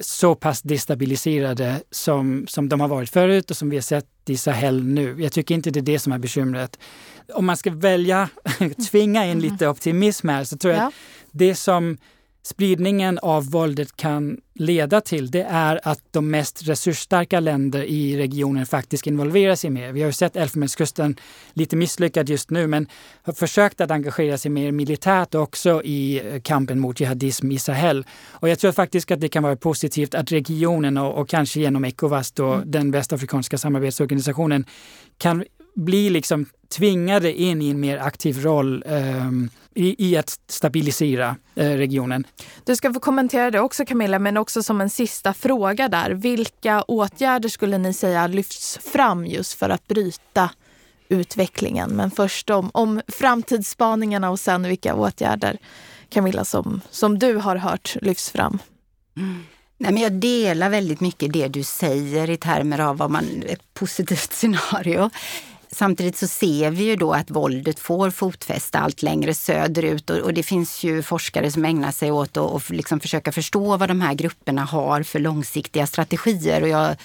så 0.00 0.34
pass 0.34 0.62
destabiliserade 0.62 1.80
som, 1.90 2.46
som 2.48 2.68
de 2.68 2.80
har 2.80 2.88
varit 2.88 3.10
förut 3.10 3.50
och 3.50 3.56
som 3.56 3.70
vi 3.70 3.76
har 3.76 3.82
sett 3.82 4.06
i 4.26 4.36
Sahel 4.36 4.84
nu. 4.84 5.16
Jag 5.22 5.32
tycker 5.32 5.54
inte 5.54 5.70
det 5.70 5.80
är 5.80 5.82
det 5.82 5.98
som 5.98 6.12
är 6.12 6.18
bekymret. 6.18 6.78
Om 7.34 7.46
man 7.46 7.56
ska 7.56 7.70
välja, 7.70 8.28
tvinga 8.90 9.26
in 9.26 9.40
lite 9.40 9.64
mm. 9.64 9.72
optimism 9.72 10.28
här, 10.28 10.44
så 10.44 10.56
tror 10.56 10.74
jag 10.74 10.82
ja. 10.82 10.86
att 10.86 10.94
det 11.30 11.54
som 11.54 11.98
spridningen 12.50 13.18
av 13.18 13.50
våldet 13.50 13.96
kan 13.96 14.40
leda 14.54 15.00
till, 15.00 15.30
det 15.30 15.42
är 15.42 15.80
att 15.82 16.00
de 16.10 16.30
mest 16.30 16.68
resursstarka 16.68 17.40
länder 17.40 17.82
i 17.82 18.16
regionen 18.16 18.66
faktiskt 18.66 19.06
involverar 19.06 19.54
sig 19.54 19.70
mer. 19.70 19.92
Vi 19.92 20.00
har 20.00 20.06
ju 20.06 20.12
sett 20.12 20.36
Elfenbenskusten 20.36 21.16
lite 21.52 21.76
misslyckad 21.76 22.28
just 22.28 22.50
nu, 22.50 22.66
men 22.66 22.86
har 23.22 23.32
försökt 23.32 23.80
att 23.80 23.90
engagera 23.90 24.38
sig 24.38 24.50
mer 24.50 24.72
militärt 24.72 25.34
också 25.34 25.82
i 25.84 26.20
eh, 26.26 26.40
kampen 26.40 26.80
mot 26.80 27.00
jihadism 27.00 27.52
i 27.52 27.58
Sahel. 27.58 28.06
Och 28.30 28.48
jag 28.48 28.58
tror 28.58 28.72
faktiskt 28.72 29.10
att 29.10 29.20
det 29.20 29.28
kan 29.28 29.42
vara 29.42 29.56
positivt 29.56 30.14
att 30.14 30.32
regionen 30.32 30.96
och, 30.96 31.20
och 31.20 31.28
kanske 31.28 31.60
genom 31.60 31.84
Ecowas, 31.84 32.32
då, 32.32 32.52
mm. 32.52 32.70
den 32.70 32.90
västafrikanska 32.90 33.58
samarbetsorganisationen, 33.58 34.64
kan 35.18 35.44
bli 35.74 36.10
liksom 36.10 36.46
tvingade 36.76 37.40
in 37.40 37.62
i 37.62 37.70
en 37.70 37.80
mer 37.80 37.98
aktiv 37.98 38.42
roll 38.42 38.84
um, 38.86 39.50
i, 39.78 40.08
i, 40.08 40.16
att 40.16 40.40
stabilisera 40.46 41.36
uh, 41.60 41.64
regionen. 41.64 42.26
Du 42.64 42.76
ska 42.76 42.92
få 42.92 43.00
kommentera 43.00 43.50
det 43.50 43.60
också 43.60 43.84
Camilla, 43.84 44.18
men 44.18 44.36
också 44.36 44.62
som 44.62 44.80
en 44.80 44.90
sista 44.90 45.34
fråga 45.34 45.88
där. 45.88 46.10
Vilka 46.10 46.82
åtgärder 46.82 47.48
skulle 47.48 47.78
ni 47.78 47.92
säga 47.92 48.26
lyfts 48.26 48.78
fram 48.78 49.26
just 49.26 49.52
för 49.52 49.70
att 49.70 49.88
bryta 49.88 50.50
utvecklingen? 51.08 51.90
Men 51.90 52.10
först 52.10 52.50
om, 52.50 52.70
om 52.74 53.00
framtidsspaningarna 53.08 54.30
och 54.30 54.40
sen 54.40 54.62
vilka 54.62 54.94
åtgärder, 54.94 55.58
Camilla, 56.08 56.44
som, 56.44 56.80
som 56.90 57.18
du 57.18 57.36
har 57.36 57.56
hört 57.56 57.96
lyfts 58.02 58.30
fram. 58.30 58.58
Mm. 59.16 59.44
Nej, 59.80 59.92
men 59.92 60.02
jag 60.02 60.12
delar 60.12 60.70
väldigt 60.70 61.00
mycket 61.00 61.32
det 61.32 61.48
du 61.48 61.62
säger 61.62 62.30
i 62.30 62.36
termer 62.36 62.78
av 62.78 62.96
vad 62.96 63.10
man, 63.10 63.42
ett 63.46 63.74
positivt 63.74 64.32
scenario. 64.32 65.10
Samtidigt 65.72 66.16
så 66.16 66.26
ser 66.26 66.70
vi 66.70 66.84
ju 66.84 66.96
då 66.96 67.12
att 67.12 67.30
våldet 67.30 67.78
får 67.78 68.10
fotfäste 68.10 68.78
allt 68.78 69.02
längre 69.02 69.34
söderut 69.34 70.10
och, 70.10 70.18
och 70.18 70.34
det 70.34 70.42
finns 70.42 70.84
ju 70.84 71.02
forskare 71.02 71.50
som 71.50 71.64
ägnar 71.64 71.92
sig 71.92 72.10
åt 72.10 72.36
att 72.36 72.50
och 72.50 72.70
liksom 72.70 73.00
försöka 73.00 73.32
förstå 73.32 73.76
vad 73.76 73.88
de 73.88 74.00
här 74.00 74.14
grupperna 74.14 74.64
har 74.64 75.02
för 75.02 75.18
långsiktiga 75.18 75.86
strategier. 75.86 76.62
Och 76.62 76.68
jag 76.68 76.96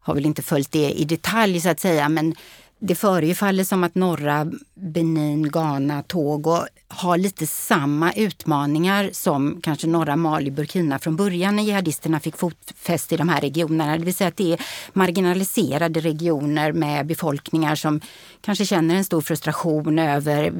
har 0.00 0.14
väl 0.14 0.26
inte 0.26 0.42
följt 0.42 0.72
det 0.72 0.90
i 0.90 1.04
detalj 1.04 1.60
så 1.60 1.68
att 1.68 1.80
säga, 1.80 2.08
men 2.08 2.34
det 2.78 2.94
förefaller 2.94 3.64
som 3.64 3.84
att 3.84 3.94
norra 3.94 4.52
Benin, 4.74 5.50
Ghana, 5.50 6.02
Togo 6.02 6.58
har 6.88 7.18
lite 7.18 7.46
samma 7.46 8.12
utmaningar 8.12 9.10
som 9.12 9.60
kanske 9.62 9.86
norra 9.86 10.16
Mali, 10.16 10.50
Burkina 10.50 10.98
från 10.98 11.16
början 11.16 11.56
när 11.56 11.62
jihadisterna 11.62 12.20
fick 12.20 12.36
fotfäste 12.36 13.14
i 13.14 13.18
de 13.18 13.28
här 13.28 13.40
regionerna. 13.40 13.98
Det 13.98 14.04
vill 14.04 14.14
säga 14.14 14.28
att 14.28 14.36
det 14.36 14.52
är 14.52 14.60
marginaliserade 14.92 16.00
regioner 16.00 16.72
med 16.72 17.06
befolkningar 17.06 17.74
som 17.74 18.00
kanske 18.40 18.66
känner 18.66 18.94
en 18.94 19.04
stor 19.04 19.20
frustration 19.20 19.98
över 19.98 20.52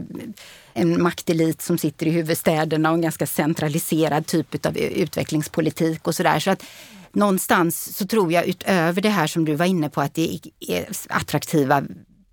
en 0.73 1.03
maktelit 1.03 1.62
som 1.62 1.79
sitter 1.79 2.07
i 2.07 2.11
huvudstäderna 2.11 2.91
och 2.91 2.95
en 2.95 3.03
ganska 3.03 3.27
centraliserad 3.27 4.27
typ 4.27 4.67
av 4.67 4.77
utvecklingspolitik 4.79 6.09
och 6.09 6.14
sådär. 6.14 6.39
Så 6.41 6.51
att 6.51 6.64
någonstans 7.12 7.97
så 7.97 8.07
tror 8.07 8.33
jag 8.33 8.47
utöver 8.47 9.01
det 9.01 9.09
här 9.09 9.27
som 9.27 9.45
du 9.45 9.55
var 9.55 9.67
inne 9.67 9.89
på 9.89 10.01
att 10.01 10.14
det 10.14 10.41
är 10.61 10.87
attraktiva 11.09 11.83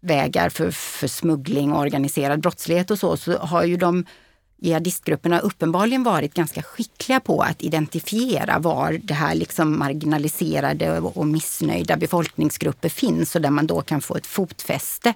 vägar 0.04 0.50
för, 0.50 0.72
för 0.72 1.08
smuggling 1.08 1.72
och 1.72 1.80
organiserad 1.80 2.40
brottslighet 2.40 2.92
och 2.92 3.00
så, 3.00 3.18
så 3.18 3.38
har 3.38 3.64
ju 3.64 3.78
de 3.78 4.06
jihadistgrupperna 4.64 5.40
uppenbarligen 5.40 6.04
varit 6.04 6.34
ganska 6.34 6.62
skickliga 6.62 7.20
på 7.20 7.42
att 7.42 7.62
identifiera 7.62 8.60
var 8.60 9.00
det 9.04 9.14
här 9.14 9.36
liksom 9.36 9.80
marginaliserade 9.80 11.00
och 11.00 11.28
missnöjda 11.28 11.98
befolkningsgrupper 11.98 12.90
finns 12.90 13.36
och 13.36 13.42
där 13.42 13.50
man 13.50 13.68
då 13.68 13.82
kan 13.82 14.02
få 14.02 14.16
ett 14.16 14.28
fotfäste. 14.28 15.14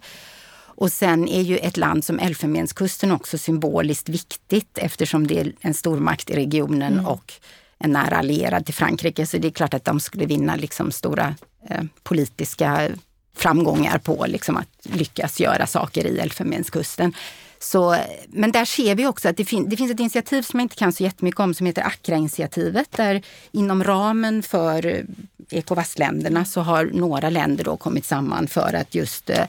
Och 0.78 0.92
sen 0.92 1.28
är 1.28 1.42
ju 1.42 1.58
ett 1.58 1.78
land 1.78 2.04
som 2.04 2.20
Elfenbenskusten 2.20 3.12
också 3.12 3.38
symboliskt 3.38 4.10
viktigt 4.10 4.78
eftersom 4.78 5.28
det 5.28 5.40
är 5.40 5.54
en 5.62 5.74
stormakt 5.74 6.30
i 6.30 6.36
regionen 6.36 6.94
mm. 6.94 7.06
och 7.06 7.34
en 7.80 7.92
nära 7.92 8.18
allierad 8.18 8.66
till 8.66 8.74
Frankrike, 8.74 9.26
så 9.26 9.38
det 9.38 9.48
är 9.48 9.52
klart 9.52 9.74
att 9.74 9.86
de 9.86 10.00
skulle 10.00 10.26
vinna 10.26 10.56
liksom 10.56 10.92
stora 10.92 11.36
eh, 11.70 11.84
politiska 12.04 12.90
framgångar 13.38 13.98
på 13.98 14.26
liksom 14.28 14.58
att 14.58 14.70
lyckas 14.84 15.40
göra 15.40 15.68
saker 15.68 16.06
i 16.08 16.20
Elfenbenskusten. 16.20 17.14
Så, 17.60 17.98
men 18.28 18.52
där 18.52 18.66
ser 18.66 18.96
vi 18.96 19.08
också 19.08 19.30
att 19.30 19.38
det, 19.38 19.46
fin 19.46 19.70
det 19.70 19.78
finns 19.78 19.92
ett 19.92 20.00
initiativ 20.00 20.42
som 20.42 20.60
jag 20.60 20.66
inte 20.66 20.76
kan 20.76 20.94
så 20.94 21.04
jättemycket 21.04 21.40
om 21.40 21.54
som 21.54 21.66
heter 21.66 21.82
Accra-initiativet 21.82 22.92
där 22.92 23.22
inom 23.52 23.84
ramen 23.84 24.44
för 24.44 24.86
eh, 24.86 25.04
Ecowas-länderna 25.50 26.46
så 26.46 26.62
har 26.62 26.86
några 26.86 27.30
länder 27.30 27.64
då 27.64 27.78
kommit 27.78 28.06
samman 28.06 28.48
för 28.48 28.74
att 28.76 28.96
just 28.96 29.30
eh, 29.30 29.46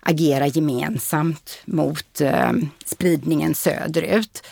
agera 0.00 0.46
gemensamt 0.46 1.58
mot 1.64 2.20
eh, 2.20 2.52
spridningen 2.84 3.54
söderut. 3.54 4.42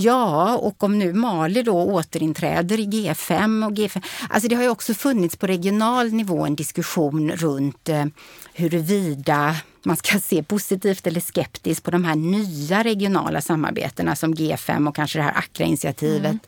Ja, 0.00 0.56
och 0.56 0.82
om 0.82 0.98
nu 0.98 1.12
Mali 1.12 1.62
då 1.62 1.82
återinträder 1.82 2.80
i 2.80 2.86
G5 2.86 3.66
och 3.66 3.72
G5. 3.72 4.04
Alltså 4.30 4.48
det 4.48 4.54
har 4.54 4.62
ju 4.62 4.68
också 4.68 4.94
funnits 4.94 5.36
på 5.36 5.46
regional 5.46 6.12
nivå 6.12 6.46
en 6.46 6.56
diskussion 6.56 7.30
runt 7.30 7.88
eh, 7.88 8.04
huruvida 8.52 9.56
man 9.82 9.96
ska 9.96 10.18
se 10.18 10.42
positivt 10.42 11.06
eller 11.06 11.20
skeptiskt 11.20 11.84
på 11.84 11.90
de 11.90 12.04
här 12.04 12.14
nya 12.14 12.84
regionala 12.84 13.40
samarbetena 13.40 14.16
som 14.16 14.34
G5 14.34 14.88
och 14.88 14.96
kanske 14.96 15.18
det 15.18 15.22
här 15.22 15.38
Accra-initiativet. 15.38 16.24
Mm 16.24 16.38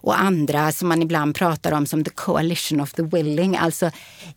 och 0.00 0.20
andra 0.20 0.72
som 0.72 0.88
man 0.88 1.02
ibland 1.02 1.34
pratar 1.34 1.72
om 1.72 1.86
som 1.86 2.04
the 2.04 2.10
coalition 2.10 2.80
of 2.80 2.92
the 2.92 3.02
willing. 3.02 3.56
Alltså 3.56 3.90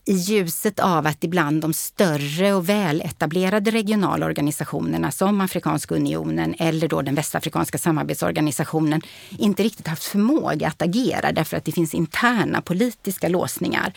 i 0.04 0.12
ljuset 0.12 0.78
av 0.78 1.06
att 1.06 1.24
ibland 1.24 1.62
de 1.62 1.72
större 1.72 2.52
och 2.54 2.68
väletablerade 2.68 3.70
regionala 3.70 4.26
organisationerna 4.26 5.10
som 5.10 5.40
Afrikanska 5.40 5.94
unionen 5.94 6.54
eller 6.58 6.88
då 6.88 7.02
den 7.02 7.14
västafrikanska 7.14 7.78
samarbetsorganisationen 7.78 9.02
inte 9.38 9.62
riktigt 9.62 9.88
haft 9.88 10.04
förmåga 10.04 10.68
att 10.68 10.82
agera 10.82 11.32
därför 11.32 11.56
att 11.56 11.64
det 11.64 11.72
finns 11.72 11.94
interna 11.94 12.60
politiska 12.60 13.28
låsningar 13.28 13.92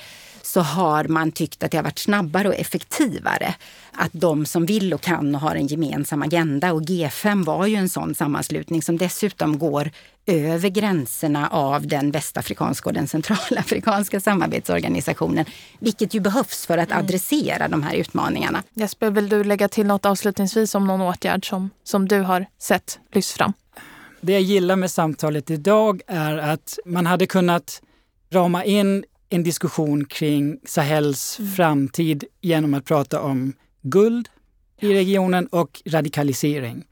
så 0.54 0.62
har 0.62 1.04
man 1.04 1.32
tyckt 1.32 1.64
att 1.64 1.72
det 1.72 1.78
har 1.78 1.84
varit 1.84 2.00
snabbare 2.00 2.48
och 2.48 2.56
effektivare 2.56 3.56
att 3.92 4.12
de 4.12 4.46
som 4.46 4.66
vill 4.66 4.94
och 4.94 5.02
kan 5.02 5.36
och 5.36 5.42
har 5.42 5.56
en 5.56 5.68
gemensam 5.68 6.22
agenda 6.22 6.74
och 6.74 6.82
G5 6.82 7.46
var 7.46 7.66
ju 7.66 7.76
en 7.76 7.90
sån 7.90 8.16
sammanslutning 8.16 8.82
som 8.82 8.98
dessutom 8.98 9.60
går 9.60 9.92
över 10.26 10.70
gränserna 10.70 11.48
av 11.48 11.88
den 11.88 12.12
västafrikanska 12.12 12.90
och 12.90 12.94
den 12.94 13.08
centralafrikanska 13.08 14.20
samarbetsorganisationen. 14.20 15.46
Vilket 15.80 16.14
ju 16.14 16.20
behövs 16.20 16.66
för 16.66 16.78
att 16.78 16.92
mm. 16.92 17.06
adressera 17.06 17.68
de 17.68 17.84
här 17.84 17.94
utmaningarna. 17.96 18.64
Jesper, 18.74 19.10
vill 19.10 19.30
du 19.30 19.44
lägga 19.44 19.68
till 19.68 19.88
något 19.88 20.06
avslutningsvis 20.06 20.76
om 20.76 20.88
någon 20.88 21.02
åtgärd 21.02 21.50
som, 21.50 21.70
som 21.84 22.08
du 22.08 22.20
har 22.20 22.46
sett 22.60 23.00
lyfts 23.14 23.34
fram? 23.34 23.54
Det 24.22 24.34
jag 24.34 24.42
gillar 24.42 24.76
med 24.76 24.92
samtalet 24.92 25.50
idag 25.50 26.02
är 26.08 26.38
att 26.38 26.80
man 26.86 27.06
hade 27.06 27.28
kunnat 27.28 27.82
rama 28.34 28.64
in 28.66 29.04
en 29.34 29.44
diskussion 29.44 30.06
kring 30.06 30.60
Sahels 30.66 31.40
mm. 31.40 31.52
framtid 31.52 32.24
genom 32.42 32.74
att 32.74 32.86
prata 32.86 33.22
om 33.22 33.54
guld 33.82 34.30
i 34.80 34.94
regionen 34.94 35.48
och 35.48 35.82
radikalisering. 35.86 36.86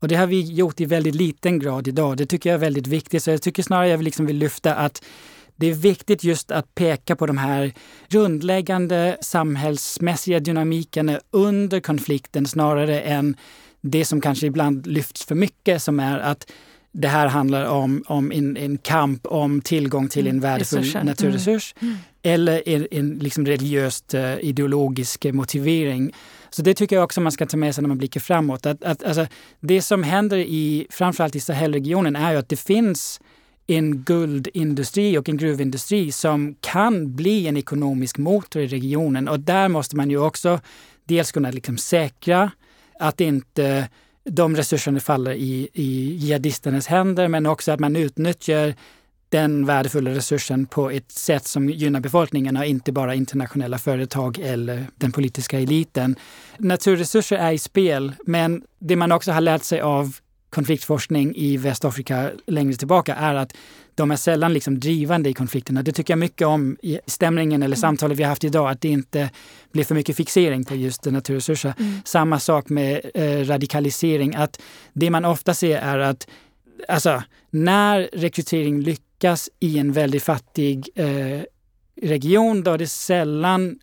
Och 0.00 0.08
det 0.08 0.14
har 0.14 0.26
vi 0.26 0.40
gjort 0.40 0.80
i 0.80 0.84
väldigt 0.84 1.14
liten 1.14 1.58
grad 1.58 1.88
idag. 1.88 2.16
Det 2.16 2.26
tycker 2.26 2.50
jag 2.50 2.54
är 2.54 2.60
väldigt 2.60 2.86
viktigt. 2.86 3.22
Så 3.22 3.30
jag 3.30 3.42
tycker 3.42 3.62
snarare 3.62 3.88
jag 3.88 4.02
liksom 4.02 4.26
vill 4.26 4.36
lyfta 4.36 4.74
att 4.74 5.04
det 5.56 5.66
är 5.66 5.74
viktigt 5.74 6.24
just 6.24 6.50
att 6.50 6.74
peka 6.74 7.16
på 7.16 7.26
de 7.26 7.38
här 7.38 7.72
grundläggande 8.08 9.16
samhällsmässiga 9.20 10.40
dynamikerna 10.40 11.20
under 11.30 11.80
konflikten 11.80 12.46
snarare 12.46 13.00
än 13.00 13.36
det 13.80 14.04
som 14.04 14.20
kanske 14.20 14.46
ibland 14.46 14.86
lyfts 14.86 15.24
för 15.24 15.34
mycket 15.34 15.82
som 15.82 16.00
är 16.00 16.18
att 16.18 16.50
det 16.96 17.08
här 17.08 17.26
handlar 17.26 17.64
om, 17.64 18.04
om 18.06 18.32
en, 18.32 18.56
en 18.56 18.78
kamp 18.78 19.26
om 19.26 19.60
tillgång 19.60 20.08
till 20.08 20.26
en 20.26 20.30
mm, 20.30 20.42
värdefull 20.42 20.78
Resurser. 20.78 21.04
naturresurs 21.04 21.74
mm. 21.80 21.94
Mm. 21.94 22.04
eller 22.22 22.68
en, 22.68 22.86
en 22.90 23.18
liksom 23.18 23.46
religiöst 23.46 24.14
uh, 24.14 24.38
ideologisk 24.40 25.24
motivering. 25.24 26.12
Så 26.50 26.62
det 26.62 26.74
tycker 26.74 26.96
jag 26.96 27.04
också 27.04 27.20
man 27.20 27.32
ska 27.32 27.46
ta 27.46 27.56
med 27.56 27.74
sig 27.74 27.82
när 27.82 27.88
man 27.88 27.98
blickar 27.98 28.20
framåt. 28.20 28.66
Att, 28.66 28.84
att, 28.84 29.04
alltså, 29.04 29.26
det 29.60 29.82
som 29.82 30.02
händer 30.02 30.36
i 30.36 30.86
framförallt 30.90 31.36
i 31.36 31.40
Sahelregionen 31.40 32.16
är 32.16 32.32
ju 32.32 32.38
att 32.38 32.48
det 32.48 32.56
finns 32.56 33.20
en 33.66 34.02
guldindustri 34.02 35.18
och 35.18 35.28
en 35.28 35.36
gruvindustri 35.36 36.12
som 36.12 36.54
kan 36.60 37.16
bli 37.16 37.46
en 37.46 37.56
ekonomisk 37.56 38.18
motor 38.18 38.62
i 38.62 38.66
regionen. 38.66 39.28
Och 39.28 39.40
där 39.40 39.68
måste 39.68 39.96
man 39.96 40.10
ju 40.10 40.18
också 40.18 40.60
dels 41.04 41.32
kunna 41.32 41.50
liksom 41.50 41.76
säkra 41.78 42.50
att 43.00 43.20
inte 43.20 43.88
de 44.30 44.56
resurserna 44.56 45.00
faller 45.00 45.32
i, 45.32 45.68
i 45.72 46.16
jihadisternas 46.16 46.86
händer 46.86 47.28
men 47.28 47.46
också 47.46 47.72
att 47.72 47.80
man 47.80 47.96
utnyttjar 47.96 48.74
den 49.28 49.66
värdefulla 49.66 50.10
resursen 50.10 50.66
på 50.66 50.90
ett 50.90 51.12
sätt 51.12 51.46
som 51.46 51.70
gynnar 51.70 52.00
befolkningen 52.00 52.56
och 52.56 52.64
inte 52.64 52.92
bara 52.92 53.14
internationella 53.14 53.78
företag 53.78 54.38
eller 54.38 54.86
den 54.96 55.12
politiska 55.12 55.60
eliten. 55.60 56.16
Naturresurser 56.58 57.36
är 57.36 57.52
i 57.52 57.58
spel, 57.58 58.12
men 58.26 58.62
det 58.78 58.96
man 58.96 59.12
också 59.12 59.32
har 59.32 59.40
lärt 59.40 59.64
sig 59.64 59.80
av 59.80 60.16
konfliktforskning 60.54 61.36
i 61.36 61.56
Västafrika 61.56 62.30
längre 62.46 62.74
tillbaka 62.74 63.14
är 63.14 63.34
att 63.34 63.52
de 63.94 64.10
är 64.10 64.16
sällan 64.16 64.52
liksom 64.52 64.80
drivande 64.80 65.30
i 65.30 65.34
konflikterna. 65.34 65.82
Det 65.82 65.92
tycker 65.92 66.12
jag 66.12 66.18
mycket 66.18 66.46
om 66.46 66.76
i 66.82 66.98
stämningen 67.06 67.62
eller 67.62 67.76
mm. 67.76 67.80
samtalet 67.80 68.18
vi 68.18 68.22
har 68.22 68.28
haft 68.28 68.44
idag, 68.44 68.70
att 68.70 68.80
det 68.80 68.88
inte 68.88 69.30
blir 69.72 69.84
för 69.84 69.94
mycket 69.94 70.16
fixering 70.16 70.64
på 70.64 70.74
just 70.74 71.04
naturresurser. 71.04 71.74
Mm. 71.78 72.00
Samma 72.04 72.38
sak 72.38 72.68
med 72.68 73.00
eh, 73.14 73.46
radikalisering, 73.46 74.34
att 74.34 74.60
det 74.92 75.10
man 75.10 75.24
ofta 75.24 75.54
ser 75.54 75.78
är 75.78 75.98
att 75.98 76.26
alltså, 76.88 77.22
när 77.50 78.08
rekrytering 78.12 78.80
lyckas 78.80 79.50
i 79.60 79.78
en 79.78 79.92
väldigt 79.92 80.22
fattig 80.22 80.88
eh, 80.94 81.42
region, 82.02 82.62
då 82.62 82.70
är 82.70 82.78
det 82.78 82.86
sällan 82.86 83.78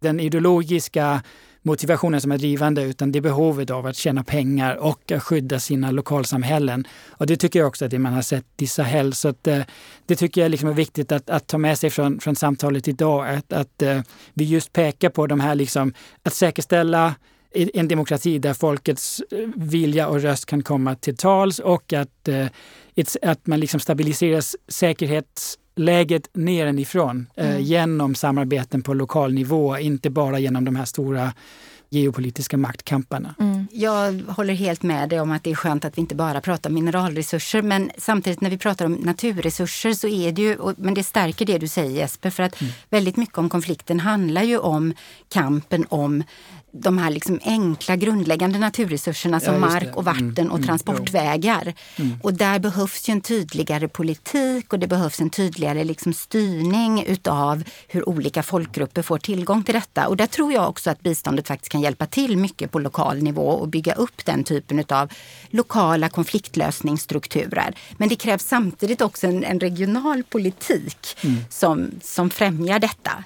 den 0.00 0.20
ideologiska 0.20 1.22
motivationen 1.66 2.20
som 2.20 2.32
är 2.32 2.38
drivande 2.38 2.82
utan 2.82 3.12
det 3.12 3.18
är 3.18 3.20
behovet 3.20 3.70
av 3.70 3.86
att 3.86 3.96
tjäna 3.96 4.24
pengar 4.24 4.76
och 4.76 5.12
att 5.12 5.22
skydda 5.22 5.60
sina 5.60 5.90
lokalsamhällen. 5.90 6.86
Och 7.10 7.26
det 7.26 7.36
tycker 7.36 7.58
jag 7.58 7.68
också 7.68 7.84
att 7.84 7.90
det 7.90 7.98
man 7.98 8.12
har 8.12 8.22
sett 8.22 8.62
i 8.62 8.66
Sahel. 8.66 9.12
Så 9.12 9.28
att, 9.28 9.46
eh, 9.46 9.62
det 10.06 10.16
tycker 10.16 10.40
jag 10.40 10.50
liksom 10.50 10.68
är 10.68 10.72
viktigt 10.72 11.12
att, 11.12 11.30
att, 11.30 11.46
ta 11.46 11.58
med 11.58 11.78
sig 11.78 11.90
från, 11.90 12.20
från 12.20 12.36
samtalet 12.36 12.88
idag. 12.88 13.28
Att, 13.28 13.52
att 13.52 13.82
eh, 13.82 14.00
vi 14.34 14.44
just 14.44 14.72
pekar 14.72 15.10
på 15.10 15.26
de 15.26 15.40
här, 15.40 15.54
liksom, 15.54 15.92
att 16.22 16.34
säkerställa 16.34 17.14
en 17.74 17.88
demokrati 17.88 18.38
där 18.38 18.54
folkets 18.54 19.22
eh, 19.30 19.48
vilja 19.56 20.08
och 20.08 20.20
röst 20.20 20.46
kan 20.46 20.62
komma 20.62 20.94
till 20.94 21.16
tals 21.16 21.58
och 21.58 21.92
att, 21.92 22.28
att 23.22 23.46
man 23.46 23.60
liksom 23.60 23.80
stabiliserar 23.80 24.42
säkerhets 24.68 25.58
läget 25.76 26.28
nedenifrån 26.32 27.26
eh, 27.34 27.50
mm. 27.50 27.62
genom 27.62 28.14
samarbeten 28.14 28.82
på 28.82 28.94
lokal 28.94 29.32
nivå, 29.32 29.78
inte 29.78 30.10
bara 30.10 30.38
genom 30.38 30.64
de 30.64 30.76
här 30.76 30.84
stora 30.84 31.32
geopolitiska 31.90 32.56
maktkamperna. 32.56 33.34
Mm. 33.38 33.66
Jag 33.72 34.22
håller 34.28 34.54
helt 34.54 34.82
med 34.82 35.08
dig 35.08 35.20
om 35.20 35.30
att 35.30 35.44
det 35.44 35.50
är 35.50 35.54
skönt 35.54 35.84
att 35.84 35.98
vi 35.98 36.00
inte 36.00 36.14
bara 36.14 36.40
pratar 36.40 36.70
mineralresurser 36.70 37.62
men 37.62 37.90
samtidigt 37.98 38.40
när 38.40 38.50
vi 38.50 38.58
pratar 38.58 38.84
om 38.84 38.92
naturresurser 38.92 39.92
så 39.92 40.08
är 40.08 40.32
det 40.32 40.42
ju, 40.42 40.58
men 40.76 40.94
det 40.94 41.04
stärker 41.04 41.46
det 41.46 41.58
du 41.58 41.68
säger 41.68 41.90
Jesper, 41.90 42.30
för 42.30 42.42
att 42.42 42.60
mm. 42.60 42.72
väldigt 42.90 43.16
mycket 43.16 43.38
om 43.38 43.48
konflikten 43.48 44.00
handlar 44.00 44.42
ju 44.42 44.58
om 44.58 44.94
kampen 45.28 45.86
om 45.88 46.22
de 46.80 46.98
här 46.98 47.10
liksom 47.10 47.40
enkla 47.44 47.96
grundläggande 47.96 48.58
naturresurserna 48.58 49.40
som 49.40 49.54
ja, 49.54 49.60
mark 49.60 49.96
och 49.96 50.04
vatten 50.04 50.38
mm, 50.38 50.50
och 50.50 50.58
mm, 50.58 50.66
transportvägar. 50.66 51.74
Mm. 51.96 52.18
Och 52.22 52.34
där 52.34 52.58
behövs 52.58 53.08
ju 53.08 53.12
en 53.12 53.20
tydligare 53.20 53.88
politik 53.88 54.72
och 54.72 54.78
det 54.78 54.86
behövs 54.86 55.20
en 55.20 55.30
tydligare 55.30 55.84
liksom 55.84 56.12
styrning 56.12 57.04
utav 57.06 57.64
hur 57.88 58.08
olika 58.08 58.42
folkgrupper 58.42 59.02
får 59.02 59.18
tillgång 59.18 59.62
till 59.62 59.74
detta. 59.74 60.08
Och 60.08 60.16
där 60.16 60.26
tror 60.26 60.52
jag 60.52 60.68
också 60.68 60.90
att 60.90 61.00
biståndet 61.00 61.48
faktiskt 61.48 61.72
kan 61.72 61.80
hjälpa 61.80 62.06
till 62.06 62.36
mycket 62.36 62.70
på 62.70 62.78
lokal 62.78 63.22
nivå 63.22 63.48
och 63.48 63.68
bygga 63.68 63.92
upp 63.92 64.24
den 64.24 64.44
typen 64.44 64.84
av 64.88 65.12
lokala 65.50 66.08
konfliktlösningsstrukturer. 66.08 67.74
Men 67.96 68.08
det 68.08 68.16
krävs 68.16 68.42
samtidigt 68.42 69.00
också 69.00 69.26
en, 69.26 69.44
en 69.44 69.60
regional 69.60 70.22
politik 70.22 71.18
mm. 71.20 71.36
som, 71.50 71.90
som 72.02 72.30
främjar 72.30 72.78
detta. 72.78 73.24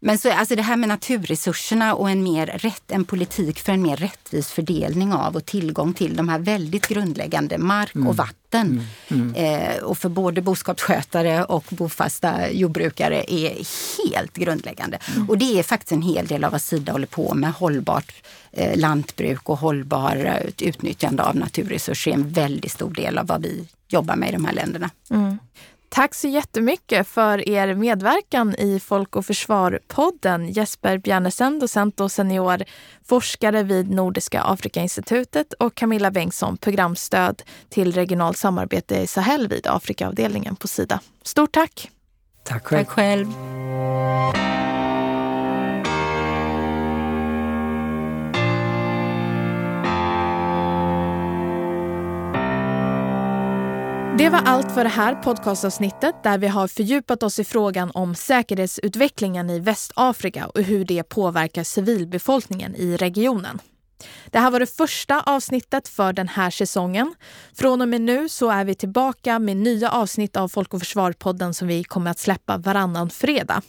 Mm. 0.00 0.10
Men 0.10 0.18
så, 0.18 0.32
alltså 0.32 0.56
det 0.56 0.62
här 0.62 0.76
med 0.76 0.88
naturresurserna 0.88 1.94
och 1.94 2.10
en, 2.10 2.22
mer 2.22 2.46
rätt, 2.46 2.90
en 2.90 3.04
politik 3.04 3.58
för 3.58 3.72
en 3.72 3.82
mer 3.82 3.96
rättvis 3.96 4.48
fördelning 4.48 5.12
av 5.12 5.36
och 5.36 5.44
tillgång 5.44 5.94
till 5.94 6.16
de 6.16 6.28
här 6.28 6.38
väldigt 6.38 6.86
grundläggande 6.88 7.58
mark 7.58 7.94
och 7.94 8.00
mm. 8.00 8.16
vatten. 8.16 8.82
Mm. 9.08 9.34
Mm. 9.34 9.34
Eh, 9.34 9.82
och 9.82 9.98
för 9.98 10.08
både 10.08 10.42
boskapsskötare 10.42 11.44
och 11.44 11.64
bofasta 11.68 12.50
jordbrukare 12.50 13.24
är 13.32 13.50
helt 14.04 14.36
grundläggande. 14.36 14.98
Mm. 15.14 15.28
Och 15.28 15.38
det 15.38 15.58
är 15.58 15.62
faktiskt 15.62 15.92
en 15.92 16.02
hel 16.02 16.26
del 16.26 16.44
av 16.44 16.52
vad 16.52 16.62
Sida 16.62 16.92
håller 16.92 17.06
på 17.06 17.34
med. 17.34 17.52
Hållbart 17.52 18.12
eh, 18.52 18.78
lantbruk 18.78 19.48
och 19.48 19.58
hållbar 19.58 20.42
utnyttjande 20.58 21.22
av 21.22 21.36
naturresurser 21.36 22.10
är 22.10 22.14
en 22.14 22.30
väldigt 22.30 22.72
stor 22.72 22.90
del 22.90 23.18
av 23.18 23.26
vad 23.26 23.42
vi 23.42 23.68
jobbar 23.88 24.16
med 24.16 24.28
i 24.28 24.32
de 24.32 24.44
här 24.44 24.52
länderna. 24.52 24.90
Tack 25.88 26.14
så 26.14 26.28
jättemycket 26.28 27.08
för 27.08 27.48
er 27.48 27.74
medverkan 27.74 28.54
i 28.54 28.80
Folk 28.80 29.16
och 29.16 29.26
Försvar-podden. 29.26 30.48
Jesper 30.48 30.98
Bjärnesen, 30.98 31.58
docent 31.58 32.00
och 32.00 32.12
senior 32.12 32.64
forskare 33.04 33.62
vid 33.62 33.90
Nordiska 33.90 34.42
Afrikainstitutet 34.42 35.52
och 35.52 35.74
Camilla 35.74 36.10
Bengtsson, 36.10 36.56
programstöd 36.56 37.42
till 37.68 37.92
regionalt 37.92 38.38
samarbete 38.38 38.96
i 38.96 39.06
Sahel 39.06 39.48
vid 39.48 39.66
Afrikaavdelningen 39.66 40.56
på 40.56 40.68
Sida. 40.68 41.00
Stort 41.22 41.52
tack! 41.52 41.90
Tack 42.44 42.66
själv. 42.66 42.84
Tack 42.84 42.88
själv. 42.88 43.26
Det 54.18 54.28
var 54.28 54.38
allt 54.38 54.72
för 54.72 54.84
det 54.84 54.90
här 54.90 55.14
podcastavsnittet 55.14 56.22
där 56.22 56.38
vi 56.38 56.46
har 56.46 56.68
fördjupat 56.68 57.22
oss 57.22 57.38
i 57.38 57.44
frågan 57.44 57.90
om 57.94 58.14
säkerhetsutvecklingen 58.14 59.50
i 59.50 59.60
Västafrika 59.60 60.46
och 60.46 60.62
hur 60.62 60.84
det 60.84 61.02
påverkar 61.02 61.64
civilbefolkningen 61.64 62.74
i 62.74 62.96
regionen. 62.96 63.58
Det 64.26 64.38
här 64.38 64.50
var 64.50 64.60
det 64.60 64.76
första 64.76 65.20
avsnittet 65.20 65.88
för 65.88 66.12
den 66.12 66.28
här 66.28 66.50
säsongen. 66.50 67.14
Från 67.54 67.82
och 67.82 67.88
med 67.88 68.00
nu 68.00 68.28
så 68.28 68.50
är 68.50 68.64
vi 68.64 68.74
tillbaka 68.74 69.38
med 69.38 69.56
nya 69.56 69.90
avsnitt 69.90 70.36
av 70.36 70.48
Folk 70.48 70.74
och 70.74 70.80
Försvar-podden 70.80 71.52
som 71.52 71.68
vi 71.68 71.84
kommer 71.84 72.10
att 72.10 72.18
släppa 72.18 72.56
varannan 72.56 73.10
fredag. 73.10 73.62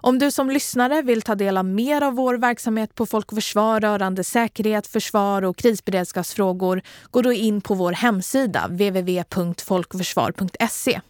Om 0.00 0.18
du 0.18 0.30
som 0.30 0.50
lyssnare 0.50 1.02
vill 1.02 1.22
ta 1.22 1.34
del 1.34 1.56
av 1.56 1.64
mer 1.64 2.02
av 2.02 2.14
vår 2.14 2.34
verksamhet 2.34 2.94
på 2.94 3.06
Folk 3.06 3.32
och 3.32 3.36
Försvar 3.36 3.80
rörande 3.80 4.24
säkerhet, 4.24 4.86
försvar 4.86 5.42
och 5.42 5.56
krisberedskapsfrågor, 5.56 6.82
gå 7.10 7.22
då 7.22 7.32
in 7.32 7.60
på 7.60 7.74
vår 7.74 7.92
hemsida 7.92 8.66
www.folkoförsvar.se. 8.66 11.00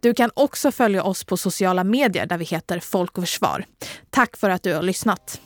Du 0.00 0.14
kan 0.14 0.30
också 0.34 0.72
följa 0.72 1.02
oss 1.02 1.24
på 1.24 1.36
sociala 1.36 1.84
medier 1.84 2.26
där 2.26 2.38
vi 2.38 2.44
heter 2.44 2.80
Folk 2.80 3.18
och 3.18 3.24
Försvar. 3.24 3.64
Tack 4.10 4.36
för 4.36 4.50
att 4.50 4.62
du 4.62 4.74
har 4.74 4.82
lyssnat. 4.82 5.40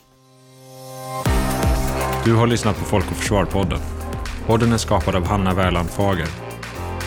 Du 2.25 2.33
har 2.33 2.47
lyssnat 2.47 2.79
på 2.79 2.85
Folk 2.85 3.11
och 3.11 3.17
Försvar-podden. 3.17 3.79
Podden 4.45 4.73
är 4.73 4.77
skapad 4.77 5.15
av 5.15 5.25
Hanna 5.25 5.53
Wärland 5.53 5.89
Fager. 5.89 6.27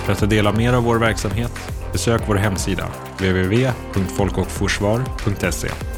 För 0.04 0.12
att 0.12 0.18
ta 0.18 0.26
del 0.26 0.46
av 0.46 0.56
mer 0.56 0.72
av 0.72 0.82
vår 0.82 0.98
verksamhet, 0.98 1.52
besök 1.94 2.20
vår 2.26 2.36
hemsida 2.36 2.90
www.folkochforsvar.se 3.18 5.93